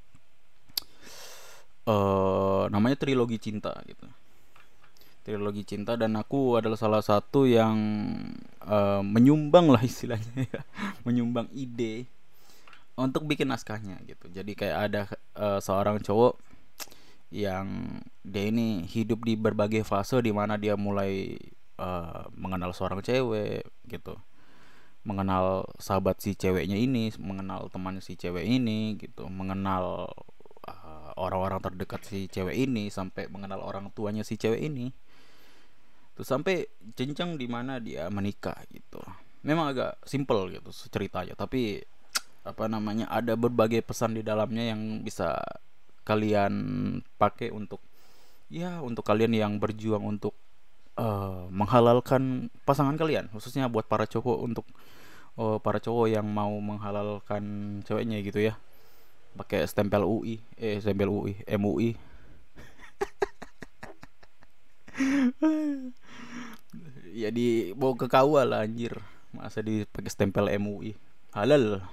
uh, 1.89 2.69
namanya 2.69 2.97
trilogi 2.97 3.41
cinta 3.41 3.73
gitu 3.89 4.05
trilogi 5.21 5.61
cinta 5.63 5.93
dan 5.93 6.17
aku 6.17 6.57
adalah 6.57 6.77
salah 6.77 7.03
satu 7.05 7.45
yang 7.45 7.77
uh, 8.65 9.05
menyumbang 9.05 9.69
lah 9.69 9.81
istilahnya 9.91 10.49
ya. 10.49 10.61
Menyumbang 11.05 11.49
ide 11.53 12.09
untuk 12.97 13.25
bikin 13.29 13.49
naskahnya 13.49 14.01
gitu. 14.05 14.29
Jadi 14.29 14.51
kayak 14.57 14.77
ada 14.91 15.01
uh, 15.37 15.59
seorang 15.61 16.01
cowok 16.01 16.37
yang 17.31 17.97
dia 18.27 18.51
ini 18.51 18.83
hidup 18.83 19.23
di 19.23 19.39
berbagai 19.39 19.87
fase 19.87 20.19
di 20.19 20.35
mana 20.35 20.59
dia 20.59 20.75
mulai 20.75 21.39
uh, 21.79 22.27
mengenal 22.35 22.75
seorang 22.75 22.99
cewek 22.99 23.63
gitu. 23.87 24.17
Mengenal 25.01 25.65
sahabat 25.81 26.21
si 26.21 26.37
ceweknya 26.37 26.77
ini 26.77 27.09
mengenal 27.17 27.71
teman 27.73 27.97
si 28.03 28.13
cewek 28.13 28.45
ini 28.45 28.99
gitu. 28.99 29.25
Mengenal 29.31 30.13
orang-orang 31.17 31.57
uh, 31.61 31.65
terdekat 31.71 32.01
si 32.05 32.29
cewek 32.29 32.53
ini 32.53 32.93
sampai 32.93 33.25
mengenal 33.31 33.65
orang 33.65 33.89
tuanya 33.93 34.21
si 34.21 34.37
cewek 34.37 34.61
ini 34.61 34.93
Terus 36.21 36.29
sampai 36.29 36.69
jenjang 36.93 37.33
di 37.33 37.49
mana 37.49 37.81
dia 37.81 38.05
menikah 38.13 38.53
gitu. 38.69 39.01
Memang 39.41 39.73
agak 39.73 39.97
simple 40.05 40.53
gitu 40.53 40.69
ceritanya, 40.93 41.33
tapi 41.33 41.81
apa 42.45 42.69
namanya 42.69 43.09
ada 43.09 43.33
berbagai 43.33 43.81
pesan 43.81 44.13
di 44.13 44.21
dalamnya 44.21 44.69
yang 44.69 45.01
bisa 45.01 45.41
kalian 46.05 46.53
pakai 47.17 47.49
untuk 47.49 47.81
ya 48.53 48.85
untuk 48.85 49.01
kalian 49.01 49.33
yang 49.33 49.53
berjuang 49.57 50.01
untuk 50.05 50.33
uh, 50.97 51.45
menghalalkan 51.53 52.49
pasangan 52.65 52.97
kalian 52.97 53.29
khususnya 53.29 53.69
buat 53.69 53.85
para 53.85 54.09
cowok 54.09 54.37
untuk 54.41 54.65
uh, 55.37 55.61
para 55.61 55.77
cowok 55.77 56.09
yang 56.09 56.25
mau 56.25 56.51
menghalalkan 56.57 57.43
ceweknya 57.85 58.19
gitu 58.25 58.41
ya 58.41 58.57
pakai 59.37 59.63
stempel 59.69 60.03
UI 60.03 60.41
eh 60.57 60.81
stempel 60.81 61.07
UI 61.13 61.33
MUI 61.45 61.93
ya 67.11 67.29
di 67.29 67.75
bawa 67.75 67.93
ke 67.99 68.07
KUA 68.07 68.43
lah 68.47 68.63
anjir. 68.63 68.97
Masa 69.31 69.63
dipakai 69.63 70.11
stempel 70.11 70.51
MUI 70.59 70.95
halal. 71.31 71.83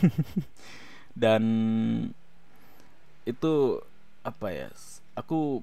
Dan 1.22 1.44
itu 3.26 3.52
apa 4.22 4.48
ya 4.50 4.68
aku 5.18 5.62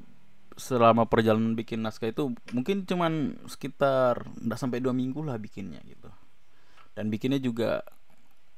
selama 0.54 1.10
perjalanan 1.10 1.58
bikin 1.58 1.82
naskah 1.82 2.14
itu 2.14 2.32
mungkin 2.54 2.86
cuman 2.86 3.42
sekitar 3.50 4.22
nggak 4.44 4.60
sampai 4.60 4.80
dua 4.84 4.94
minggu 4.94 5.26
lah 5.26 5.38
bikinnya 5.42 5.82
gitu. 5.86 6.10
Dan 6.94 7.10
bikinnya 7.10 7.42
juga 7.42 7.82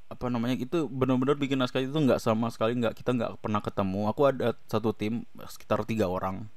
apa 0.06 0.30
namanya 0.30 0.60
itu 0.60 0.86
benar-benar 0.86 1.40
bikin 1.40 1.58
naskah 1.58 1.82
itu 1.82 1.96
nggak 1.96 2.22
sama 2.22 2.52
sekali 2.54 2.78
nggak 2.78 3.00
kita 3.00 3.16
nggak 3.16 3.32
pernah 3.40 3.64
ketemu. 3.64 4.12
Aku 4.12 4.22
ada 4.28 4.54
satu 4.68 4.92
tim 4.92 5.24
sekitar 5.48 5.88
tiga 5.88 6.12
orang 6.12 6.48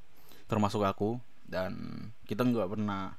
termasuk 0.49 0.83
aku 0.83 1.21
dan 1.49 1.73
kita 2.25 2.45
nggak 2.45 2.69
pernah 2.69 3.17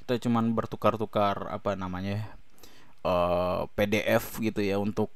kita 0.00 0.22
cuman 0.28 0.54
bertukar-tukar 0.54 1.50
apa 1.50 1.74
namanya 1.74 2.30
uh, 3.02 3.66
PDF 3.74 4.38
gitu 4.38 4.62
ya 4.62 4.78
untuk 4.78 5.10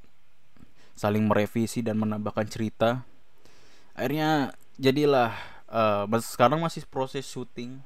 saling 1.00 1.24
merevisi 1.24 1.80
dan 1.80 1.96
menambahkan 1.96 2.44
cerita. 2.50 3.06
Akhirnya 3.96 4.52
jadilah 4.76 5.32
uh, 5.72 6.04
sekarang 6.20 6.60
masih 6.60 6.84
proses 6.84 7.24
syuting. 7.24 7.80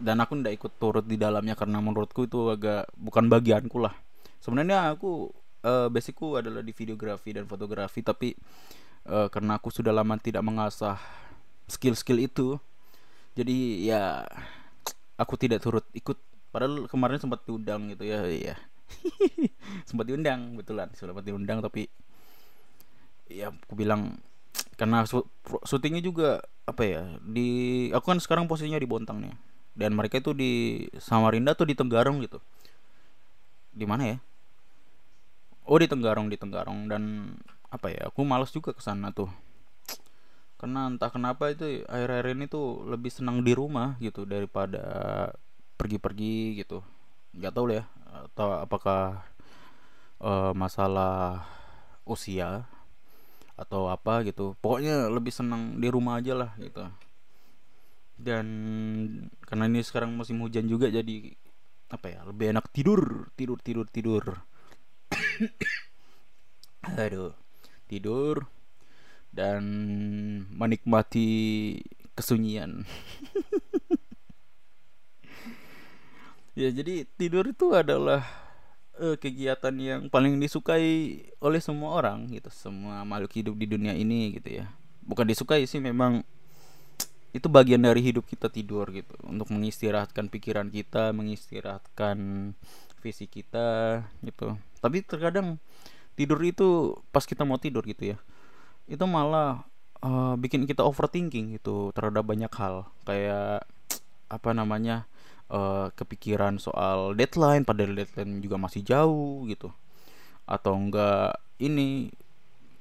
Dan 0.00 0.16
aku 0.16 0.32
ndak 0.32 0.56
ikut 0.56 0.72
turut 0.80 1.04
di 1.04 1.20
dalamnya 1.20 1.52
karena 1.52 1.76
menurutku 1.84 2.24
itu 2.24 2.48
agak 2.48 2.88
bukan 2.96 3.28
bagianku 3.28 3.76
lah. 3.76 3.92
Sebenarnya 4.40 4.96
aku 4.96 5.28
uh, 5.60 5.92
basicku 5.92 6.40
adalah 6.40 6.64
di 6.64 6.72
videografi 6.72 7.36
dan 7.36 7.44
fotografi 7.44 8.00
tapi 8.00 8.32
uh, 9.04 9.28
karena 9.28 9.60
aku 9.60 9.68
sudah 9.68 9.92
lama 9.92 10.16
tidak 10.16 10.40
mengasah 10.40 10.96
skill-skill 11.70 12.18
itu. 12.18 12.58
Jadi 13.38 13.86
ya 13.86 14.26
aku 15.14 15.38
tidak 15.38 15.62
turut 15.62 15.86
ikut. 15.94 16.18
Padahal 16.50 16.90
kemarin 16.90 17.22
sempat 17.22 17.46
diundang 17.46 17.94
gitu 17.94 18.02
ya 18.02 18.26
iya. 18.26 18.54
Sempat 19.88 20.10
diundang 20.10 20.58
betulan 20.58 20.90
sempat 20.98 21.22
diundang 21.22 21.62
tapi 21.62 21.86
ya 23.30 23.54
aku 23.54 23.78
bilang 23.78 24.18
karena 24.74 25.06
syutingnya 25.62 26.02
juga 26.02 26.42
apa 26.66 26.82
ya 26.82 27.02
di 27.22 27.86
aku 27.94 28.10
kan 28.10 28.18
sekarang 28.18 28.50
posisinya 28.50 28.82
di 28.82 28.90
Bontang 28.90 29.22
nih. 29.22 29.34
Dan 29.78 29.94
mereka 29.94 30.18
itu 30.18 30.34
di 30.34 30.84
Samarinda 30.98 31.54
tuh 31.54 31.70
di 31.70 31.78
Tenggarong 31.78 32.18
gitu. 32.26 32.42
Di 33.70 33.86
mana 33.86 34.10
ya? 34.10 34.18
Oh 35.70 35.78
di 35.78 35.86
Tenggarong 35.86 36.26
di 36.26 36.34
Tenggarong. 36.34 36.90
Dan 36.90 37.02
apa 37.70 37.94
ya 37.94 38.10
aku 38.10 38.26
malas 38.26 38.50
juga 38.50 38.74
ke 38.74 38.82
sana 38.82 39.14
tuh 39.14 39.30
karena 40.60 40.92
entah 40.92 41.08
kenapa 41.08 41.48
itu 41.48 41.88
akhir-akhir 41.88 42.36
ini 42.36 42.44
tuh 42.44 42.84
lebih 42.84 43.08
senang 43.08 43.40
di 43.40 43.56
rumah 43.56 43.96
gitu 43.96 44.28
daripada 44.28 44.84
pergi-pergi 45.80 46.60
gitu. 46.60 46.84
Nggak 47.32 47.52
tahu 47.56 47.66
ya 47.72 47.88
atau 48.28 48.60
apakah 48.60 49.24
uh, 50.20 50.52
masalah 50.52 51.48
usia 52.04 52.68
atau 53.56 53.88
apa 53.88 54.20
gitu. 54.28 54.52
Pokoknya 54.60 55.08
lebih 55.08 55.32
senang 55.32 55.80
di 55.80 55.88
rumah 55.88 56.20
aja 56.20 56.36
lah 56.36 56.52
gitu. 56.60 56.84
Dan 58.20 58.46
karena 59.48 59.64
ini 59.64 59.80
sekarang 59.80 60.12
musim 60.12 60.44
hujan 60.44 60.68
juga 60.68 60.92
jadi 60.92 61.32
apa 61.88 62.06
ya 62.06 62.20
lebih 62.28 62.52
enak 62.52 62.68
tidur 62.68 63.32
tidur 63.32 63.56
tidur 63.64 63.88
tidur. 63.88 64.24
Aduh 67.00 67.32
tidur 67.88 68.59
dan 69.30 69.62
menikmati 70.54 71.28
kesunyian. 72.14 72.84
Ya 76.58 76.68
jadi 76.68 77.08
tidur 77.16 77.46
itu 77.46 77.72
adalah 77.72 78.26
uh, 78.98 79.16
kegiatan 79.16 79.72
yang 79.80 80.00
paling 80.12 80.36
disukai 80.36 81.24
oleh 81.40 81.62
semua 81.62 81.96
orang 81.96 82.28
gitu 82.28 82.52
semua 82.52 83.06
makhluk 83.06 83.32
hidup 83.32 83.54
di 83.56 83.64
dunia 83.70 83.94
ini 83.96 84.34
gitu 84.36 84.60
ya. 84.60 84.68
Bukan 85.06 85.24
disukai 85.24 85.64
sih 85.64 85.80
memang 85.80 86.26
itu 87.30 87.46
bagian 87.46 87.80
dari 87.80 88.02
hidup 88.02 88.26
kita 88.26 88.50
tidur 88.50 88.90
gitu 88.90 89.14
untuk 89.24 89.48
mengistirahatkan 89.54 90.26
pikiran 90.26 90.68
kita 90.68 91.14
mengistirahatkan 91.14 92.18
visi 93.00 93.24
kita 93.30 94.02
gitu. 94.20 94.58
Tapi 94.82 95.06
terkadang 95.06 95.56
tidur 96.12 96.42
itu 96.44 96.98
pas 97.14 97.24
kita 97.24 97.46
mau 97.46 97.56
tidur 97.56 97.86
gitu 97.86 98.12
ya 98.12 98.18
itu 98.90 99.04
malah 99.06 99.62
uh, 100.02 100.34
bikin 100.34 100.66
kita 100.66 100.82
overthinking 100.82 101.54
gitu 101.56 101.94
terhadap 101.94 102.26
banyak 102.26 102.50
hal. 102.50 102.90
Kayak 103.06 103.64
apa 104.26 104.50
namanya 104.50 105.06
uh, 105.46 105.94
kepikiran 105.94 106.58
soal 106.58 107.14
deadline 107.14 107.62
padahal 107.62 107.94
deadline 107.94 108.42
juga 108.42 108.58
masih 108.58 108.82
jauh 108.82 109.46
gitu. 109.46 109.70
Atau 110.44 110.74
enggak 110.74 111.38
ini 111.62 112.10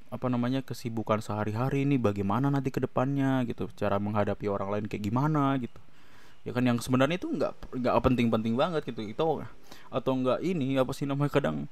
apa 0.10 0.26
namanya 0.26 0.65
kesibukan 0.65 1.22
sehari-hari 1.22 1.86
ini 1.86 2.02
bagaimana 2.02 2.50
nanti 2.50 2.74
ke 2.74 2.82
depannya 2.82 3.45
gitu. 3.45 3.69
Cara 3.78 4.02
menghadapi 4.02 4.50
orang 4.50 4.74
lain 4.74 4.86
kayak 4.89 5.06
gimana 5.06 5.54
gitu. 5.62 5.78
Ya 6.48 6.56
kan 6.56 6.65
yang 6.65 6.82
sebenarnya 6.82 7.22
itu 7.22 7.30
nggak 7.30 7.78
nggak 7.78 7.93
penting-penting 8.02 8.58
banget 8.58 8.82
gitu. 8.89 9.06
Itu 9.06 9.45
atau 9.93 10.12
enggak 10.17 10.41
ini 10.41 10.82
apa 10.82 10.89
sih 10.98 11.06
namanya 11.06 11.30
kadang 11.30 11.69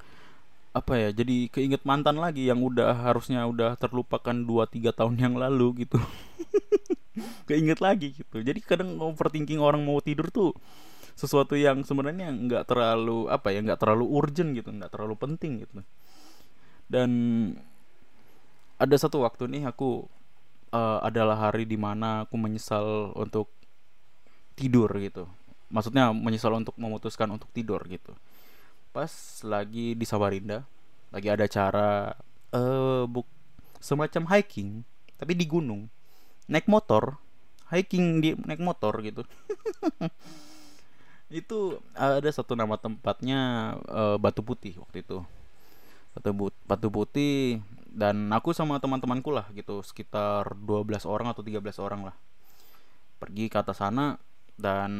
apa 0.75 0.93
ya 0.99 1.09
jadi 1.09 1.49
keinget 1.49 1.81
mantan 1.87 2.19
lagi 2.21 2.45
yang 2.45 2.61
udah 2.61 2.93
harusnya 3.07 3.41
udah 3.47 3.79
terlupakan 3.79 4.35
2-3 4.35 4.93
tahun 4.93 5.15
yang 5.17 5.35
lalu 5.39 5.87
gitu. 5.87 5.97
Keinget 7.49 7.81
lagi 7.81 8.13
gitu. 8.13 8.45
Jadi 8.45 8.59
kadang 8.61 8.99
overthinking 9.01 9.57
orang 9.57 9.81
mau 9.81 9.97
tidur 10.03 10.29
tuh 10.29 10.53
sesuatu 11.17 11.57
yang 11.57 11.81
sebenarnya 11.81 12.29
nggak 12.29 12.69
terlalu 12.69 13.25
apa 13.25 13.49
ya 13.49 13.65
nggak 13.65 13.81
terlalu 13.81 14.05
urgent 14.05 14.53
gitu 14.53 14.69
nggak 14.69 14.93
terlalu 14.93 15.15
penting 15.17 15.65
gitu. 15.65 15.81
Dan 16.85 17.09
ada 18.77 18.95
satu 18.95 19.25
waktu 19.25 19.49
nih 19.49 19.65
aku 19.65 20.05
uh, 20.69 20.99
adalah 21.01 21.49
hari 21.49 21.65
di 21.65 21.75
mana 21.75 22.29
aku 22.29 22.37
menyesal 22.37 23.17
untuk 23.17 23.49
tidur 24.53 24.93
gitu. 25.01 25.25
Maksudnya 25.73 26.13
menyesal 26.13 26.53
untuk 26.53 26.77
memutuskan 26.77 27.33
untuk 27.33 27.49
tidur 27.49 27.81
gitu 27.89 28.13
pas 28.97 29.13
lagi 29.45 29.93
di 29.93 30.05
Samarinda 30.09 30.65
lagi 31.13 31.29
ada 31.29 31.45
cara 31.45 32.17
uh, 32.49 33.05
buk 33.05 33.29
semacam 33.77 34.25
hiking 34.33 34.81
tapi 35.21 35.37
di 35.37 35.45
gunung. 35.45 35.85
Naik 36.49 36.65
motor 36.65 37.21
hiking 37.69 38.23
di 38.25 38.33
naik 38.41 38.57
motor 38.57 38.97
gitu. 39.05 39.21
Itu 41.29 41.77
ada 41.93 42.25
satu 42.31 42.57
nama 42.57 42.79
tempatnya 42.81 43.75
uh, 43.85 44.17
Batu 44.17 44.41
Putih 44.41 44.79
waktu 44.79 45.03
itu. 45.03 45.19
Batu, 46.15 46.31
Batu 46.63 46.87
Putih 46.87 47.59
dan 47.91 48.31
aku 48.31 48.55
sama 48.55 48.79
teman-temanku 48.79 49.29
lah 49.29 49.43
gitu 49.51 49.83
sekitar 49.83 50.55
12 50.55 51.03
orang 51.03 51.35
atau 51.35 51.43
13 51.43 51.61
orang 51.83 52.01
lah. 52.09 52.15
Pergi 53.19 53.51
ke 53.51 53.57
atas 53.59 53.83
sana 53.83 54.15
dan 54.55 54.91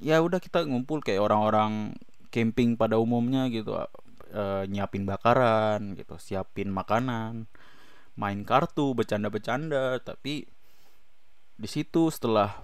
ya 0.00 0.24
udah 0.24 0.40
kita 0.40 0.64
ngumpul 0.64 1.04
kayak 1.04 1.20
orang-orang 1.20 1.92
camping 2.32 2.80
pada 2.80 2.96
umumnya 2.96 3.52
gitu 3.52 3.76
e, 4.32 4.42
nyiapin 4.72 5.04
bakaran 5.04 5.92
gitu 5.92 6.16
siapin 6.16 6.72
makanan 6.72 7.46
main 8.16 8.40
kartu 8.44 8.92
bercanda-bercanda. 8.96 10.00
Tapi 10.00 10.48
di 11.56 11.68
situ 11.68 12.08
setelah 12.08 12.60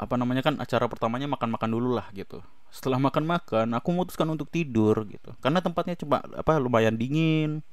apa 0.00 0.14
namanya 0.16 0.40
kan 0.40 0.56
acara 0.56 0.88
pertamanya 0.88 1.28
makan-makan 1.28 1.70
dulu 1.72 1.96
lah 1.96 2.08
gitu. 2.16 2.40
Setelah 2.70 3.02
makan-makan 3.02 3.74
aku 3.76 3.88
memutuskan 3.92 4.28
untuk 4.32 4.48
tidur 4.48 5.04
gitu. 5.08 5.34
Karena 5.42 5.60
tempatnya 5.60 5.98
coba 5.98 6.24
apa 6.36 6.60
lumayan 6.60 6.96
dingin 6.96 7.64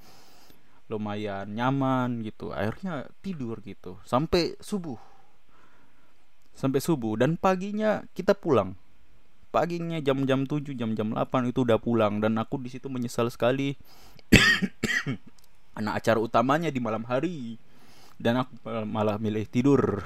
lumayan 0.88 1.52
nyaman 1.52 2.24
gitu. 2.24 2.56
Akhirnya 2.56 3.08
tidur 3.20 3.60
gitu 3.64 4.00
sampai 4.08 4.56
subuh. 4.64 5.00
Sampai 6.58 6.82
subuh 6.82 7.20
dan 7.20 7.38
paginya 7.38 8.02
kita 8.18 8.34
pulang 8.34 8.74
paginya 9.58 9.98
jam-jam 9.98 10.46
7 10.46 10.78
jam-jam 10.78 11.18
8 11.18 11.50
itu 11.50 11.66
udah 11.66 11.82
pulang. 11.82 12.22
Dan 12.22 12.38
aku 12.38 12.62
di 12.62 12.70
situ 12.70 12.94
menyesal 12.94 13.34
sekali. 13.34 13.74
Anak 15.82 16.06
acara 16.06 16.22
utamanya 16.22 16.70
di 16.70 16.78
malam 16.78 17.02
hari. 17.10 17.58
Dan 18.22 18.46
aku 18.46 18.54
malah 18.86 19.18
milih 19.18 19.50
tidur. 19.50 20.06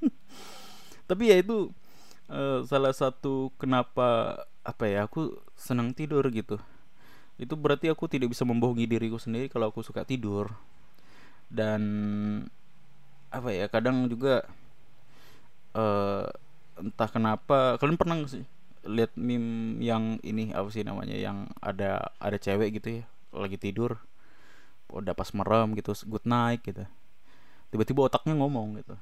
Tapi 1.08 1.28
ya 1.28 1.36
itu 1.36 1.68
uh, 2.32 2.64
salah 2.64 2.96
satu 2.96 3.52
kenapa 3.60 4.40
apa 4.64 4.84
ya 4.88 5.04
aku 5.04 5.36
senang 5.52 5.92
tidur 5.92 6.24
gitu. 6.32 6.56
Itu 7.36 7.60
berarti 7.60 7.92
aku 7.92 8.08
tidak 8.08 8.32
bisa 8.32 8.48
membohongi 8.48 8.88
diriku 8.88 9.20
sendiri 9.20 9.52
kalau 9.52 9.68
aku 9.68 9.84
suka 9.84 10.08
tidur. 10.08 10.48
Dan 11.52 11.84
apa 13.28 13.52
ya 13.52 13.68
kadang 13.68 14.08
juga 14.08 14.48
uh, 15.76 16.24
entah 16.76 17.08
kenapa 17.08 17.80
kalian 17.80 17.96
pernah 17.96 18.16
sih 18.28 18.44
lihat 18.86 19.12
meme 19.18 19.82
yang 19.82 20.22
ini 20.22 20.54
apa 20.54 20.70
sih 20.70 20.86
namanya 20.86 21.16
yang 21.18 21.50
ada 21.58 22.14
ada 22.22 22.38
cewek 22.38 22.78
gitu 22.78 23.02
ya 23.02 23.04
lagi 23.34 23.58
tidur 23.58 23.98
udah 24.86 25.12
pas 25.12 25.28
merem 25.34 25.74
gitu 25.74 25.92
good 26.06 26.22
night 26.22 26.62
gitu. 26.62 26.86
Tiba-tiba 27.74 28.06
otaknya 28.06 28.38
ngomong 28.38 28.78
gitu 28.80 28.94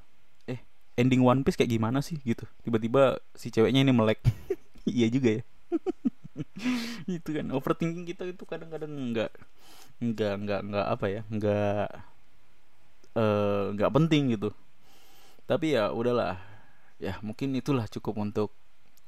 eh 0.49 0.59
ending 0.97 1.21
One 1.21 1.45
Piece 1.45 1.55
kayak 1.55 1.71
gimana 1.71 2.01
sih? 2.01 2.17
gitu. 2.25 2.49
Tiba-tiba 2.65 3.21
si 3.37 3.53
ceweknya 3.53 3.85
ini 3.85 3.93
melek. 3.93 4.19
Iya 4.85 5.09
juga 5.09 5.41
ya. 5.41 5.43
Itu 7.17 7.33
kan 7.33 7.49
overthinking 7.49 8.05
kita 8.05 8.29
itu 8.29 8.45
kadang-kadang 8.45 8.93
nggak 8.93 9.33
nggak 9.97 10.33
nggak 10.45 10.61
nggak 10.61 10.85
apa 10.85 11.05
ya 11.09 11.21
nggak 11.25 11.87
eh, 13.17 13.63
nggak 13.73 13.89
uh, 13.89 13.95
penting 13.97 14.37
gitu. 14.37 14.53
Tapi 15.49 15.73
ya 15.73 15.89
udahlah 15.89 16.37
ya 17.01 17.19
mungkin 17.19 17.55
itulah 17.59 17.87
cukup 17.91 18.15
untuk 18.19 18.49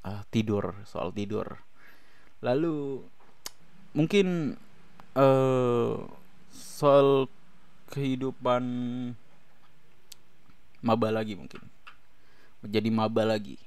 uh, 0.04 0.24
tidur 0.32 0.76
soal 0.84 1.12
tidur. 1.16 1.60
Lalu 2.44 3.02
mungkin 3.96 4.58
uh, 5.18 6.06
soal 6.54 7.32
kehidupan 7.90 8.64
maba 10.84 11.10
lagi 11.10 11.34
mungkin. 11.34 11.62
Menjadi 12.62 12.90
maba 12.92 13.24
lagi. 13.26 13.58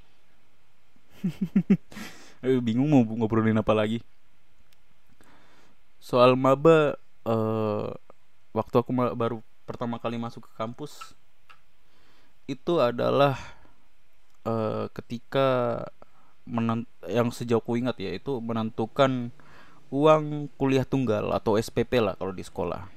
Eh, 2.41 2.57
bingung 2.57 2.89
mau 2.89 3.05
ngobrolin 3.05 3.53
apa 3.61 3.69
lagi. 3.69 4.01
Soal 6.01 6.33
maba 6.33 6.97
uh, 7.21 7.93
waktu 8.49 8.75
aku 8.81 8.89
baru 9.13 9.45
pertama 9.69 10.01
kali 10.01 10.17
masuk 10.17 10.49
ke 10.49 10.51
kampus 10.57 11.13
itu 12.49 12.81
adalah 12.81 13.37
uh, 14.45 14.87
ketika 14.93 15.81
menent 16.45 16.89
yang 17.05 17.29
sejauh 17.29 17.61
ku 17.61 17.77
ingat 17.77 18.01
ya 18.01 18.11
itu 18.11 18.41
menentukan 18.41 19.29
uang 19.91 20.49
kuliah 20.55 20.87
tunggal 20.87 21.35
atau 21.35 21.59
SPP 21.59 22.01
lah 22.01 22.15
kalau 22.17 22.33
di 22.33 22.41
sekolah. 22.41 22.87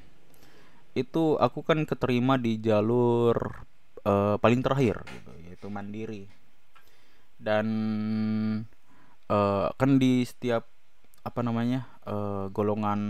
Itu 0.95 1.37
aku 1.43 1.67
kan 1.67 1.83
keterima 1.85 2.39
di 2.39 2.63
jalur 2.63 3.67
uh, 4.07 4.39
paling 4.39 4.63
terakhir 4.63 5.03
gitu 5.11 5.33
yaitu 5.43 5.67
mandiri. 5.69 6.31
Dan 7.37 7.67
uh, 9.29 9.69
kan 9.75 9.91
di 9.99 10.23
setiap 10.25 10.71
apa 11.25 11.41
namanya 11.41 11.89
uh, 12.07 12.53
golongan 12.53 13.01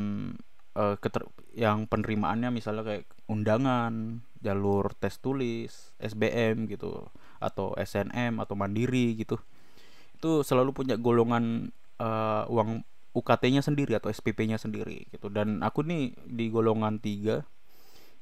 uh, 0.79 0.97
keter 0.99 1.27
yang 1.55 1.87
penerimaannya 1.87 2.51
misalnya 2.51 2.83
kayak 2.87 3.07
undangan 3.27 4.23
jalur 4.45 4.93
tes 5.01 5.17
tulis 5.17 5.97
SBM 5.97 6.69
gitu 6.69 7.09
atau 7.41 7.73
SNM 7.81 8.37
atau 8.45 8.53
mandiri 8.53 9.17
gitu. 9.17 9.41
Itu 10.21 10.45
selalu 10.45 10.77
punya 10.77 11.01
golongan 11.01 11.73
uh, 11.97 12.45
uang 12.53 12.85
UKT-nya 13.15 13.63
sendiri 13.63 13.95
atau 13.97 14.11
SPP-nya 14.13 14.61
sendiri 14.61 15.09
gitu. 15.09 15.33
Dan 15.33 15.65
aku 15.65 15.81
nih 15.87 16.13
di 16.29 16.53
golongan 16.53 17.01
tiga 17.01 17.47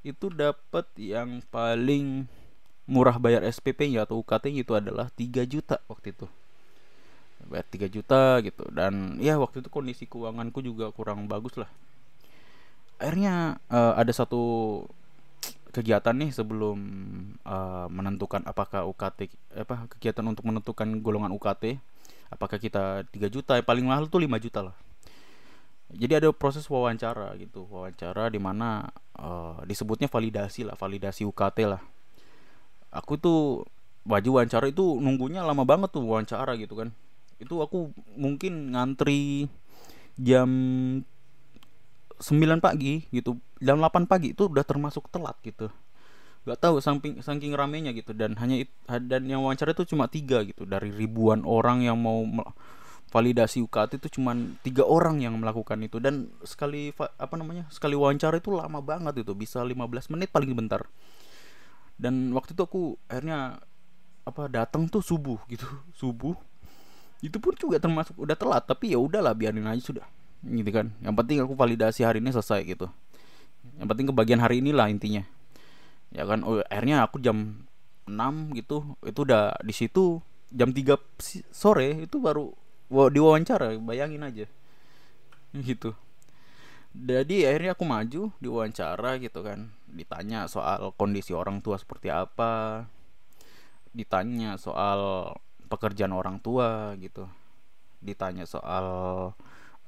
itu 0.03 0.29
dapat 0.31 0.87
yang 0.99 1.41
paling 1.49 2.27
murah 2.91 3.17
bayar 3.17 3.47
SPP-nya 3.47 4.05
atau 4.05 4.21
UKT-nya 4.21 4.67
itu 4.67 4.75
adalah 4.75 5.09
3 5.15 5.47
juta 5.47 5.79
waktu 5.87 6.13
itu. 6.13 6.27
Bayar 7.47 7.67
3 7.71 7.89
juta 7.89 8.23
gitu. 8.43 8.67
Dan 8.69 9.23
ya 9.23 9.39
waktu 9.39 9.63
itu 9.63 9.71
kondisi 9.71 10.05
keuanganku 10.11 10.61
juga 10.61 10.91
kurang 10.91 11.31
bagus 11.31 11.55
lah. 11.57 11.71
Akhirnya 12.99 13.59
uh, 13.71 13.95
ada 13.99 14.13
satu 14.13 14.43
kegiatan 15.73 16.13
nih 16.13 16.31
sebelum 16.31 16.79
uh, 17.49 17.89
menentukan 17.89 18.45
apakah 18.45 18.85
UKT 18.93 19.33
apa 19.57 19.89
kegiatan 19.97 20.21
untuk 20.29 20.45
menentukan 20.45 21.01
golongan 21.01 21.33
UKT 21.33 21.81
apakah 22.29 22.61
kita 22.61 23.09
3 23.09 23.33
juta 23.33 23.57
ya 23.57 23.65
paling 23.65 23.89
mahal 23.89 24.09
tuh 24.09 24.21
5 24.21 24.29
juta 24.41 24.61
lah. 24.73 24.77
Jadi 25.93 26.13
ada 26.25 26.29
proses 26.33 26.65
wawancara 26.69 27.37
gitu 27.37 27.69
wawancara 27.69 28.33
di 28.33 28.41
mana 28.41 28.89
uh, 29.21 29.61
disebutnya 29.69 30.09
validasi 30.09 30.65
lah 30.65 30.77
validasi 30.77 31.25
UKT 31.29 31.69
lah. 31.69 31.81
Aku 32.93 33.21
tuh 33.21 33.69
baju 34.05 34.41
wawancara 34.41 34.69
itu 34.69 35.01
nunggunya 35.01 35.45
lama 35.45 35.65
banget 35.69 35.93
tuh 35.93 36.05
wawancara 36.05 36.57
gitu 36.57 36.81
kan. 36.81 36.89
Itu 37.37 37.61
aku 37.61 37.93
mungkin 38.17 38.73
ngantri 38.73 39.49
jam 40.17 40.49
9 42.21 42.65
pagi 42.65 43.05
gitu 43.13 43.37
jam 43.63 43.79
8 43.79 44.11
pagi 44.11 44.35
itu 44.35 44.51
udah 44.51 44.67
termasuk 44.67 45.07
telat 45.15 45.39
gitu. 45.47 45.71
Nggak 46.43 46.59
tahu 46.59 46.83
saking 46.83 47.23
saking 47.23 47.55
ramenya 47.55 47.95
gitu. 47.95 48.11
Dan 48.11 48.35
hanya 48.43 48.67
dan 48.99 49.23
yang 49.31 49.47
wawancara 49.47 49.71
itu 49.71 49.95
cuma 49.95 50.11
tiga 50.11 50.43
gitu. 50.43 50.67
Dari 50.67 50.91
ribuan 50.91 51.47
orang 51.47 51.87
yang 51.87 52.03
mau 52.03 52.27
validasi 53.15 53.63
UKT 53.63 54.03
itu 54.03 54.19
cuma 54.19 54.35
tiga 54.67 54.83
orang 54.83 55.23
yang 55.23 55.39
melakukan 55.39 55.79
itu. 55.87 56.03
Dan 56.03 56.35
sekali 56.43 56.91
apa 56.99 57.35
namanya 57.39 57.71
sekali 57.71 57.95
wawancara 57.95 58.43
itu 58.43 58.51
lama 58.51 58.83
banget 58.83 59.23
itu. 59.23 59.33
Bisa 59.39 59.63
15 59.63 59.79
menit 60.11 60.35
paling 60.35 60.51
bentar 60.59 60.83
dan 62.03 62.35
waktu 62.35 62.59
itu 62.59 62.63
aku 62.67 62.83
akhirnya 63.07 63.63
apa 64.27 64.51
datang 64.51 64.91
tuh 64.91 65.07
subuh 65.07 65.39
gitu. 65.47 65.67
Subuh. 66.01 66.35
Itu 67.23 67.39
pun 67.39 67.55
juga 67.55 67.79
termasuk 67.79 68.19
udah 68.19 68.35
telat. 68.35 68.67
Tapi 68.67 68.91
ya 68.91 68.99
udahlah 68.99 69.31
biarin 69.31 69.71
aja 69.71 69.79
sudah. 69.79 70.07
Gitu 70.43 70.71
kan. 70.75 70.91
Yang 70.99 71.15
penting 71.23 71.39
aku 71.47 71.55
validasi 71.55 72.03
hari 72.03 72.19
ini 72.19 72.35
selesai 72.35 72.67
gitu 72.67 72.91
yang 73.79 73.89
penting 73.89 74.09
kebagian 74.11 74.41
hari 74.43 74.63
inilah 74.63 74.89
intinya. 74.91 75.23
Ya 76.13 76.29
kan 76.29 76.45
oh, 76.45 76.61
akhirnya 76.69 77.07
aku 77.07 77.19
jam 77.23 77.65
6 78.05 78.59
gitu 78.59 78.99
itu 79.07 79.21
udah 79.25 79.57
di 79.63 79.75
situ 79.75 80.21
jam 80.53 80.75
3 80.75 80.99
sore 81.51 82.05
itu 82.05 82.17
baru 82.21 82.53
diwawancara 82.91 83.75
bayangin 83.81 84.23
aja. 84.23 84.47
Gitu. 85.53 85.97
Jadi 86.93 87.49
akhirnya 87.49 87.73
aku 87.73 87.85
maju 87.89 88.23
diwawancara 88.37 89.17
gitu 89.19 89.41
kan. 89.41 89.73
Ditanya 89.89 90.45
soal 90.49 90.93
kondisi 90.97 91.33
orang 91.33 91.65
tua 91.65 91.81
seperti 91.81 92.13
apa 92.13 92.85
ditanya 93.93 94.57
soal 94.57 95.33
pekerjaan 95.69 96.13
orang 96.13 96.41
tua 96.41 96.97
gitu. 97.01 97.29
Ditanya 98.01 98.45
soal 98.49 98.87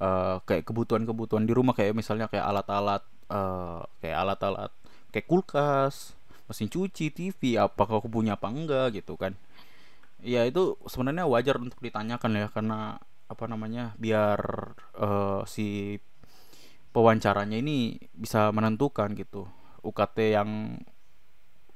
uh, 0.01 0.35
kayak 0.45 0.65
kebutuhan-kebutuhan 0.65 1.45
di 1.45 1.53
rumah 1.53 1.73
kayak 1.77 1.97
misalnya 1.97 2.29
kayak 2.29 2.45
alat-alat 2.45 3.03
uh, 3.29 3.83
kayak 4.01 4.17
alat-alat 4.21 4.71
kayak 5.15 5.31
kulkas 5.31 6.13
mesin 6.45 6.69
cuci 6.69 7.09
TV 7.09 7.57
apakah 7.57 7.97
aku 8.03 8.11
punya 8.11 8.37
apa 8.37 8.51
enggak 8.51 9.01
gitu 9.01 9.17
kan. 9.17 9.33
Ya 10.21 10.45
itu 10.45 10.77
sebenarnya 10.89 11.25
wajar 11.29 11.57
untuk 11.61 11.79
ditanyakan 11.81 12.31
ya 12.37 12.47
karena 12.49 12.97
apa 13.25 13.45
namanya 13.49 13.97
biar 13.97 14.39
uh, 14.97 15.41
si 15.49 15.97
pewawancaranya 16.93 17.57
ini 17.57 17.97
bisa 18.13 18.53
menentukan 18.53 19.17
gitu 19.17 19.49
UKT 19.81 20.37
yang 20.37 20.79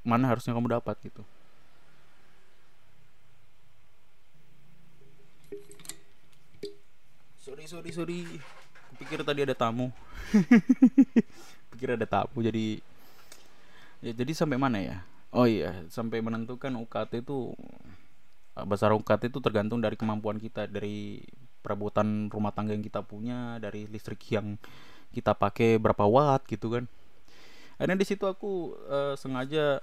mana 0.05 0.25
harusnya 0.29 0.53
kamu 0.53 0.79
dapat 0.81 0.97
gitu. 1.01 1.25
Sorry 7.41 7.65
sorry 7.65 7.89
sorry 7.89 8.19
pikir 8.99 9.23
tadi 9.23 9.47
ada 9.47 9.55
tamu. 9.55 9.89
Pikir 11.73 11.95
ada 11.95 12.05
tamu 12.05 12.43
jadi 12.43 12.83
ya 14.03 14.11
jadi 14.13 14.31
sampai 14.35 14.59
mana 14.59 14.77
ya? 14.83 14.97
Oh 15.31 15.47
iya 15.47 15.85
sampai 15.87 16.19
menentukan 16.19 16.73
UKT 16.75 17.23
itu 17.23 17.53
eh, 18.57 18.65
besar 18.67 18.91
UKT 18.93 19.31
itu 19.31 19.39
tergantung 19.39 19.79
dari 19.79 19.95
kemampuan 19.95 20.37
kita 20.37 20.67
dari 20.67 21.23
perabotan 21.59 22.27
rumah 22.31 22.51
tangga 22.55 22.73
yang 22.75 22.83
kita 22.83 23.03
punya 23.03 23.59
dari 23.59 23.85
listrik 23.87 24.19
yang 24.31 24.55
kita 25.11 25.33
pakai 25.33 25.79
berapa 25.81 26.05
watt 26.05 26.45
gitu 26.47 26.73
kan. 26.73 26.85
Akhirnya 27.79 27.97
di 27.99 28.07
situ 28.07 28.27
aku 28.27 28.75
uh, 28.91 29.15
sengaja 29.15 29.79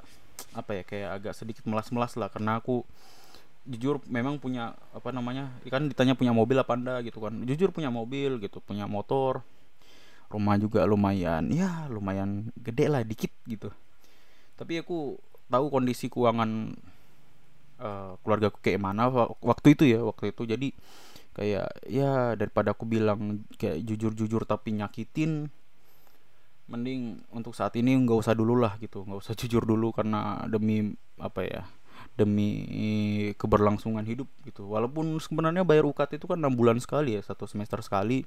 apa 0.53 0.71
ya 0.77 0.83
kayak 0.85 1.11
agak 1.21 1.35
sedikit 1.37 1.65
melas-melas 1.65 2.13
lah 2.17 2.29
karena 2.29 2.61
aku 2.61 2.85
jujur 3.67 3.99
memang 4.07 4.39
punya 4.39 4.79
apa 4.95 5.11
namanya 5.11 5.51
kan 5.67 5.91
ditanya 5.91 6.15
punya 6.15 6.31
mobil 6.31 6.57
apa 6.57 6.79
anda 6.79 7.03
gitu 7.03 7.19
kan. 7.19 7.35
Jujur 7.45 7.75
punya 7.75 7.91
mobil 7.91 8.39
gitu 8.39 8.63
punya 8.63 8.87
motor. 8.87 9.43
Rumah 10.27 10.59
juga 10.59 10.83
lumayan 10.87 11.51
ya 11.55 11.87
lumayan 11.91 12.51
gede 12.59 12.87
lah 12.91 13.03
dikit 13.03 13.31
gitu. 13.47 13.71
Tapi 14.57 14.83
aku 14.83 15.19
tahu 15.47 15.71
kondisi 15.71 16.11
keuangan 16.11 16.75
uh, 17.79 18.19
keluarga 18.23 18.51
aku 18.51 18.59
kayak 18.63 18.83
mana 18.83 19.11
waktu 19.43 19.75
itu 19.75 19.85
ya 19.87 20.03
waktu 20.03 20.31
itu. 20.35 20.43
Jadi 20.47 20.69
kayak 21.37 21.69
ya 21.87 22.33
daripada 22.35 22.73
aku 22.73 22.89
bilang 22.89 23.45
kayak 23.61 23.85
jujur-jujur 23.85 24.49
tapi 24.49 24.73
nyakitin 24.75 25.53
mending 26.67 27.23
untuk 27.31 27.55
saat 27.55 27.79
ini 27.79 27.95
nggak 27.95 28.19
usah 28.27 28.35
dulu 28.35 28.59
lah 28.59 28.75
gitu. 28.83 29.07
Nggak 29.07 29.21
usah 29.23 29.35
jujur 29.39 29.63
dulu 29.63 29.95
karena 29.95 30.43
demi 30.51 30.95
apa 31.23 31.43
ya 31.47 31.63
demi 32.17 32.51
keberlangsungan 33.37 34.03
hidup 34.09 34.29
gitu. 34.49 34.65
Walaupun 34.73 35.21
sebenarnya 35.21 35.63
bayar 35.63 35.85
UKT 35.85 36.17
itu 36.17 36.27
kan 36.27 36.41
enam 36.41 36.57
bulan 36.57 36.81
sekali 36.81 37.17
ya 37.17 37.23
satu 37.23 37.45
semester 37.45 37.79
sekali. 37.85 38.25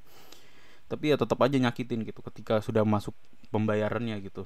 Tapi 0.89 1.13
ya 1.13 1.17
tetap 1.17 1.38
aja 1.41 1.58
nyakitin 1.58 2.05
gitu 2.05 2.21
ketika 2.21 2.62
sudah 2.62 2.86
masuk 2.86 3.13
pembayarannya 3.49 4.17
gitu. 4.25 4.45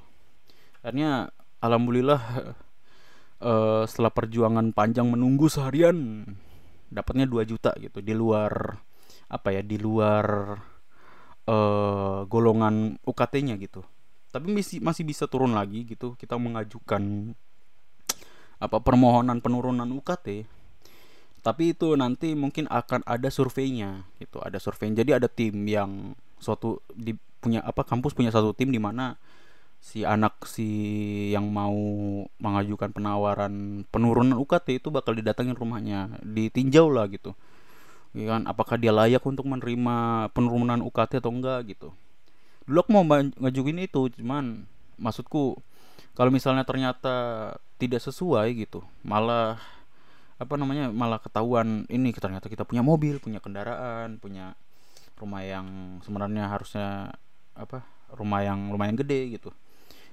Akhirnya 0.80 1.32
alhamdulillah 1.60 2.20
uh, 3.44 3.84
setelah 3.90 4.12
perjuangan 4.12 4.72
panjang 4.72 5.08
menunggu 5.08 5.48
seharian 5.48 6.24
dapatnya 6.88 7.28
2 7.28 7.50
juta 7.50 7.72
gitu. 7.76 8.00
Di 8.00 8.16
luar 8.16 8.80
apa 9.28 9.48
ya 9.52 9.64
di 9.64 9.80
luar 9.80 10.56
uh, 11.48 12.20
golongan 12.28 12.96
UKT-nya 13.04 13.60
gitu. 13.60 13.84
Tapi 14.32 14.50
masih 14.50 14.82
masih 14.82 15.04
bisa 15.04 15.28
turun 15.28 15.52
lagi 15.52 15.84
gitu. 15.84 16.16
Kita 16.16 16.40
mengajukan 16.40 17.32
apa 18.64 18.80
permohonan 18.80 19.44
penurunan 19.44 19.86
UKT 20.00 20.48
tapi 21.44 21.76
itu 21.76 21.92
nanti 21.92 22.32
mungkin 22.32 22.64
akan 22.72 23.04
ada 23.04 23.28
surveinya 23.28 24.08
gitu. 24.16 24.40
Ada 24.40 24.56
survei 24.56 24.88
jadi 24.96 25.20
ada 25.20 25.28
tim 25.28 25.52
yang 25.68 26.16
suatu 26.40 26.80
di 26.96 27.12
punya 27.44 27.60
apa 27.60 27.84
kampus 27.84 28.16
punya 28.16 28.32
satu 28.32 28.56
tim 28.56 28.72
di 28.72 28.80
mana 28.80 29.20
si 29.76 30.00
anak 30.00 30.48
si 30.48 30.64
yang 31.28 31.52
mau 31.52 31.76
mengajukan 32.40 32.88
penawaran 32.96 33.84
penurunan 33.92 34.40
UKT 34.40 34.80
itu 34.80 34.88
bakal 34.88 35.12
didatangin 35.12 35.52
rumahnya 35.52 36.16
ditinjau 36.24 36.88
lah 36.88 37.04
gitu. 37.12 37.36
Ya 38.16 38.32
kan? 38.32 38.48
Apakah 38.48 38.80
dia 38.80 38.96
layak 38.96 39.20
untuk 39.28 39.44
menerima 39.44 40.32
penurunan 40.32 40.80
UKT 40.80 41.20
atau 41.20 41.28
enggak 41.28 41.76
gitu. 41.76 41.92
Dulu 42.64 42.80
aku 42.80 42.90
mau 42.96 43.04
ngajuin 43.04 43.84
itu 43.84 44.08
cuman 44.16 44.64
maksudku 44.96 45.60
kalau 46.16 46.32
misalnya 46.32 46.64
ternyata 46.64 47.52
tidak 47.86 48.02
sesuai 48.02 48.48
gitu. 48.56 48.82
Malah 49.04 49.60
apa 50.34 50.54
namanya 50.58 50.90
malah 50.90 51.22
ketahuan 51.22 51.86
ini 51.86 52.10
ternyata 52.10 52.50
kita 52.50 52.66
punya 52.66 52.82
mobil 52.82 53.22
punya 53.22 53.38
kendaraan 53.38 54.18
punya 54.18 54.58
rumah 55.14 55.46
yang 55.46 56.02
sebenarnya 56.02 56.50
harusnya 56.50 57.14
apa 57.54 57.86
rumah 58.12 58.42
yang 58.42 58.74
lumayan 58.74 58.98
gede 58.98 59.38
gitu. 59.38 59.50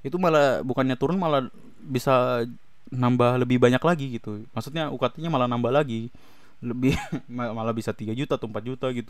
Itu 0.06 0.22
malah 0.22 0.62
bukannya 0.62 0.98
turun 0.98 1.18
malah 1.18 1.50
bisa 1.82 2.46
nambah 2.92 3.42
lebih 3.42 3.58
banyak 3.58 3.82
lagi 3.82 4.20
gitu. 4.22 4.46
Maksudnya 4.54 4.94
UKT-nya 4.94 5.30
malah 5.34 5.50
nambah 5.50 5.74
lagi. 5.74 6.14
Lebih 6.62 6.94
malah 7.32 7.74
bisa 7.74 7.94
3 7.96 8.14
juta 8.14 8.38
atau 8.38 8.46
4 8.50 8.62
juta 8.62 8.88
gitu. 8.94 9.10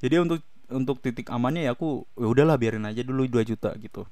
Jadi 0.00 0.14
untuk 0.16 0.40
untuk 0.70 1.02
titik 1.02 1.28
amannya 1.28 1.66
ya 1.68 1.74
aku 1.74 2.06
ya 2.16 2.30
udahlah 2.30 2.56
biarin 2.56 2.86
aja 2.86 3.02
dulu 3.02 3.26
2 3.26 3.42
juta 3.42 3.74
gitu 3.76 4.06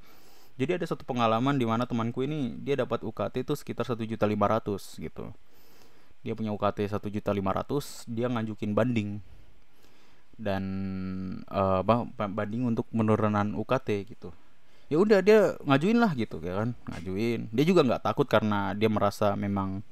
jadi 0.58 0.74
ada 0.74 0.86
satu 0.90 1.06
pengalaman 1.06 1.54
di 1.54 1.62
mana 1.62 1.86
temanku 1.86 2.26
ini 2.26 2.58
dia 2.58 2.74
dapat 2.74 3.06
UKT 3.06 3.46
itu 3.46 3.54
sekitar 3.54 3.86
satu 3.86 4.02
juta 4.02 4.26
lima 4.26 4.50
ratus 4.50 4.98
gitu. 4.98 5.30
Dia 6.26 6.34
punya 6.34 6.50
UKT 6.50 6.90
satu 6.90 7.06
juta 7.06 7.30
lima 7.30 7.54
ratus 7.54 8.02
dia 8.10 8.26
ngajukin 8.26 8.74
banding. 8.74 9.22
Dan 10.34 10.64
uh, 11.46 11.86
banding 12.10 12.66
untuk 12.66 12.90
penurunan 12.90 13.54
UKT 13.54 14.10
gitu. 14.10 14.34
Ya 14.90 14.98
udah 14.98 15.22
dia 15.22 15.54
ngajuin 15.62 15.98
lah 16.02 16.10
gitu 16.18 16.42
ya 16.42 16.66
kan? 16.66 16.74
Ngajuin. 16.90 17.54
Dia 17.54 17.64
juga 17.64 17.86
nggak 17.86 18.02
takut 18.02 18.26
karena 18.26 18.74
dia 18.74 18.90
merasa 18.90 19.38
memang 19.38 19.86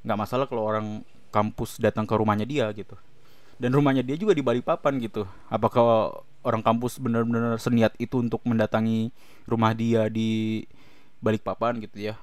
nggak 0.00 0.16
masalah 0.16 0.48
kalau 0.48 0.64
orang 0.64 1.04
kampus 1.28 1.76
datang 1.76 2.08
ke 2.08 2.16
rumahnya 2.16 2.48
dia 2.48 2.72
gitu. 2.72 2.96
Dan 3.60 3.76
rumahnya 3.76 4.00
dia 4.00 4.16
juga 4.16 4.32
di 4.32 4.40
Balikpapan 4.40 4.96
gitu. 4.96 5.28
Apakah 5.52 6.24
orang 6.46 6.62
kampus 6.62 7.02
benar-benar 7.02 7.58
seniat 7.58 7.98
itu 7.98 8.22
untuk 8.22 8.38
mendatangi 8.46 9.10
rumah 9.50 9.74
dia 9.74 10.06
di 10.06 10.62
Balikpapan 11.18 11.82
gitu 11.82 12.12
ya. 12.12 12.14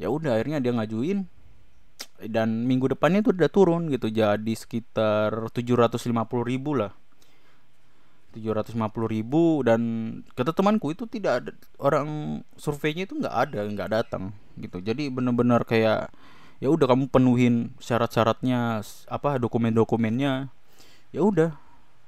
Ya 0.00 0.08
udah 0.08 0.40
akhirnya 0.40 0.64
dia 0.64 0.72
ngajuin. 0.72 1.28
Dan 2.24 2.64
minggu 2.64 2.88
depannya 2.88 3.20
itu 3.20 3.36
udah 3.36 3.50
turun 3.52 3.92
gitu 3.92 4.08
jadi 4.08 4.54
sekitar 4.56 5.52
750 5.52 6.08
ribu 6.48 6.72
lah. 6.72 6.96
750 8.34 8.74
ribu 9.14 9.62
dan 9.62 9.80
kata 10.34 10.50
temanku 10.50 10.90
itu 10.90 11.06
tidak 11.06 11.32
ada 11.38 11.50
orang 11.78 12.40
surveinya 12.58 13.06
itu 13.06 13.14
nggak 13.14 13.36
ada 13.46 13.58
nggak 13.62 13.90
datang 13.92 14.34
gitu. 14.58 14.82
Jadi 14.82 15.06
benar-benar 15.12 15.62
kayak 15.62 16.10
ya 16.58 16.68
udah 16.72 16.86
kamu 16.90 17.12
penuhin 17.12 17.70
syarat-syaratnya 17.78 18.82
apa 19.06 19.38
dokumen-dokumennya. 19.38 20.50
Ya 21.14 21.20
udah 21.22 21.54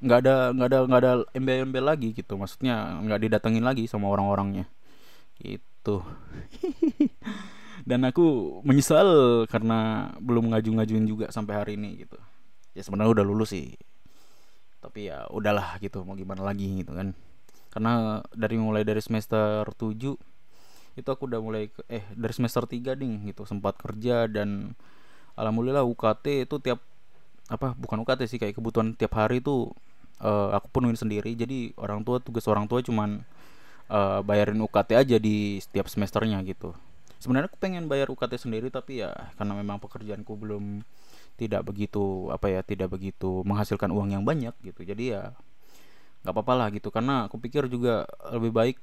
nggak 0.03 0.19
ada 0.25 0.35
nggak 0.53 0.69
ada 0.69 0.79
nggak 0.85 1.01
ada 1.03 1.13
embel-embel 1.33 1.85
lagi 1.85 2.13
gitu. 2.13 2.37
Maksudnya 2.37 3.01
nggak 3.05 3.21
didatengin 3.29 3.65
lagi 3.65 3.89
sama 3.89 4.09
orang-orangnya. 4.13 4.69
Gitu. 5.41 6.03
Dan 7.89 8.03
aku 8.09 8.59
menyesal 8.67 9.45
karena 9.47 10.11
belum 10.19 10.51
ngaju-ngajuin 10.51 11.07
juga 11.07 11.27
sampai 11.31 11.55
hari 11.55 11.73
ini 11.79 12.03
gitu. 12.03 12.19
Ya 12.75 12.83
sebenarnya 12.83 13.23
udah 13.23 13.25
lulus 13.25 13.55
sih. 13.55 13.77
Tapi 14.83 15.09
ya 15.13 15.27
udahlah 15.31 15.79
gitu 15.81 16.03
mau 16.03 16.19
gimana 16.19 16.43
lagi 16.43 16.83
gitu 16.83 16.93
kan. 16.93 17.15
Karena 17.71 18.25
dari 18.33 18.57
mulai 18.57 18.83
dari 18.83 19.01
semester 19.05 19.69
7 19.77 20.17
itu 20.97 21.09
aku 21.13 21.29
udah 21.29 21.41
mulai 21.45 21.69
eh 21.93 22.05
dari 22.17 22.33
semester 22.33 22.65
3 22.65 22.97
nih 22.97 23.37
gitu 23.37 23.45
sempat 23.45 23.77
kerja 23.77 24.25
dan 24.33 24.73
alhamdulillah 25.37 25.85
UKT 25.85 26.49
itu 26.49 26.57
tiap 26.65 26.81
apa 27.53 27.77
bukan 27.77 28.03
UKT 28.03 28.21
sih 28.27 28.39
kayak 28.41 28.57
kebutuhan 28.57 28.97
tiap 28.97 29.13
hari 29.15 29.45
itu 29.45 29.71
uh, 30.21 30.57
aku 30.57 30.69
penuhin 30.73 30.97
sendiri. 30.97 31.33
Jadi 31.37 31.73
orang 31.81 32.05
tua 32.07 32.21
tugas 32.23 32.47
orang 32.49 32.69
tua 32.69 32.81
cuman 32.81 33.25
uh, 33.91 34.21
bayarin 34.23 34.61
UKT 34.62 34.91
aja 34.97 35.17
di 35.21 35.61
setiap 35.61 35.91
semesternya 35.91 36.41
gitu. 36.47 36.73
Sebenarnya 37.17 37.49
aku 37.49 37.59
pengen 37.59 37.89
bayar 37.89 38.12
UKT 38.12 38.37
sendiri 38.37 38.69
tapi 38.69 39.01
ya 39.03 39.12
karena 39.41 39.57
memang 39.57 39.81
pekerjaanku 39.81 40.33
belum 40.37 40.85
tidak 41.37 41.69
begitu 41.69 42.33
apa 42.33 42.49
ya 42.49 42.61
tidak 42.64 42.93
begitu 42.93 43.45
menghasilkan 43.45 43.93
uang 43.93 44.12
yang 44.12 44.25
banyak 44.25 44.53
gitu. 44.64 44.85
Jadi 44.85 45.17
ya 45.17 45.33
nggak 46.25 46.33
apa-apa 46.33 46.53
lah 46.55 46.69
gitu. 46.73 46.89
Karena 46.93 47.29
aku 47.29 47.41
pikir 47.41 47.69
juga 47.73 48.05
lebih 48.33 48.53
baik 48.53 48.77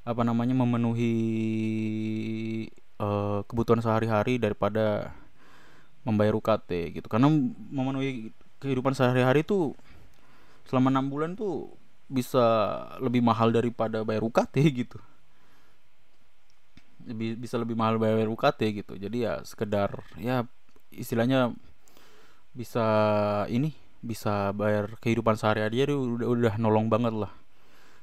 apa 0.00 0.24
namanya 0.24 0.56
memenuhi 0.56 1.14
uh, 2.96 3.44
kebutuhan 3.44 3.84
sehari-hari 3.84 4.40
daripada 4.40 5.12
membayar 6.04 6.36
UKT 6.36 7.00
gitu. 7.00 7.06
Karena 7.08 7.28
memenuhi 7.72 8.32
kehidupan 8.60 8.92
sehari-hari 8.92 9.44
tuh 9.44 9.76
selama 10.68 10.88
enam 10.92 11.06
bulan 11.08 11.32
tuh 11.38 11.72
bisa 12.10 12.42
lebih 12.98 13.22
mahal 13.22 13.54
daripada 13.54 14.02
bayar 14.02 14.26
UKT 14.26 14.54
gitu. 14.84 14.98
Bisa 17.38 17.56
lebih 17.56 17.78
mahal 17.78 17.96
bayar 17.96 18.26
UKT 18.26 18.60
gitu. 18.82 18.94
Jadi 18.98 19.24
ya 19.24 19.40
sekedar 19.46 20.02
ya 20.18 20.44
istilahnya 20.90 21.54
bisa 22.50 22.84
ini 23.46 23.72
bisa 24.02 24.50
bayar 24.56 24.96
kehidupan 24.98 25.38
sehari-hari 25.38 25.86
udah 25.86 26.26
udah 26.26 26.54
nolong 26.58 26.90
banget 26.90 27.14
lah. 27.14 27.32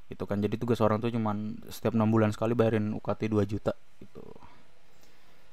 Itu 0.07 0.23
kan. 0.23 0.39
Jadi 0.39 0.55
tugas 0.55 0.79
orang 0.79 1.03
tuh 1.03 1.11
cuman 1.11 1.59
setiap 1.67 1.93
enam 1.93 2.07
bulan 2.07 2.31
sekali 2.31 2.55
bayarin 2.55 2.95
UKT 2.95 3.27
2 3.27 3.43
juta 3.43 3.75
gitu. 3.99 4.23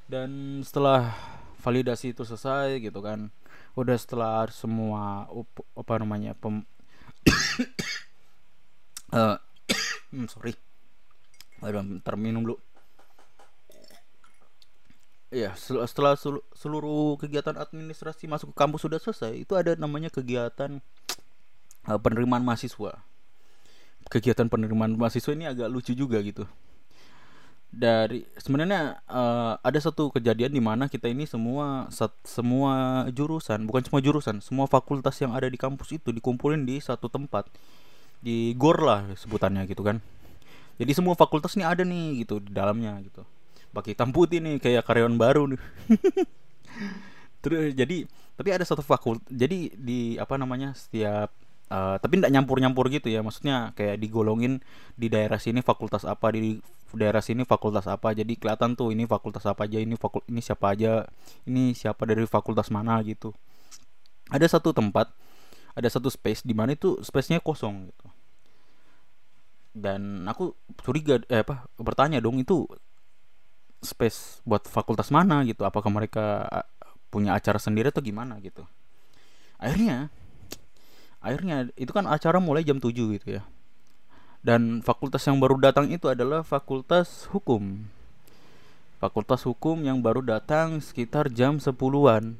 Dan 0.06 0.60
setelah 0.62 1.10
validasi 1.64 2.12
itu 2.12 2.28
selesai 2.28 2.76
gitu 2.84 3.00
kan 3.00 3.32
udah 3.74 3.96
setelah 3.96 4.44
semua 4.52 5.26
apa 5.74 5.92
namanya 5.96 6.36
pem 6.36 6.62
uh, 9.14 9.36
sorry. 10.32 10.54
Aduh 11.64 12.00
terminum 12.04 12.44
dulu. 12.44 12.56
Iya, 15.34 15.50
setelah 15.58 16.14
seluruh 16.54 17.18
kegiatan 17.18 17.58
administrasi 17.58 18.30
masuk 18.30 18.54
ke 18.54 18.56
kampus 18.56 18.86
sudah 18.86 19.02
selesai, 19.02 19.34
itu 19.34 19.58
ada 19.58 19.74
namanya 19.74 20.06
kegiatan 20.06 20.78
uh, 21.90 21.98
penerimaan 21.98 22.46
mahasiswa. 22.46 23.02
Kegiatan 24.06 24.46
penerimaan 24.46 24.94
mahasiswa 24.94 25.34
ini 25.34 25.50
agak 25.50 25.66
lucu 25.66 25.90
juga 25.90 26.22
gitu 26.22 26.46
dari 27.74 28.22
sebenarnya 28.38 29.02
uh, 29.10 29.58
ada 29.58 29.78
satu 29.82 30.14
kejadian 30.14 30.54
di 30.54 30.62
mana 30.62 30.86
kita 30.86 31.10
ini 31.10 31.26
semua 31.26 31.90
sat, 31.90 32.14
semua 32.22 33.04
jurusan 33.10 33.66
bukan 33.66 33.82
semua 33.82 34.00
jurusan 34.00 34.38
semua 34.38 34.70
fakultas 34.70 35.18
yang 35.18 35.34
ada 35.34 35.50
di 35.50 35.58
kampus 35.58 35.98
itu 35.98 36.14
dikumpulin 36.14 36.62
di 36.62 36.78
satu 36.78 37.10
tempat. 37.10 37.50
Di 38.24 38.54
gor 38.54 38.80
lah 38.80 39.04
sebutannya 39.18 39.66
gitu 39.68 39.82
kan. 39.82 39.98
Jadi 40.78 40.92
semua 40.94 41.18
fakultas 41.18 41.52
ini 41.58 41.66
ada 41.66 41.82
nih 41.82 42.24
gitu 42.24 42.38
di 42.38 42.54
dalamnya 42.54 42.96
gitu. 43.02 43.26
Pakai 43.74 43.98
hitam 43.98 44.14
putih 44.14 44.38
nih 44.38 44.62
kayak 44.62 44.86
karyawan 44.86 45.18
baru 45.18 45.50
nih. 45.50 45.60
Terus 47.42 47.76
jadi 47.76 48.08
tapi 48.34 48.48
ada 48.54 48.64
satu 48.64 48.80
fakultas 48.80 49.26
jadi 49.28 49.74
di 49.74 50.16
apa 50.16 50.38
namanya 50.38 50.72
setiap 50.78 51.34
uh, 51.72 51.96
tapi 52.00 52.20
tidak 52.20 52.32
nyampur 52.34 52.60
nyampur 52.60 52.90
gitu 52.92 53.08
ya 53.08 53.24
maksudnya 53.24 53.72
kayak 53.78 54.00
digolongin 54.00 54.60
di 54.98 55.08
daerah 55.08 55.40
sini 55.40 55.64
fakultas 55.64 56.04
apa 56.04 56.32
di 56.34 56.60
daerah 56.96 57.20
sini 57.20 57.42
fakultas 57.44 57.84
apa. 57.90 58.14
Jadi 58.14 58.38
kelihatan 58.38 58.78
tuh 58.78 58.94
ini 58.94 59.04
fakultas 59.04 59.44
apa 59.44 59.66
aja 59.66 59.82
ini 59.82 59.98
fakul 59.98 60.22
ini 60.30 60.40
siapa 60.40 60.72
aja 60.72 61.04
ini 61.44 61.74
siapa 61.74 62.06
dari 62.06 62.24
fakultas 62.24 62.70
mana 62.70 63.02
gitu. 63.04 63.34
Ada 64.30 64.56
satu 64.58 64.72
tempat 64.72 65.10
ada 65.74 65.88
satu 65.90 66.06
space 66.08 66.46
di 66.46 66.54
mana 66.54 66.78
itu 66.78 67.02
space-nya 67.02 67.42
kosong 67.42 67.90
gitu. 67.90 68.06
Dan 69.74 70.24
aku 70.30 70.54
curiga 70.80 71.18
eh 71.26 71.42
apa 71.42 71.66
bertanya 71.76 72.22
dong 72.22 72.38
itu 72.38 72.64
space 73.82 74.40
buat 74.46 74.64
fakultas 74.70 75.10
mana 75.10 75.42
gitu? 75.44 75.66
Apakah 75.66 75.90
mereka 75.90 76.46
punya 77.10 77.34
acara 77.34 77.58
sendiri 77.58 77.90
atau 77.90 78.00
gimana 78.00 78.38
gitu? 78.38 78.62
Akhirnya 79.58 80.14
akhirnya 81.24 81.72
itu 81.80 81.90
kan 81.90 82.04
acara 82.04 82.36
mulai 82.36 82.60
jam 82.60 82.76
7 82.76 82.92
gitu 82.92 83.40
ya. 83.40 83.42
Dan 84.44 84.84
fakultas 84.84 85.24
yang 85.24 85.40
baru 85.40 85.56
datang 85.56 85.88
itu 85.88 86.12
adalah 86.12 86.44
fakultas 86.44 87.24
hukum. 87.32 87.88
Fakultas 89.00 89.40
hukum 89.48 89.80
yang 89.80 90.04
baru 90.04 90.20
datang 90.20 90.84
sekitar 90.84 91.32
jam 91.32 91.56
10-an 91.56 92.36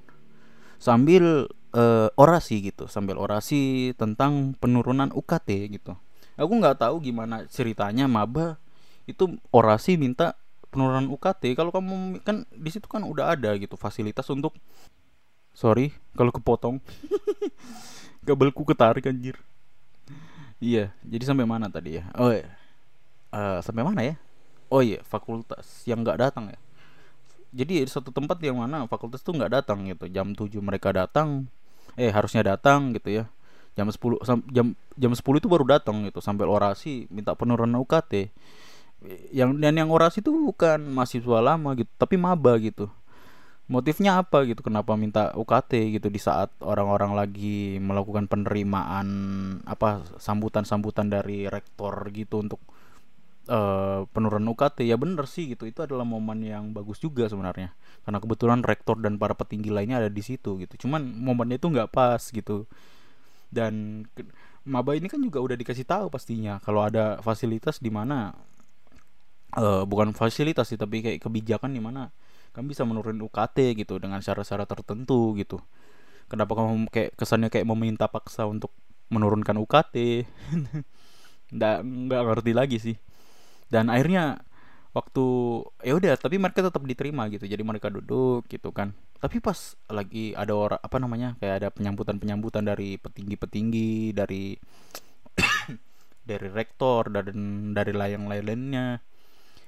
sambil 0.76 1.48
uh, 1.72 2.12
orasi 2.20 2.60
gitu 2.60 2.84
sambil 2.92 3.16
orasi 3.16 3.92
tentang 3.96 4.52
penurunan 4.60 5.08
UKT 5.16 5.48
gitu. 5.80 5.96
Aku 6.36 6.52
nggak 6.60 6.84
tahu 6.84 7.00
gimana 7.00 7.48
ceritanya 7.48 8.04
maba. 8.04 8.60
Itu 9.08 9.40
orasi 9.48 9.96
minta 9.96 10.36
penurunan 10.74 11.06
UKT 11.06 11.54
kalau 11.54 11.70
kamu 11.70 12.20
kan 12.26 12.42
di 12.50 12.66
situ 12.66 12.90
kan 12.90 13.06
udah 13.06 13.38
ada 13.38 13.54
gitu 13.54 13.78
fasilitas 13.78 14.26
untuk 14.34 14.58
sorry 15.54 15.94
kalau 16.18 16.34
kepotong 16.34 16.82
kabelku 18.24 18.64
ketarik 18.64 19.04
anjir. 19.06 19.36
Iya 20.58 20.90
jadi 21.04 21.24
sampai 21.28 21.44
mana 21.44 21.68
tadi 21.68 22.00
ya? 22.00 22.04
Oh 22.16 22.32
iya. 22.32 22.48
uh, 23.30 23.60
sampai 23.60 23.84
mana 23.84 24.00
ya? 24.00 24.14
Oh 24.72 24.80
iya 24.80 25.04
fakultas 25.04 25.84
yang 25.84 26.00
nggak 26.00 26.18
datang 26.18 26.50
ya? 26.50 26.58
Jadi 27.54 27.86
satu 27.86 28.10
tempat 28.10 28.40
yang 28.42 28.58
mana 28.58 28.88
fakultas 28.90 29.22
tuh 29.22 29.36
nggak 29.36 29.62
datang 29.62 29.86
gitu. 29.86 30.10
Jam 30.10 30.34
7 30.34 30.50
mereka 30.58 30.90
datang 30.90 31.46
eh 31.94 32.10
harusnya 32.10 32.42
datang 32.42 32.96
gitu 32.96 33.22
ya. 33.22 33.24
Jam 33.78 33.86
10 33.86 34.24
jam 34.50 34.74
jam 34.74 35.12
10 35.12 35.20
itu 35.20 35.46
baru 35.46 35.68
datang 35.68 36.02
gitu. 36.08 36.18
Sampai 36.18 36.48
orasi 36.48 37.06
minta 37.12 37.36
penurunan 37.38 37.78
UKT 37.84 38.32
yang 39.30 39.56
dan 39.60 39.76
yang 39.76 39.92
orasi 39.92 40.24
itu 40.24 40.32
bukan 40.32 40.80
mahasiswa 40.80 41.38
lama 41.44 41.76
gitu 41.76 41.90
tapi 42.00 42.16
maba 42.16 42.56
gitu 42.56 42.88
motifnya 43.68 44.20
apa 44.20 44.44
gitu? 44.44 44.60
Kenapa 44.60 44.92
minta 44.94 45.32
UKT 45.32 45.96
gitu 46.00 46.08
di 46.12 46.20
saat 46.20 46.52
orang-orang 46.60 47.16
lagi 47.16 47.80
melakukan 47.80 48.28
penerimaan 48.28 49.08
apa 49.64 50.04
sambutan-sambutan 50.20 51.08
dari 51.08 51.48
rektor 51.48 52.12
gitu 52.12 52.44
untuk 52.44 52.60
uh, 53.48 54.04
penurunan 54.12 54.52
UKT 54.52 54.84
ya 54.84 55.00
bener 55.00 55.24
sih 55.24 55.56
gitu 55.56 55.64
itu 55.64 55.80
adalah 55.80 56.04
momen 56.04 56.44
yang 56.44 56.76
bagus 56.76 57.00
juga 57.00 57.24
sebenarnya. 57.28 57.72
Karena 58.04 58.18
kebetulan 58.20 58.60
rektor 58.60 59.00
dan 59.00 59.16
para 59.16 59.32
petinggi 59.32 59.72
lainnya 59.72 60.04
ada 60.04 60.10
di 60.12 60.20
situ 60.20 60.60
gitu. 60.60 60.84
Cuman 60.84 61.00
momennya 61.00 61.56
itu 61.56 61.68
nggak 61.72 61.88
pas 61.88 62.20
gitu. 62.20 62.68
Dan 63.48 64.04
maba 64.64 64.96
ini 64.96 65.08
kan 65.12 65.20
juga 65.20 65.44
udah 65.44 65.56
dikasih 65.60 65.84
tahu 65.84 66.08
pastinya 66.08 66.56
kalau 66.64 66.80
ada 66.80 67.20
fasilitas 67.20 67.78
di 67.84 67.92
mana 67.92 68.32
uh, 69.60 69.84
bukan 69.84 70.16
fasilitas 70.16 70.72
sih 70.72 70.80
tapi 70.80 71.04
kayak 71.04 71.20
kebijakan 71.20 71.76
di 71.76 71.84
mana 71.84 72.08
kamu 72.54 72.70
bisa 72.70 72.86
menurunkan 72.86 73.18
UKT 73.18 73.74
gitu 73.82 73.98
dengan 73.98 74.22
syarat-syarat 74.22 74.70
tertentu 74.70 75.34
gitu. 75.34 75.58
Kenapa 76.30 76.54
kamu 76.54 76.86
kayak 76.88 77.18
kesannya 77.18 77.50
kayak 77.50 77.66
meminta 77.66 78.06
paksa 78.06 78.46
untuk 78.46 78.70
menurunkan 79.10 79.58
UKT 79.60 80.24
nggak 81.54 81.76
nggak 81.82 82.22
ngerti 82.30 82.52
lagi 82.54 82.78
sih. 82.78 82.96
Dan 83.66 83.90
akhirnya 83.90 84.38
waktu 84.94 85.26
ya 85.82 85.98
udah 85.98 86.14
tapi 86.14 86.38
mereka 86.38 86.62
tetap 86.62 86.80
diterima 86.86 87.26
gitu. 87.26 87.44
Jadi 87.50 87.62
mereka 87.66 87.90
duduk 87.90 88.46
gitu 88.46 88.70
kan. 88.70 88.94
Tapi 89.18 89.42
pas 89.42 89.74
lagi 89.90 90.30
ada 90.38 90.54
orang 90.54 90.78
apa 90.78 90.96
namanya 91.02 91.28
kayak 91.42 91.54
ada 91.58 91.68
penyambutan 91.74 92.22
penyambutan 92.22 92.62
dari 92.62 93.02
petinggi 93.02 93.34
petinggi 93.34 94.14
dari 94.14 94.54
dari 96.28 96.48
rektor 96.54 97.10
dan 97.10 97.34
dari 97.74 97.90
layang 97.90 98.30
lainnya 98.30 99.02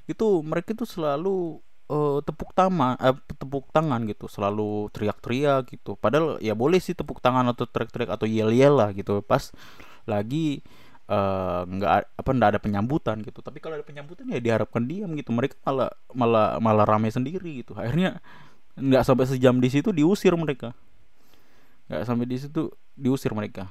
itu 0.06 0.40
mereka 0.46 0.70
itu 0.70 0.86
selalu 0.86 1.58
uh, 1.90 2.18
tepuk 2.22 2.50
tangan 2.52 2.98
uh, 2.98 3.16
tepuk 3.30 3.70
tangan 3.70 4.02
gitu 4.10 4.26
selalu 4.26 4.90
teriak-teriak 4.90 5.70
gitu. 5.70 5.94
Padahal 5.98 6.38
ya 6.42 6.54
boleh 6.54 6.78
sih 6.82 6.94
tepuk 6.94 7.22
tangan 7.22 7.46
atau 7.50 7.66
teriak-teriak 7.66 8.10
atau 8.14 8.26
yel-yel 8.26 8.74
lah 8.74 8.90
gitu. 8.94 9.22
Pas 9.22 9.50
lagi 10.06 10.62
eh, 11.06 11.60
nggak 11.66 11.90
uh, 11.90 12.04
apa 12.18 12.30
nggak 12.30 12.50
ada 12.56 12.60
penyambutan 12.62 13.22
gitu. 13.22 13.42
Tapi 13.42 13.58
kalau 13.62 13.78
ada 13.78 13.86
penyambutan 13.86 14.26
ya 14.30 14.38
diharapkan 14.42 14.86
diam 14.86 15.10
gitu. 15.14 15.30
Mereka 15.34 15.58
malah 15.66 15.90
malah 16.14 16.48
malah 16.62 16.86
rame 16.86 17.10
sendiri 17.10 17.62
gitu. 17.62 17.74
Akhirnya 17.78 18.22
nggak 18.76 19.02
sampai 19.06 19.26
sejam 19.26 19.58
di 19.58 19.68
situ 19.70 19.90
diusir 19.94 20.34
mereka. 20.34 20.74
Nggak 21.90 22.02
sampai 22.06 22.26
di 22.26 22.36
situ 22.38 22.62
diusir 22.98 23.34
mereka. 23.34 23.70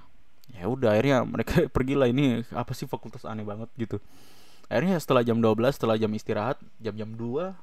Ya 0.55 0.71
udah 0.71 0.95
akhirnya 0.95 1.23
mereka 1.27 1.65
pergilah 1.75 2.07
ini 2.07 2.43
apa 2.55 2.71
sih 2.71 2.87
fakultas 2.87 3.27
aneh 3.27 3.43
banget 3.43 3.67
gitu. 3.75 3.97
Akhirnya 4.65 4.97
setelah 4.97 5.21
jam 5.21 5.37
12 5.37 5.77
setelah 5.77 5.95
jam 5.99 6.09
istirahat 6.09 6.57
jam-jam 6.81 7.13
2 7.13 7.53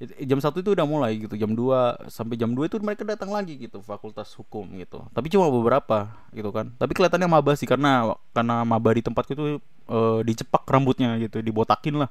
jam 0.00 0.40
satu 0.40 0.64
itu 0.64 0.72
udah 0.72 0.88
mulai 0.88 1.20
gitu 1.20 1.36
jam 1.36 1.52
2 1.52 2.08
sampai 2.08 2.40
jam 2.40 2.56
2 2.56 2.72
itu 2.72 2.76
mereka 2.80 3.04
datang 3.04 3.28
lagi 3.28 3.60
gitu 3.60 3.84
fakultas 3.84 4.32
hukum 4.32 4.64
gitu. 4.80 5.04
Tapi 5.12 5.28
cuma 5.28 5.52
beberapa 5.52 6.08
gitu 6.32 6.48
kan. 6.48 6.72
Tapi 6.80 6.96
kelihatannya 6.96 7.28
maba 7.28 7.52
sih 7.52 7.68
karena 7.68 8.16
karena 8.32 8.64
maba 8.64 8.96
di 8.96 9.04
tempatku 9.04 9.32
itu 9.36 9.44
e, 9.84 9.98
dicepak 10.24 10.64
rambutnya 10.64 11.20
gitu 11.20 11.44
dibotakin 11.44 12.00
lah. 12.00 12.10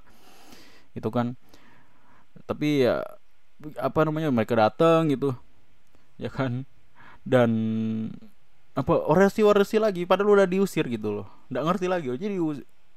Itu 0.94 1.10
kan. 1.10 1.34
Tapi 2.46 2.86
ya 2.86 3.02
apa 3.82 4.00
namanya 4.06 4.30
mereka 4.30 4.54
datang 4.54 5.10
gitu 5.10 5.34
ya 6.22 6.30
kan. 6.30 6.70
Dan 7.26 7.50
apa 8.78 8.94
orasi 9.10 9.42
orasi 9.42 9.82
lagi 9.82 10.06
padahal 10.06 10.38
udah 10.38 10.48
diusir 10.48 10.86
gitu 10.86 11.10
loh. 11.10 11.28
Nggak 11.50 11.64
ngerti 11.66 11.86
lagi 11.90 12.08
oh, 12.14 12.18
jadi 12.22 12.38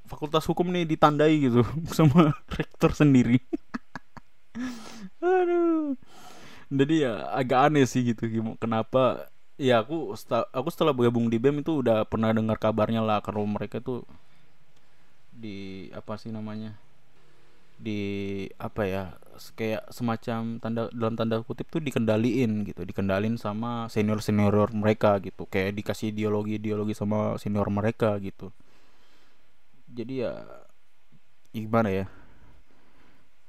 fakultas 0.05 0.45
hukum 0.45 0.69
nih 0.69 0.85
ditandai 0.85 1.49
gitu 1.49 1.65
sama 1.97 2.37
rektor 2.53 2.93
sendiri 2.93 3.41
aduh. 5.23 5.97
Jadi 6.73 7.05
ya 7.05 7.29
agak 7.37 7.69
aneh 7.69 7.85
sih 7.85 8.01
gitu 8.01 8.25
kenapa 8.57 9.29
ya 9.61 9.85
aku 9.85 10.17
aku 10.51 10.69
setelah 10.73 10.97
bergabung 10.97 11.29
di 11.29 11.37
BEM 11.37 11.61
itu 11.61 11.85
udah 11.85 12.09
pernah 12.09 12.33
dengar 12.33 12.57
kabarnya 12.57 13.05
lah 13.05 13.21
kalau 13.21 13.45
mereka 13.45 13.79
tuh 13.79 14.09
di 15.33 15.89
apa 15.93 16.17
sih 16.17 16.33
namanya 16.33 16.77
di 17.83 18.01
apa 18.57 18.83
ya 18.87 19.03
kayak 19.59 19.91
semacam 19.91 20.63
tanda 20.63 20.87
dalam 20.95 21.19
tanda 21.19 21.43
kutip 21.43 21.67
tuh 21.67 21.83
dikendaliin 21.83 22.63
gitu 22.69 22.87
dikendalin 22.87 23.35
sama 23.41 23.91
senior 23.91 24.23
senior 24.23 24.55
mereka 24.71 25.19
gitu 25.19 25.45
kayak 25.51 25.75
dikasih 25.77 26.15
ideologi 26.15 26.57
ideologi 26.63 26.95
sama 26.95 27.37
senior 27.43 27.67
mereka 27.69 28.17
gitu. 28.23 28.55
Jadi 29.93 30.25
ya 30.25 30.33
gimana 31.53 31.93
ya 31.93 32.07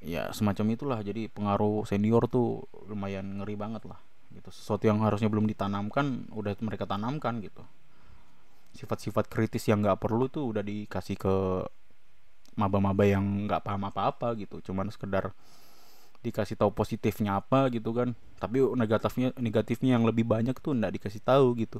ya 0.04 0.30
semacam 0.36 0.76
itulah. 0.76 0.99
Jadi 0.99 1.32
pengaruh 1.32 1.88
senior 1.88 2.28
tuh 2.28 2.68
lumayan 2.91 3.39
ngeri 3.41 3.56
banget 3.56 3.88
lah 3.88 3.99
gitu. 4.36 4.51
Sesuatu 4.51 4.84
yang 4.86 4.99
harusnya 5.01 5.32
belum 5.32 5.47
ditanamkan 5.47 6.28
udah 6.36 6.54
mereka 6.60 6.86
tanamkan 6.86 7.39
gitu. 7.39 7.64
Sifat-sifat 8.76 9.32
kritis 9.32 9.66
yang 9.72 9.82
nggak 9.82 10.04
perlu 10.04 10.28
tuh 10.28 10.51
udah 10.51 10.62
dikasih 10.62 11.16
ke 11.18 11.36
maba-maba 12.54 13.08
yang 13.08 13.47
nggak 13.47 13.64
paham 13.64 13.88
apa-apa 13.88 14.36
gitu. 14.38 14.60
Cuman 14.62 14.91
sekedar 14.91 15.32
dikasih 16.24 16.56
tahu 16.56 16.72
positifnya 16.76 17.39
apa 17.39 17.72
gitu 17.72 17.95
kan. 17.95 18.12
Tapi 18.38 18.60
negatifnya 18.76 19.32
negatifnya 19.39 19.95
yang 19.97 20.04
lebih 20.04 20.28
banyak 20.28 20.58
tuh 20.60 20.76
nggak 20.76 20.99
dikasih 20.99 21.22
tahu 21.24 21.56
gitu. 21.58 21.80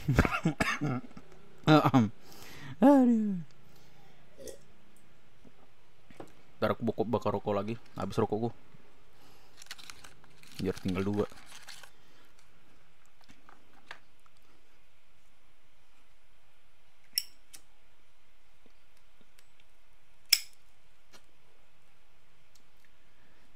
Aduh 2.80 3.49
Ntar 6.60 6.76
aku 6.76 6.84
buka 6.84 7.08
bakar 7.08 7.32
rokok 7.32 7.56
lagi. 7.56 7.74
Habis 7.96 8.20
rokokku 8.20 8.52
Biar 10.60 10.76
tinggal 10.76 11.00
dua. 11.08 11.24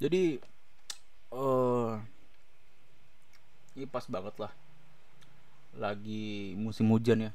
Jadi 0.00 0.40
uh, 1.28 2.00
Ini 3.76 3.84
pas 3.84 4.08
banget 4.08 4.32
lah. 4.40 4.52
Lagi 5.76 6.56
musim 6.56 6.88
hujan 6.88 7.28
ya. 7.28 7.32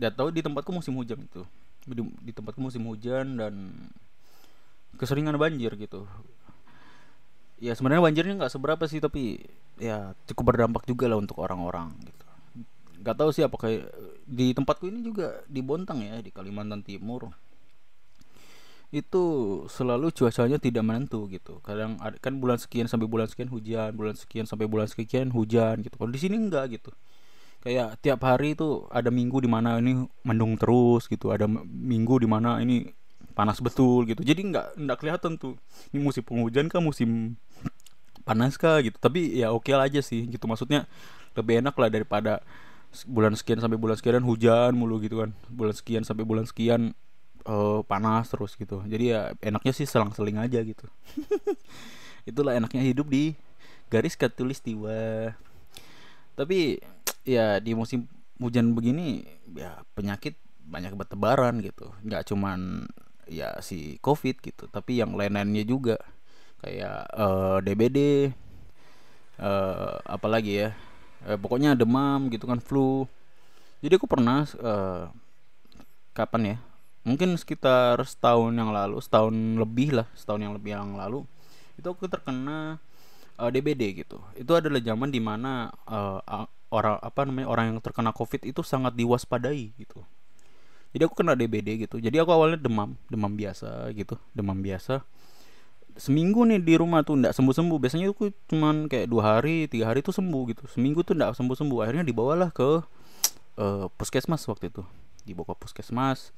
Gak 0.00 0.16
tau 0.16 0.32
di 0.32 0.40
tempatku 0.40 0.72
musim 0.72 0.96
hujan 0.96 1.20
itu 1.20 1.44
di, 1.86 2.02
di 2.22 2.32
tempatku 2.32 2.60
musim 2.62 2.86
hujan 2.86 3.38
dan 3.38 3.54
keseringan 4.96 5.36
banjir 5.38 5.74
gitu. 5.78 6.06
Ya 7.62 7.74
sebenarnya 7.78 8.02
banjirnya 8.02 8.34
nggak 8.42 8.52
seberapa 8.52 8.84
sih 8.90 8.98
tapi 8.98 9.38
ya 9.78 10.14
cukup 10.30 10.54
berdampak 10.54 10.82
juga 10.86 11.06
lah 11.06 11.18
untuk 11.18 11.38
orang-orang 11.38 11.94
gitu. 12.02 12.26
Nggak 13.02 13.16
tahu 13.18 13.30
sih 13.34 13.42
apakah 13.46 13.70
di 14.26 14.54
tempatku 14.54 14.86
ini 14.90 15.02
juga 15.02 15.42
di 15.46 15.62
Bontang 15.62 16.02
ya 16.02 16.18
di 16.22 16.30
Kalimantan 16.30 16.82
Timur. 16.82 17.30
Itu 18.92 19.24
selalu 19.72 20.12
cuacanya 20.12 20.58
tidak 20.60 20.84
menentu 20.84 21.24
gitu. 21.30 21.62
Kadang 21.64 21.96
kan 22.20 22.34
bulan 22.36 22.60
sekian 22.60 22.90
sampai 22.90 23.08
bulan 23.08 23.30
sekian 23.30 23.48
hujan 23.48 23.90
bulan 23.94 24.14
sekian 24.18 24.44
sampai 24.44 24.66
bulan 24.66 24.86
sekian 24.90 25.30
hujan 25.30 25.80
gitu. 25.86 25.94
Kalau 25.96 26.10
di 26.10 26.20
sini 26.20 26.36
enggak 26.38 26.78
gitu 26.78 26.92
kayak 27.62 28.02
tiap 28.02 28.20
hari 28.26 28.58
itu 28.58 28.90
ada 28.90 29.08
minggu 29.08 29.38
di 29.38 29.48
mana 29.50 29.78
ini 29.78 30.02
mendung 30.26 30.58
terus 30.58 31.06
gitu 31.06 31.30
ada 31.30 31.46
minggu 31.66 32.18
di 32.18 32.26
mana 32.26 32.58
ini 32.58 32.90
panas 33.32 33.58
betul 33.62 34.04
gitu. 34.04 34.20
Jadi 34.20 34.52
nggak 34.52 34.76
nggak 34.76 34.98
kelihatan 35.00 35.40
tuh 35.40 35.56
ini 35.90 36.04
musim 36.04 36.22
penghujan 36.22 36.68
kah 36.68 36.82
musim 36.82 37.38
panas 38.28 38.60
kah 38.60 38.78
gitu. 38.84 38.98
Tapi 39.00 39.40
ya 39.40 39.50
oke 39.50 39.72
okay 39.72 39.78
aja 39.78 40.00
sih 40.04 40.28
gitu 40.28 40.44
maksudnya 40.44 40.84
lebih 41.32 41.64
enak 41.64 41.74
lah 41.78 41.88
daripada 41.88 42.32
bulan 43.08 43.32
sekian 43.32 43.56
sampai 43.56 43.80
bulan 43.80 43.96
sekian 43.96 44.20
hujan 44.26 44.76
mulu 44.76 45.00
gitu 45.00 45.24
kan. 45.24 45.30
Bulan 45.48 45.74
sekian 45.74 46.04
sampai 46.04 46.26
bulan 46.28 46.44
sekian 46.44 46.92
uh, 47.48 47.80
panas 47.88 48.28
terus 48.30 48.54
gitu. 48.54 48.84
Jadi 48.84 49.16
ya 49.16 49.32
enaknya 49.40 49.72
sih 49.72 49.88
selang-seling 49.88 50.36
aja 50.38 50.60
gitu. 50.60 50.86
Itulah 52.28 52.54
enaknya 52.54 52.84
hidup 52.84 53.08
di 53.08 53.34
garis 53.88 54.14
katulistiwa. 54.14 55.32
Tapi 56.32 56.80
ya 57.22 57.58
di 57.62 57.72
musim 57.74 58.10
hujan 58.38 58.74
begini 58.74 59.22
ya 59.54 59.82
penyakit 59.94 60.38
banyak 60.66 60.94
bertebaran 60.94 61.62
gitu. 61.62 61.90
Nggak 62.02 62.32
cuman 62.32 62.86
ya 63.30 63.58
si 63.62 64.02
covid 64.02 64.42
gitu 64.42 64.66
tapi 64.70 65.00
yang 65.02 65.14
lain-lainnya 65.14 65.64
juga. 65.66 65.96
Kayak 66.62 67.10
uh, 67.18 67.58
eh, 67.58 67.66
DBD 67.66 67.98
uh, 67.98 68.30
eh, 69.42 69.94
apalagi 70.06 70.52
ya 70.62 70.68
uh, 71.26 71.38
pokoknya 71.38 71.74
demam 71.74 72.30
gitu 72.30 72.46
kan 72.46 72.62
flu. 72.62 73.06
Jadi 73.82 73.98
aku 73.98 74.06
pernah 74.06 74.46
uh, 74.62 75.10
kapan 76.14 76.54
ya 76.54 76.58
mungkin 77.02 77.34
sekitar 77.34 77.98
setahun 78.06 78.54
yang 78.54 78.70
lalu 78.70 79.02
setahun 79.02 79.34
lebih 79.34 79.90
lah 79.90 80.06
setahun 80.14 80.38
yang 80.38 80.54
lebih 80.54 80.78
yang 80.78 80.94
lalu 80.94 81.26
itu 81.74 81.88
aku 81.90 82.06
terkena 82.06 82.78
uh, 83.40 83.50
DBD 83.50 84.04
gitu. 84.04 84.22
Itu 84.38 84.54
adalah 84.54 84.78
zaman 84.78 85.10
di 85.10 85.18
mana 85.18 85.72
uh, 85.88 86.20
orang 86.72 86.96
apa 87.04 87.28
namanya 87.28 87.52
orang 87.52 87.64
yang 87.76 87.78
terkena 87.84 88.16
covid 88.16 88.40
itu 88.48 88.64
sangat 88.64 88.96
diwaspadai 88.96 89.76
gitu. 89.76 90.00
Jadi 90.96 91.02
aku 91.04 91.14
kena 91.20 91.36
DBD 91.36 91.84
gitu. 91.84 92.00
Jadi 92.00 92.16
aku 92.16 92.32
awalnya 92.32 92.60
demam 92.60 92.96
demam 93.12 93.32
biasa 93.32 93.92
gitu. 93.92 94.16
Demam 94.32 94.56
biasa. 94.60 95.04
Seminggu 95.96 96.48
nih 96.48 96.60
di 96.60 96.74
rumah 96.80 97.04
tuh 97.04 97.20
ndak 97.20 97.36
sembuh 97.36 97.52
sembuh 97.52 97.76
biasanya 97.76 98.08
aku 98.08 98.32
cuman 98.48 98.88
kayak 98.88 99.12
dua 99.12 99.36
hari 99.36 99.68
tiga 99.68 99.92
hari 99.92 100.00
tuh 100.00 100.16
sembuh 100.16 100.42
gitu. 100.52 100.64
Seminggu 100.68 101.04
tuh 101.04 101.12
ndak 101.12 101.36
sembuh 101.36 101.56
sembuh 101.56 101.78
akhirnya 101.84 102.04
dibawalah 102.04 102.48
ke 102.52 102.80
uh, 103.60 103.86
puskesmas 104.00 104.44
waktu 104.48 104.72
itu. 104.72 104.82
Dibawa 105.28 105.52
ke 105.52 105.68
puskesmas 105.68 106.32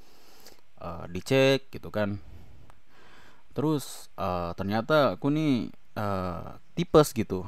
uh, 0.82 1.06
dicek 1.06 1.70
gitu 1.70 1.94
kan. 1.94 2.18
Terus 3.54 4.10
uh, 4.18 4.50
ternyata 4.58 5.14
aku 5.14 5.30
nih 5.30 5.70
uh, 5.94 6.58
tipes 6.74 7.14
gitu. 7.14 7.46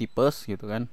Tipes 0.00 0.48
gitu 0.48 0.64
kan 0.64 0.88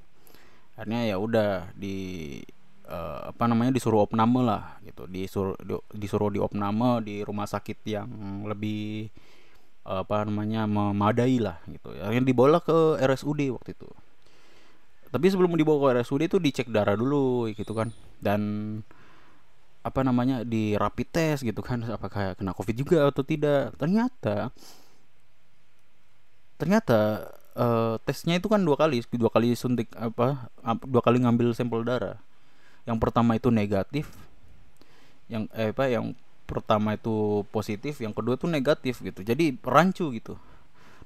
akhirnya 0.78 1.10
ya 1.10 1.18
udah 1.18 1.74
di 1.74 2.38
uh, 2.86 3.34
apa 3.34 3.44
namanya 3.50 3.74
disuruh 3.74 4.06
opname 4.06 4.46
lah 4.46 4.78
gitu. 4.86 5.10
Disuruh 5.10 5.58
di, 5.58 5.74
disuruh 5.98 6.30
di 6.30 6.38
opname 6.38 7.02
di 7.02 7.26
rumah 7.26 7.50
sakit 7.50 7.82
yang 7.90 8.10
lebih 8.46 9.10
apa 9.88 10.28
namanya 10.28 10.70
memadai 10.70 11.42
lah 11.42 11.58
gitu. 11.66 11.98
Yang 11.98 12.30
dibawa 12.30 12.62
ke 12.62 13.02
RSUD 13.02 13.42
waktu 13.58 13.74
itu. 13.74 13.90
Tapi 15.08 15.26
sebelum 15.32 15.56
dibawa 15.56 15.98
ke 15.98 16.04
RSUD 16.04 16.30
itu 16.30 16.38
dicek 16.38 16.68
darah 16.70 16.94
dulu 16.94 17.50
gitu 17.52 17.74
kan. 17.74 17.90
Dan 18.22 18.42
apa 19.82 20.04
namanya 20.04 20.44
di 20.44 20.76
rapid 20.76 21.08
test 21.10 21.42
gitu 21.48 21.64
kan 21.64 21.80
apakah 21.98 22.36
kena 22.38 22.54
covid 22.54 22.76
juga 22.78 23.10
atau 23.10 23.26
tidak. 23.26 23.74
Ternyata 23.82 24.54
ternyata 26.58 27.30
uh, 27.58 27.98
tesnya 28.06 28.38
itu 28.38 28.48
kan 28.48 28.62
dua 28.62 28.78
kali 28.78 29.02
dua 29.10 29.34
kali 29.34 29.58
suntik 29.58 29.90
apa 29.98 30.48
dua 30.86 31.02
kali 31.02 31.18
ngambil 31.26 31.52
sampel 31.58 31.82
darah. 31.82 32.22
Yang 32.86 32.98
pertama 33.04 33.36
itu 33.36 33.50
negatif 33.52 34.08
yang 35.28 35.50
eh, 35.58 35.76
apa 35.76 35.92
yang 35.92 36.16
pertama 36.48 36.96
itu 36.96 37.44
positif 37.52 38.00
yang 38.00 38.16
kedua 38.16 38.40
itu 38.40 38.48
negatif 38.48 39.02
gitu. 39.04 39.26
Jadi 39.26 39.58
rancu 39.66 40.14
gitu. 40.16 40.40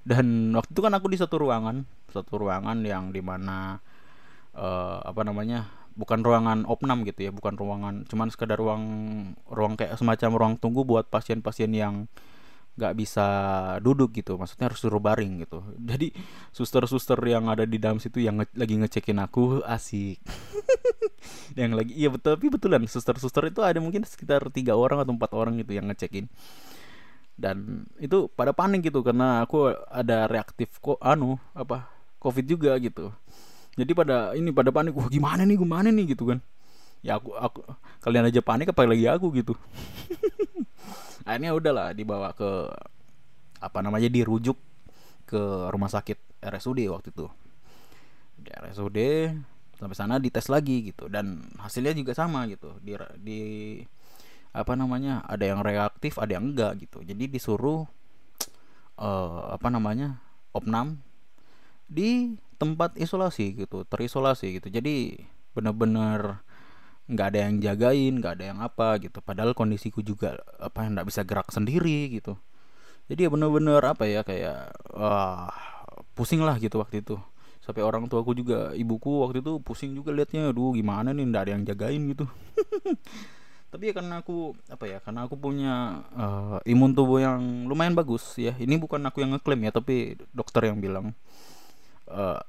Dan 0.05 0.53
waktu 0.53 0.69
itu 0.75 0.81
kan 0.83 0.93
aku 0.93 1.07
di 1.09 1.17
satu 1.17 1.41
ruangan 1.41 1.87
satu 2.11 2.43
ruangan 2.43 2.83
yang 2.83 3.15
di 3.15 3.23
mana 3.23 3.79
uh, 4.53 4.99
apa 5.01 5.23
namanya 5.23 5.71
bukan 5.95 6.23
ruangan 6.23 6.63
opnam 6.67 7.03
gitu 7.03 7.27
ya 7.27 7.31
bukan 7.35 7.55
ruangan 7.59 8.07
cuman 8.07 8.27
sekedar 8.31 8.55
ruang 8.55 8.83
ruang 9.47 9.75
kayak 9.75 9.99
semacam 9.99 10.29
ruang 10.35 10.53
tunggu 10.55 10.87
buat 10.87 11.07
pasien-pasien 11.11 11.71
yang 11.75 12.07
nggak 12.72 12.93
bisa 12.95 13.26
duduk 13.84 14.15
gitu 14.15 14.39
maksudnya 14.39 14.72
harus 14.72 14.80
suruh 14.80 15.01
baring 15.03 15.43
gitu. 15.43 15.59
Jadi 15.89 16.15
suster-suster 16.55 17.19
yang 17.28 17.51
ada 17.51 17.67
di 17.67 17.78
dalam 17.78 17.99
situ 17.99 18.24
yang 18.24 18.39
nge 18.39 18.47
lagi 18.55 18.76
ngecekin 18.80 19.19
aku 19.19 19.63
asik. 19.65 20.19
Yang 21.53 21.72
lagi 21.78 21.93
iya 21.93 22.09
betul 22.09 22.34
tapi 22.34 22.49
betulan 22.49 22.82
suster-suster 22.89 23.45
itu 23.45 23.61
ada 23.61 23.78
mungkin 23.78 24.01
sekitar 24.01 24.41
tiga 24.49 24.74
orang 24.74 25.05
atau 25.05 25.13
empat 25.13 25.32
orang 25.38 25.59
gitu 25.61 25.78
yang 25.78 25.86
ngecekin. 25.91 26.26
Dan 27.38 27.86
itu 28.01 28.26
pada 28.34 28.53
panik 28.53 28.89
gitu 28.89 29.05
karena 29.05 29.45
aku 29.45 29.69
ada 29.89 30.26
reaktif 30.26 30.82
kok 30.82 30.97
anu 30.97 31.38
apa 31.53 31.86
covid 32.17 32.45
juga 32.47 32.74
gitu. 32.82 33.13
Jadi 33.78 33.91
pada 33.93 34.34
ini 34.34 34.49
pada 34.49 34.74
panik 34.74 34.97
wah 34.97 35.07
gimana 35.07 35.45
nih 35.45 35.57
gimana 35.61 35.89
nih? 35.93 36.17
gitu 36.17 36.34
kan. 36.34 36.39
Ya 37.05 37.17
aku 37.17 37.34
aku 37.34 37.65
kalian 38.01 38.30
aja 38.30 38.41
panik 38.41 38.69
apa 38.69 38.86
lagi 38.86 39.05
aku 39.09 39.34
gitu 39.34 39.53
akhirnya 41.28 41.51
udahlah 41.55 41.88
dibawa 41.95 42.34
ke 42.34 42.72
apa 43.61 43.80
namanya 43.86 44.09
dirujuk 44.09 44.57
ke 45.30 45.41
rumah 45.69 45.88
sakit 45.88 46.41
RSUD 46.41 46.89
waktu 46.89 47.13
itu. 47.13 47.28
Di 48.41 48.49
RSUD 48.51 48.99
sampai 49.78 49.97
sana 49.97 50.17
dites 50.17 50.49
lagi 50.49 50.91
gitu. 50.93 51.07
Dan 51.07 51.45
hasilnya 51.61 51.93
juga 51.93 52.17
sama 52.17 52.49
gitu. 52.49 52.76
Di 52.82 52.97
di 53.22 53.41
apa 54.51 54.76
namanya 54.76 55.24
ada 55.30 55.47
yang 55.47 55.63
reaktif 55.63 56.19
ada 56.19 56.36
yang 56.36 56.51
enggak 56.51 56.84
gitu. 56.84 56.99
Jadi 57.05 57.32
disuruh 57.32 57.88
uh, 58.99 59.55
apa 59.55 59.67
namanya 59.72 60.19
opnam 60.51 60.99
di 61.88 62.36
tempat 62.59 62.99
isolasi 62.99 63.55
gitu 63.55 63.88
terisolasi 63.88 64.59
gitu. 64.59 64.67
Jadi 64.67 65.15
bener-bener 65.55 66.43
nggak 67.12 67.28
ada 67.36 67.39
yang 67.47 67.55
jagain 67.59 68.14
nggak 68.24 68.34
ada 68.39 68.45
yang 68.55 68.59
apa 68.64 68.97
gitu. 69.03 69.20
Padahal 69.20 69.51
kondisiku 69.51 69.99
juga 69.99 70.39
apa 70.57 70.88
yang 70.88 70.95
nggak 70.95 71.07
bisa 71.12 71.22
gerak 71.28 71.51
sendiri 71.51 72.07
gitu. 72.16 72.39
Jadi 73.12 73.28
ya 73.28 73.30
bener-bener 73.30 73.84
apa 73.84 74.07
ya 74.07 74.24
kayak 74.24 74.72
wah 74.95 75.51
pusing 76.16 76.41
lah 76.41 76.55
gitu 76.57 76.80
waktu 76.80 77.03
itu. 77.03 77.20
Sampai 77.62 77.84
orang 77.86 78.07
tua 78.09 78.24
aku 78.26 78.34
juga 78.34 78.74
ibuku 78.74 79.22
waktu 79.22 79.43
itu 79.43 79.62
pusing 79.62 79.93
juga 79.93 80.16
liatnya 80.16 80.49
aduh 80.49 80.74
gimana 80.74 81.12
nih 81.12 81.26
nggak 81.28 81.43
ada 81.43 81.51
yang 81.59 81.64
jagain 81.68 82.01
gitu. 82.16 82.26
Tapi 83.72 83.88
ya 83.88 83.93
karena 83.95 84.20
aku 84.20 84.51
apa 84.68 84.84
ya 84.84 84.99
karena 84.99 85.28
aku 85.28 85.36
punya 85.39 86.03
uh, 86.12 86.59
imun 86.68 86.91
tubuh 86.91 87.24
yang 87.24 87.68
lumayan 87.68 87.95
bagus 87.95 88.36
ya. 88.36 88.55
Ini 88.55 88.76
bukan 88.80 88.99
aku 89.07 89.24
yang 89.24 89.36
ngeklaim 89.36 89.62
ya 89.64 89.72
tapi 89.72 90.20
dokter 90.36 90.68
yang 90.68 90.84
bilang 90.84 91.16
uh, 92.12 92.39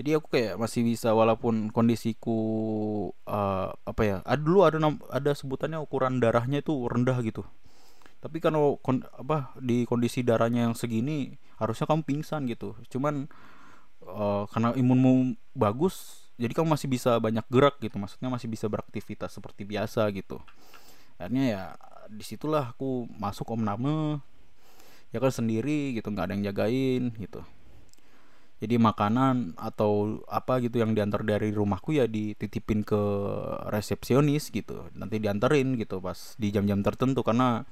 jadi 0.00 0.16
aku 0.16 0.32
kayak 0.32 0.56
masih 0.56 0.80
bisa 0.80 1.12
walaupun 1.12 1.68
kondisiku 1.68 2.32
uh, 3.28 3.68
apa 3.84 4.00
ya 4.00 4.16
ada 4.24 4.40
dulu 4.40 4.64
ada 4.64 4.80
ada 5.12 5.36
sebutannya 5.36 5.76
ukuran 5.76 6.24
darahnya 6.24 6.64
itu 6.64 6.72
rendah 6.88 7.20
gitu. 7.20 7.44
Tapi 8.24 8.40
kon, 8.40 9.04
apa 9.04 9.52
di 9.60 9.84
kondisi 9.84 10.24
darahnya 10.24 10.64
yang 10.64 10.72
segini 10.72 11.36
harusnya 11.60 11.84
kamu 11.84 12.08
pingsan 12.08 12.48
gitu. 12.48 12.80
Cuman 12.88 13.28
uh, 14.08 14.48
karena 14.48 14.72
imunmu 14.72 15.36
bagus 15.52 16.24
jadi 16.40 16.56
kamu 16.56 16.80
masih 16.80 16.88
bisa 16.88 17.20
banyak 17.20 17.44
gerak 17.52 17.76
gitu. 17.84 18.00
Maksudnya 18.00 18.32
masih 18.32 18.48
bisa 18.48 18.72
beraktivitas 18.72 19.36
seperti 19.36 19.68
biasa 19.68 20.08
gitu. 20.16 20.40
Akhirnya 21.20 21.44
ya 21.44 21.62
di 22.08 22.24
situlah 22.24 22.72
aku 22.72 23.04
masuk 23.20 23.52
om 23.52 23.60
nama 23.60 24.16
ya 25.12 25.20
kan 25.20 25.28
sendiri 25.28 25.92
gitu 25.92 26.08
nggak 26.08 26.24
ada 26.24 26.32
yang 26.32 26.44
jagain 26.48 27.12
gitu 27.20 27.44
jadi 28.60 28.76
makanan 28.76 29.56
atau 29.56 30.20
apa 30.28 30.60
gitu 30.60 30.84
yang 30.84 30.92
diantar 30.92 31.24
dari 31.24 31.48
rumahku 31.48 31.96
ya 31.96 32.04
dititipin 32.04 32.84
ke 32.84 33.00
resepsionis 33.72 34.52
gitu. 34.52 34.92
Nanti 34.92 35.16
dianterin 35.16 35.80
gitu 35.80 36.04
pas 36.04 36.36
di 36.36 36.52
jam-jam 36.52 36.84
tertentu 36.84 37.24
karena 37.24 37.64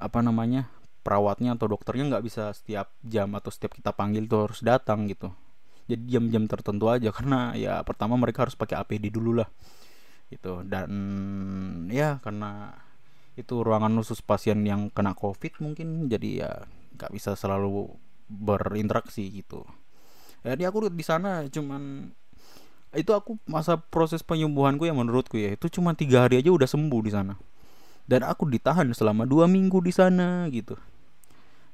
apa 0.00 0.18
namanya 0.24 0.72
perawatnya 1.04 1.60
atau 1.60 1.68
dokternya 1.68 2.16
nggak 2.16 2.24
bisa 2.24 2.48
setiap 2.56 2.96
jam 3.04 3.28
atau 3.36 3.52
setiap 3.52 3.76
kita 3.76 3.92
panggil 3.92 4.24
tuh 4.24 4.48
harus 4.48 4.64
datang 4.64 5.04
gitu. 5.04 5.36
Jadi 5.84 6.02
jam-jam 6.08 6.48
tertentu 6.48 6.88
aja 6.88 7.12
karena 7.12 7.52
ya 7.52 7.84
pertama 7.84 8.16
mereka 8.16 8.48
harus 8.48 8.56
pakai 8.56 8.80
APD 8.80 9.12
dulu 9.12 9.44
lah 9.44 9.48
gitu. 10.32 10.64
Dan 10.64 10.88
ya 11.92 12.24
karena 12.24 12.72
itu 13.36 13.60
ruangan 13.60 13.92
khusus 14.00 14.24
pasien 14.24 14.64
yang 14.64 14.88
kena 14.88 15.12
covid 15.12 15.60
mungkin 15.60 16.08
jadi 16.08 16.28
ya 16.40 16.50
nggak 16.96 17.12
bisa 17.12 17.36
selalu 17.36 17.92
berinteraksi 18.32 19.28
gitu 19.28 19.68
jadi 20.54 20.70
aku 20.70 20.86
di 20.92 21.02
sana 21.02 21.42
cuman 21.50 22.12
itu 22.94 23.10
aku 23.12 23.36
masa 23.44 23.76
proses 23.76 24.22
penyembuhanku 24.22 24.86
yang 24.86 24.96
menurutku 24.96 25.36
ya 25.36 25.52
itu 25.52 25.66
cuma 25.68 25.92
tiga 25.92 26.24
hari 26.24 26.40
aja 26.40 26.54
udah 26.54 26.68
sembuh 26.68 27.00
di 27.02 27.10
sana. 27.12 27.34
Dan 28.06 28.22
aku 28.22 28.46
ditahan 28.46 28.86
selama 28.94 29.26
dua 29.26 29.50
minggu 29.50 29.82
di 29.82 29.90
sana 29.90 30.46
gitu. 30.54 30.78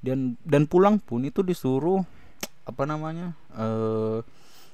Dan 0.00 0.40
dan 0.42 0.64
pulang 0.64 0.96
pun 0.98 1.22
itu 1.22 1.44
disuruh 1.44 2.02
apa 2.64 2.88
namanya 2.88 3.36
uh, 3.52 4.24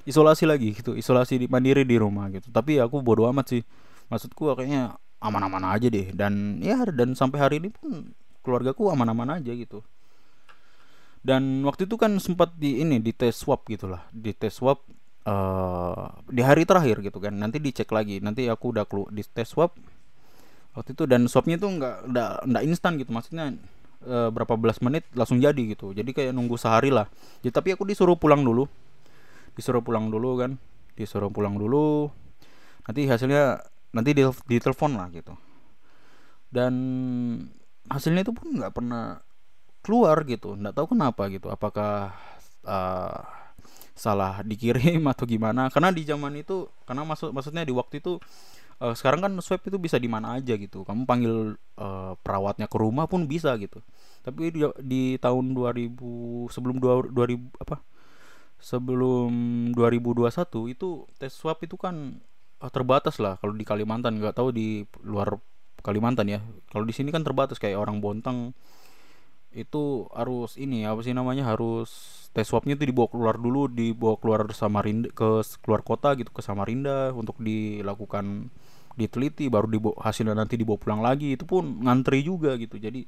isolasi 0.07 0.47
lagi 0.47 0.71
gitu 0.77 0.95
isolasi 0.95 1.35
di 1.35 1.45
mandiri 1.51 1.83
di 1.83 1.99
rumah 1.99 2.31
gitu. 2.31 2.49
Tapi 2.49 2.79
aku 2.79 3.03
bodoh 3.03 3.27
amat 3.29 3.59
sih. 3.59 3.61
Maksudku 4.07 4.49
kayaknya 4.55 4.95
aman-aman 5.19 5.75
aja 5.75 5.91
deh. 5.91 6.15
Dan 6.15 6.63
ya 6.63 6.81
dan 6.87 7.13
sampai 7.13 7.37
hari 7.43 7.55
ini 7.59 7.69
pun 7.69 8.15
keluargaku 8.41 8.89
aman-aman 8.89 9.43
aja 9.43 9.51
gitu 9.51 9.83
dan 11.19 11.67
waktu 11.67 11.83
itu 11.83 11.99
kan 11.99 12.15
sempat 12.17 12.55
di 12.55 12.79
ini 12.79 13.03
di 13.03 13.11
tes 13.11 13.35
swab 13.35 13.67
gitulah 13.67 14.07
di 14.15 14.31
tes 14.31 14.55
swab 14.55 14.79
uh, 15.29 16.09
di 16.29 16.41
hari 16.43 16.63
terakhir 16.63 17.03
gitu 17.03 17.19
kan. 17.19 17.33
Nanti 17.35 17.59
dicek 17.59 17.89
lagi. 17.91 18.23
Nanti 18.23 18.47
aku 18.47 18.75
udah 18.75 18.85
kelu 18.87 19.09
di 19.11 19.23
tes 19.25 19.49
swab 19.49 19.75
waktu 20.75 20.95
itu. 20.95 21.03
Dan 21.09 21.27
swabnya 21.27 21.59
itu 21.59 21.67
nggak 21.67 21.95
nggak 22.47 22.63
instan 22.65 22.97
gitu. 22.97 23.11
Maksudnya 23.11 23.55
uh, 24.05 24.29
berapa 24.31 24.55
belas 24.55 24.79
menit 24.79 25.05
langsung 25.13 25.41
jadi 25.41 25.59
gitu. 25.75 25.91
Jadi 25.91 26.11
kayak 26.15 26.31
nunggu 26.31 26.55
sehari 26.55 26.93
lah. 26.93 27.09
Jadi 27.43 27.53
tapi 27.53 27.69
aku 27.75 27.83
disuruh 27.83 28.15
pulang 28.15 28.41
dulu. 28.41 28.65
Disuruh 29.57 29.83
pulang 29.83 30.07
dulu 30.07 30.39
kan. 30.39 30.55
Disuruh 30.95 31.31
pulang 31.31 31.55
dulu. 31.59 32.09
Nanti 32.87 33.05
hasilnya 33.05 33.61
nanti 33.93 34.13
di, 34.13 34.23
di 34.25 34.57
telepon 34.61 34.97
lah 34.97 35.09
gitu. 35.13 35.33
Dan 36.49 36.73
hasilnya 37.89 38.25
itu 38.25 38.33
pun 38.33 38.57
nggak 38.57 38.73
pernah 38.73 39.21
keluar 39.79 40.21
gitu 40.27 40.55
nggak 40.59 40.75
tahu 40.75 40.93
kenapa 40.97 41.31
gitu 41.31 41.47
apakah 41.47 42.13
uh, 42.67 43.39
salah 43.99 44.39
dikirim 44.47 45.03
atau 45.11 45.27
gimana. 45.27 45.67
Karena 45.67 45.91
di 45.91 46.07
zaman 46.07 46.39
itu 46.39 46.71
karena 46.87 47.03
maksud 47.03 47.35
maksudnya 47.35 47.67
di 47.67 47.75
waktu 47.75 47.99
itu 47.99 48.15
uh, 48.79 48.95
sekarang 48.95 49.19
kan 49.27 49.31
swab 49.43 49.59
itu 49.67 49.75
bisa 49.75 49.99
di 49.99 50.07
mana 50.07 50.39
aja 50.39 50.55
gitu. 50.55 50.87
Kamu 50.87 51.03
panggil 51.03 51.59
uh, 51.75 52.15
perawatnya 52.23 52.71
ke 52.71 52.77
rumah 52.79 53.11
pun 53.11 53.27
bisa 53.27 53.51
gitu. 53.59 53.83
Tapi 54.23 54.55
di, 54.55 54.63
di 54.79 55.03
tahun 55.19 55.51
2000 55.51 55.99
sebelum 56.47 56.79
2000 56.79 57.11
apa? 57.59 57.83
Sebelum 58.59 59.31
2021 59.75 60.75
itu 60.75 61.07
tes 61.19 61.31
swab 61.31 61.59
itu 61.63 61.75
kan 61.75 62.19
uh, 62.63 62.71
terbatas 62.71 63.19
lah 63.19 63.35
kalau 63.43 63.51
di 63.51 63.67
Kalimantan. 63.67 64.15
Nggak 64.15 64.39
tahu 64.39 64.55
di 64.55 64.87
luar 65.03 65.35
Kalimantan 65.83 66.27
ya. 66.31 66.39
Kalau 66.71 66.87
di 66.87 66.95
sini 66.95 67.11
kan 67.11 67.23
terbatas 67.23 67.59
kayak 67.59 67.79
orang 67.79 67.99
Bontang 67.99 68.55
itu 69.49 70.05
harus 70.13 70.61
ini 70.61 70.85
apa 70.85 71.01
sih 71.01 71.13
namanya 71.17 71.41
harus 71.49 71.89
tes 72.29 72.45
swabnya 72.45 72.77
itu 72.77 72.85
dibawa 72.85 73.09
keluar 73.09 73.35
dulu 73.41 73.65
dibawa 73.65 74.15
keluar 74.21 74.45
Samarinda 74.53 75.09
ke 75.09 75.41
keluar 75.65 75.81
kota 75.81 76.13
gitu 76.13 76.29
ke 76.29 76.45
Samarinda 76.45 77.09
untuk 77.17 77.41
dilakukan 77.41 78.53
diteliti 78.99 79.47
baru 79.47 79.71
dibawa 79.71 79.95
hasilnya 80.03 80.35
nanti 80.35 80.59
dibawa 80.59 80.75
pulang 80.75 80.99
lagi. 80.99 81.39
Itu 81.39 81.47
pun 81.47 81.79
ngantri 81.87 82.19
juga 82.27 82.59
gitu. 82.59 82.75
Jadi 82.75 83.07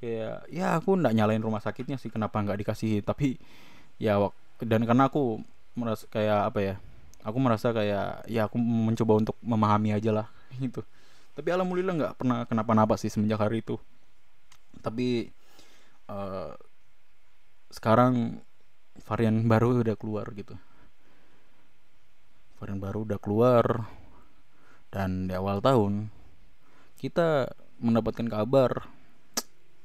ya 0.00 0.40
ya 0.48 0.78
aku 0.78 0.96
ndak 0.96 1.12
nyalain 1.12 1.42
rumah 1.42 1.60
sakitnya 1.60 2.00
sih 2.00 2.08
kenapa 2.08 2.40
nggak 2.40 2.64
dikasih. 2.64 3.04
Tapi 3.04 3.36
ya 4.00 4.16
dan 4.64 4.88
karena 4.88 5.12
aku 5.12 5.44
merasa 5.76 6.08
kayak 6.10 6.40
apa 6.50 6.58
ya 6.64 6.74
aku 7.22 7.38
merasa 7.38 7.70
kayak 7.70 8.26
ya 8.26 8.48
aku 8.48 8.56
mencoba 8.58 9.12
untuk 9.20 9.36
memahami 9.44 9.92
aja 9.92 10.10
lah 10.10 10.26
gitu. 10.64 10.80
Tapi 11.36 11.48
alhamdulillah 11.54 11.94
nggak 11.94 12.14
pernah 12.18 12.42
kenapa-napa 12.48 12.96
sih 12.96 13.12
semenjak 13.12 13.38
hari 13.38 13.62
itu. 13.62 13.76
Tapi 14.82 15.30
uh, 16.08 16.56
sekarang 17.68 18.40
varian 19.04 19.46
baru 19.46 19.84
udah 19.84 19.96
keluar 19.96 20.26
gitu. 20.34 20.56
Varian 22.58 22.80
baru 22.80 23.04
udah 23.06 23.18
keluar. 23.20 23.64
Dan 24.88 25.28
di 25.28 25.36
awal 25.36 25.60
tahun 25.60 26.08
kita 26.96 27.52
mendapatkan 27.78 28.24
kabar 28.26 28.88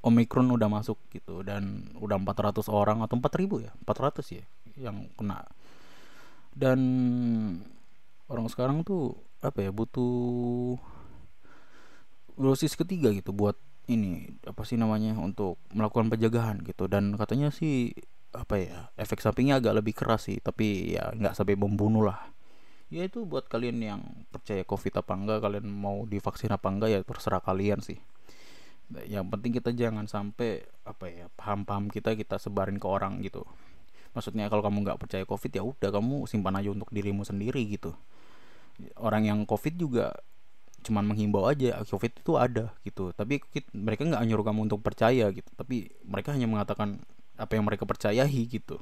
Omikron 0.03 0.51
udah 0.51 0.67
masuk 0.71 0.99
gitu. 1.11 1.43
Dan 1.43 1.91
udah 1.99 2.17
400 2.19 2.67
orang 2.71 3.03
atau 3.03 3.19
4000 3.19 3.67
ya? 3.67 3.71
400 3.83 4.39
ya 4.39 4.43
yang 4.79 5.07
kena. 5.19 5.43
Dan 6.55 6.79
orang 8.31 8.47
sekarang 8.47 8.81
tuh 8.87 9.19
apa 9.43 9.59
ya 9.59 9.71
butuh 9.75 10.79
dosis 12.39 12.73
ketiga 12.73 13.11
gitu 13.11 13.35
buat 13.35 13.59
ini 13.91 14.31
apa 14.47 14.63
sih 14.63 14.79
namanya 14.79 15.15
untuk 15.19 15.59
melakukan 15.75 16.07
penjagaan 16.07 16.63
gitu. 16.63 16.87
Dan 16.87 17.15
katanya 17.19 17.51
sih 17.51 17.91
apa 18.33 18.57
ya 18.57 18.77
efek 18.97 19.21
sampingnya 19.21 19.61
agak 19.61 19.77
lebih 19.77 19.93
keras 19.93 20.25
sih 20.25 20.41
tapi 20.41 20.97
ya 20.97 21.13
nggak 21.13 21.37
sampai 21.37 21.59
membunuh 21.59 22.07
lah. 22.07 22.33
Ya 22.93 23.09
itu 23.09 23.25
buat 23.25 23.49
kalian 23.49 23.81
yang 23.81 24.01
percaya 24.29 24.61
covid 24.65 25.01
apa 25.01 25.13
enggak 25.17 25.39
kalian 25.41 25.65
mau 25.65 26.05
divaksin 26.05 26.53
apa 26.53 26.69
enggak 26.69 26.89
ya 26.93 26.99
terserah 27.01 27.41
kalian 27.41 27.81
sih. 27.81 27.97
Yang 29.09 29.25
penting 29.33 29.51
kita 29.57 29.69
jangan 29.73 30.05
sampai 30.05 30.61
apa 30.85 31.05
ya 31.09 31.25
paham-paham 31.33 31.89
kita 31.89 32.13
kita 32.13 32.37
sebarin 32.37 32.77
ke 32.77 32.85
orang 32.85 33.21
gitu. 33.25 33.45
Maksudnya 34.13 34.45
kalau 34.45 34.61
kamu 34.61 34.85
nggak 34.85 34.99
percaya 35.01 35.23
covid 35.25 35.51
ya 35.57 35.63
udah 35.65 35.89
kamu 35.89 36.29
simpan 36.29 36.53
aja 36.61 36.69
untuk 36.69 36.89
dirimu 36.93 37.25
sendiri 37.25 37.65
gitu. 37.65 37.97
Orang 38.97 39.25
yang 39.25 39.41
covid 39.49 39.73
juga 39.77 40.13
cuman 40.83 41.07
menghimbau 41.07 41.47
aja 41.47 41.79
covid 41.87 42.11
itu 42.13 42.33
ada 42.35 42.75
gitu. 42.83 43.15
Tapi 43.15 43.39
mereka 43.73 44.03
nggak 44.03 44.23
nyuruh 44.27 44.45
kamu 44.45 44.59
untuk 44.69 44.79
percaya 44.83 45.31
gitu. 45.31 45.49
Tapi 45.55 45.89
mereka 46.03 46.35
hanya 46.35 46.45
mengatakan 46.45 46.99
apa 47.39 47.55
yang 47.55 47.65
mereka 47.65 47.87
percayai 47.87 48.39
gitu. 48.45 48.77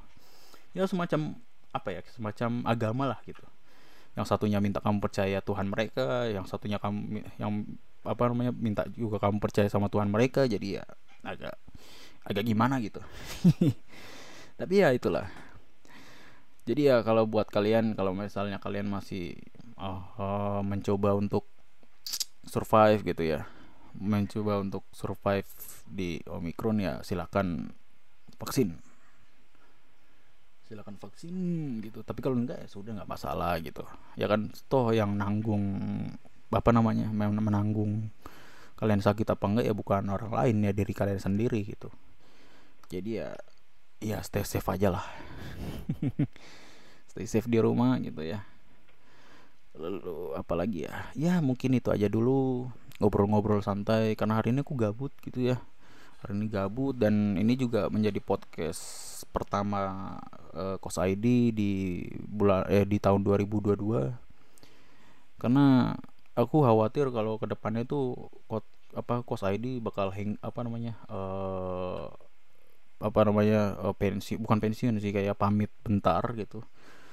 Ya 0.76 0.90
semacam 0.90 1.38
apa 1.72 1.90
ya 1.94 2.02
semacam 2.12 2.66
agama 2.68 3.04
lah 3.16 3.20
gitu. 3.24 3.44
Yang 4.18 4.26
satunya 4.28 4.60
minta 4.60 4.84
kamu 4.84 5.00
percaya 5.00 5.40
Tuhan 5.40 5.72
mereka 5.72 6.28
yang 6.28 6.44
satunya 6.44 6.82
kamu 6.82 7.24
yang 7.40 7.64
apa 8.02 8.34
namanya 8.34 8.52
minta 8.52 8.84
juga 8.98 9.22
kamu 9.22 9.38
percaya 9.38 9.70
sama 9.70 9.86
Tuhan 9.88 10.10
mereka 10.10 10.50
jadi 10.50 10.82
ya 10.82 10.84
agak 11.22 11.56
agak 12.26 12.44
gimana 12.44 12.82
gitu. 12.82 13.00
Tapi 14.60 14.74
ya 14.82 14.94
itulah. 14.94 15.30
Jadi 16.66 16.94
ya 16.94 17.02
kalau 17.02 17.26
buat 17.26 17.50
kalian 17.50 17.98
kalau 17.98 18.14
misalnya 18.14 18.62
kalian 18.62 18.86
masih 18.86 19.34
uh, 19.82 20.06
uh, 20.22 20.62
mencoba 20.62 21.18
untuk 21.18 21.50
survive 22.52 23.00
gitu 23.08 23.24
ya. 23.24 23.48
Mencoba 23.96 24.60
untuk 24.60 24.84
survive 24.92 25.48
di 25.88 26.20
omikron 26.28 26.84
ya 26.84 27.00
silakan 27.00 27.72
vaksin. 28.36 28.76
Silakan 30.68 31.00
vaksin 31.00 31.36
gitu. 31.80 32.04
Tapi 32.04 32.20
kalau 32.20 32.36
enggak 32.36 32.60
ya 32.60 32.68
sudah 32.68 32.92
nggak 33.00 33.08
masalah 33.08 33.56
gitu. 33.64 33.88
Ya 34.20 34.28
kan 34.28 34.52
toh 34.68 34.92
yang 34.92 35.16
nanggung 35.16 35.64
apa 36.52 36.76
namanya 36.76 37.08
menanggung 37.16 38.12
kalian 38.76 39.00
sakit 39.00 39.24
apa 39.32 39.46
enggak 39.48 39.66
ya 39.72 39.76
bukan 39.76 40.12
orang 40.12 40.36
lain 40.36 40.68
ya 40.68 40.72
diri 40.76 40.92
kalian 40.92 41.24
sendiri 41.24 41.64
gitu. 41.64 41.88
Jadi 42.92 43.24
ya 43.24 43.32
ya 44.04 44.20
stay 44.20 44.44
safe 44.44 44.68
aja 44.68 44.92
lah. 44.92 45.06
Stay 47.12 47.28
safe 47.28 47.52
di 47.52 47.60
rumah 47.60 48.00
gitu 48.00 48.24
ya 48.24 48.40
lalu 49.76 50.36
apalagi 50.36 50.88
ya? 50.88 51.12
Ya 51.16 51.34
mungkin 51.40 51.76
itu 51.78 51.92
aja 51.92 52.08
dulu. 52.12 52.72
Ngobrol-ngobrol 53.02 53.66
santai 53.66 54.14
karena 54.14 54.38
hari 54.38 54.54
ini 54.54 54.62
aku 54.62 54.78
gabut 54.78 55.12
gitu 55.26 55.42
ya. 55.42 55.58
Hari 56.22 56.38
ini 56.38 56.48
gabut 56.52 56.96
dan 56.98 57.40
ini 57.40 57.58
juga 57.58 57.90
menjadi 57.90 58.22
podcast 58.22 58.82
pertama 59.30 60.16
uh, 60.54 60.78
kos 60.78 61.00
ID 61.02 61.56
di 61.56 61.72
bulan 62.28 62.68
eh 62.68 62.86
di 62.86 62.98
tahun 63.00 63.24
2022 63.26 63.78
karena 65.42 65.98
aku 66.38 66.62
khawatir 66.62 67.10
kalau 67.10 67.42
ke 67.42 67.50
depannya 67.50 67.88
itu 67.88 68.14
kot 68.46 68.66
apa 68.94 69.24
kos 69.24 69.42
ID 69.42 69.80
bakal 69.82 70.12
hang 70.12 70.38
apa 70.44 70.60
namanya 70.62 70.94
uh, 71.08 72.12
apa 73.02 73.20
namanya 73.26 73.80
uh, 73.82 73.96
pensi 73.98 74.38
bukan 74.38 74.62
pensiun 74.62 75.02
sih 75.02 75.10
kayak 75.10 75.40
pamit 75.40 75.74
bentar 75.82 76.22
gitu 76.38 76.62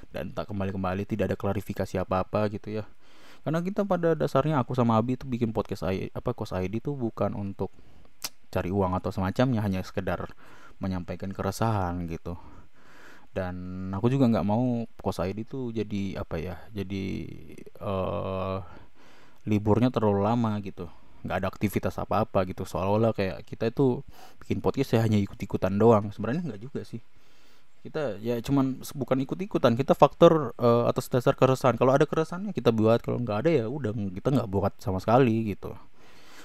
dan 0.09 0.33
tak 0.33 0.49
kembali 0.49 0.73
kembali 0.73 1.03
tidak 1.05 1.33
ada 1.33 1.37
klarifikasi 1.37 2.01
apa 2.01 2.25
apa 2.25 2.49
gitu 2.49 2.81
ya. 2.81 2.85
Karena 3.45 3.63
kita 3.63 3.87
pada 3.87 4.13
dasarnya 4.19 4.61
aku 4.61 4.75
sama 4.75 4.99
Abi 4.99 5.15
itu 5.15 5.25
bikin 5.29 5.55
podcast 5.55 5.87
I, 5.87 6.11
apa 6.11 6.35
kos 6.35 6.53
ID 6.53 6.83
itu 6.83 6.93
bukan 6.97 7.37
untuk 7.39 7.71
cari 8.49 8.73
uang 8.73 8.97
atau 8.97 9.13
semacamnya 9.13 9.61
hanya 9.61 9.85
sekedar 9.85 10.33
menyampaikan 10.81 11.31
keresahan 11.31 12.09
gitu. 12.09 12.35
Dan 13.31 13.89
aku 13.95 14.09
juga 14.11 14.27
nggak 14.27 14.47
mau 14.49 14.89
kos 14.99 15.21
ID 15.23 15.45
itu 15.45 15.71
jadi 15.71 16.19
apa 16.19 16.37
ya 16.41 16.57
jadi 16.73 17.05
uh, 17.85 18.65
liburnya 19.47 19.93
terlalu 19.93 20.25
lama 20.25 20.59
gitu. 20.65 20.89
Nggak 21.23 21.37
ada 21.45 21.49
aktivitas 21.53 21.95
apa-apa 22.01 22.49
gitu. 22.49 22.65
Seolah-olah 22.65 23.13
kayak 23.15 23.45
kita 23.47 23.71
itu 23.71 24.03
bikin 24.43 24.65
podcast 24.65 24.97
ya 24.97 25.05
hanya 25.05 25.21
ikut-ikutan 25.21 25.77
doang. 25.77 26.11
Sebenarnya 26.11 26.43
nggak 26.53 26.63
juga 26.65 26.83
sih 26.83 27.05
kita 27.83 28.19
ya 28.19 28.37
cuman 28.43 28.83
bukan 28.83 29.19
ikut-ikutan 29.23 29.79
kita 29.79 29.95
faktor 29.95 30.53
uh, 30.59 30.91
atas 30.91 31.07
dasar 31.09 31.39
keresahan. 31.39 31.79
Kalau 31.79 31.95
ada 31.95 32.05
keresahannya 32.05 32.51
kita 32.53 32.75
buat 32.75 33.01
kalau 33.01 33.23
nggak 33.23 33.47
ada 33.47 33.51
ya 33.51 33.67
udah 33.71 33.95
kita 34.13 34.29
nggak 34.35 34.49
buat 34.51 34.75
sama 34.83 34.99
sekali 34.99 35.55
gitu. 35.55 35.73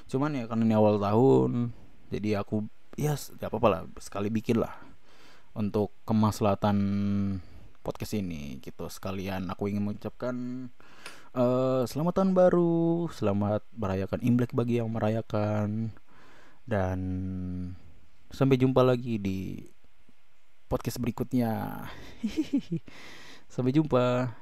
Cuman 0.07 0.37
ya 0.37 0.45
karena 0.45 0.63
ini 0.63 0.75
awal 0.77 1.01
tahun 1.01 1.73
jadi 2.13 2.45
aku 2.45 2.67
ya 2.95 3.17
nggak 3.17 3.49
apa-apa 3.49 3.67
lah 3.67 3.81
sekali 3.97 4.29
bikin 4.29 4.61
lah 4.61 4.77
untuk 5.57 5.89
kemaslahatan 6.05 6.77
podcast 7.81 8.13
ini 8.13 8.61
gitu 8.61 8.85
sekalian. 8.87 9.49
Aku 9.49 9.65
ingin 9.67 9.83
mengucapkan 9.83 10.35
uh, 11.33 11.83
selamat 11.89 12.13
tahun 12.21 12.31
baru 12.37 13.09
selamat 13.09 13.65
merayakan 13.73 14.21
imlek 14.21 14.53
bagi 14.53 14.77
yang 14.77 14.93
merayakan. 14.93 15.91
Dan 16.63 16.99
sampai 18.31 18.55
jumpa 18.55 18.87
lagi 18.87 19.19
di 19.19 19.67
podcast 20.73 20.97
berikutnya. 20.97 21.85
Sampai 23.53 23.69
jumpa. 23.69 24.33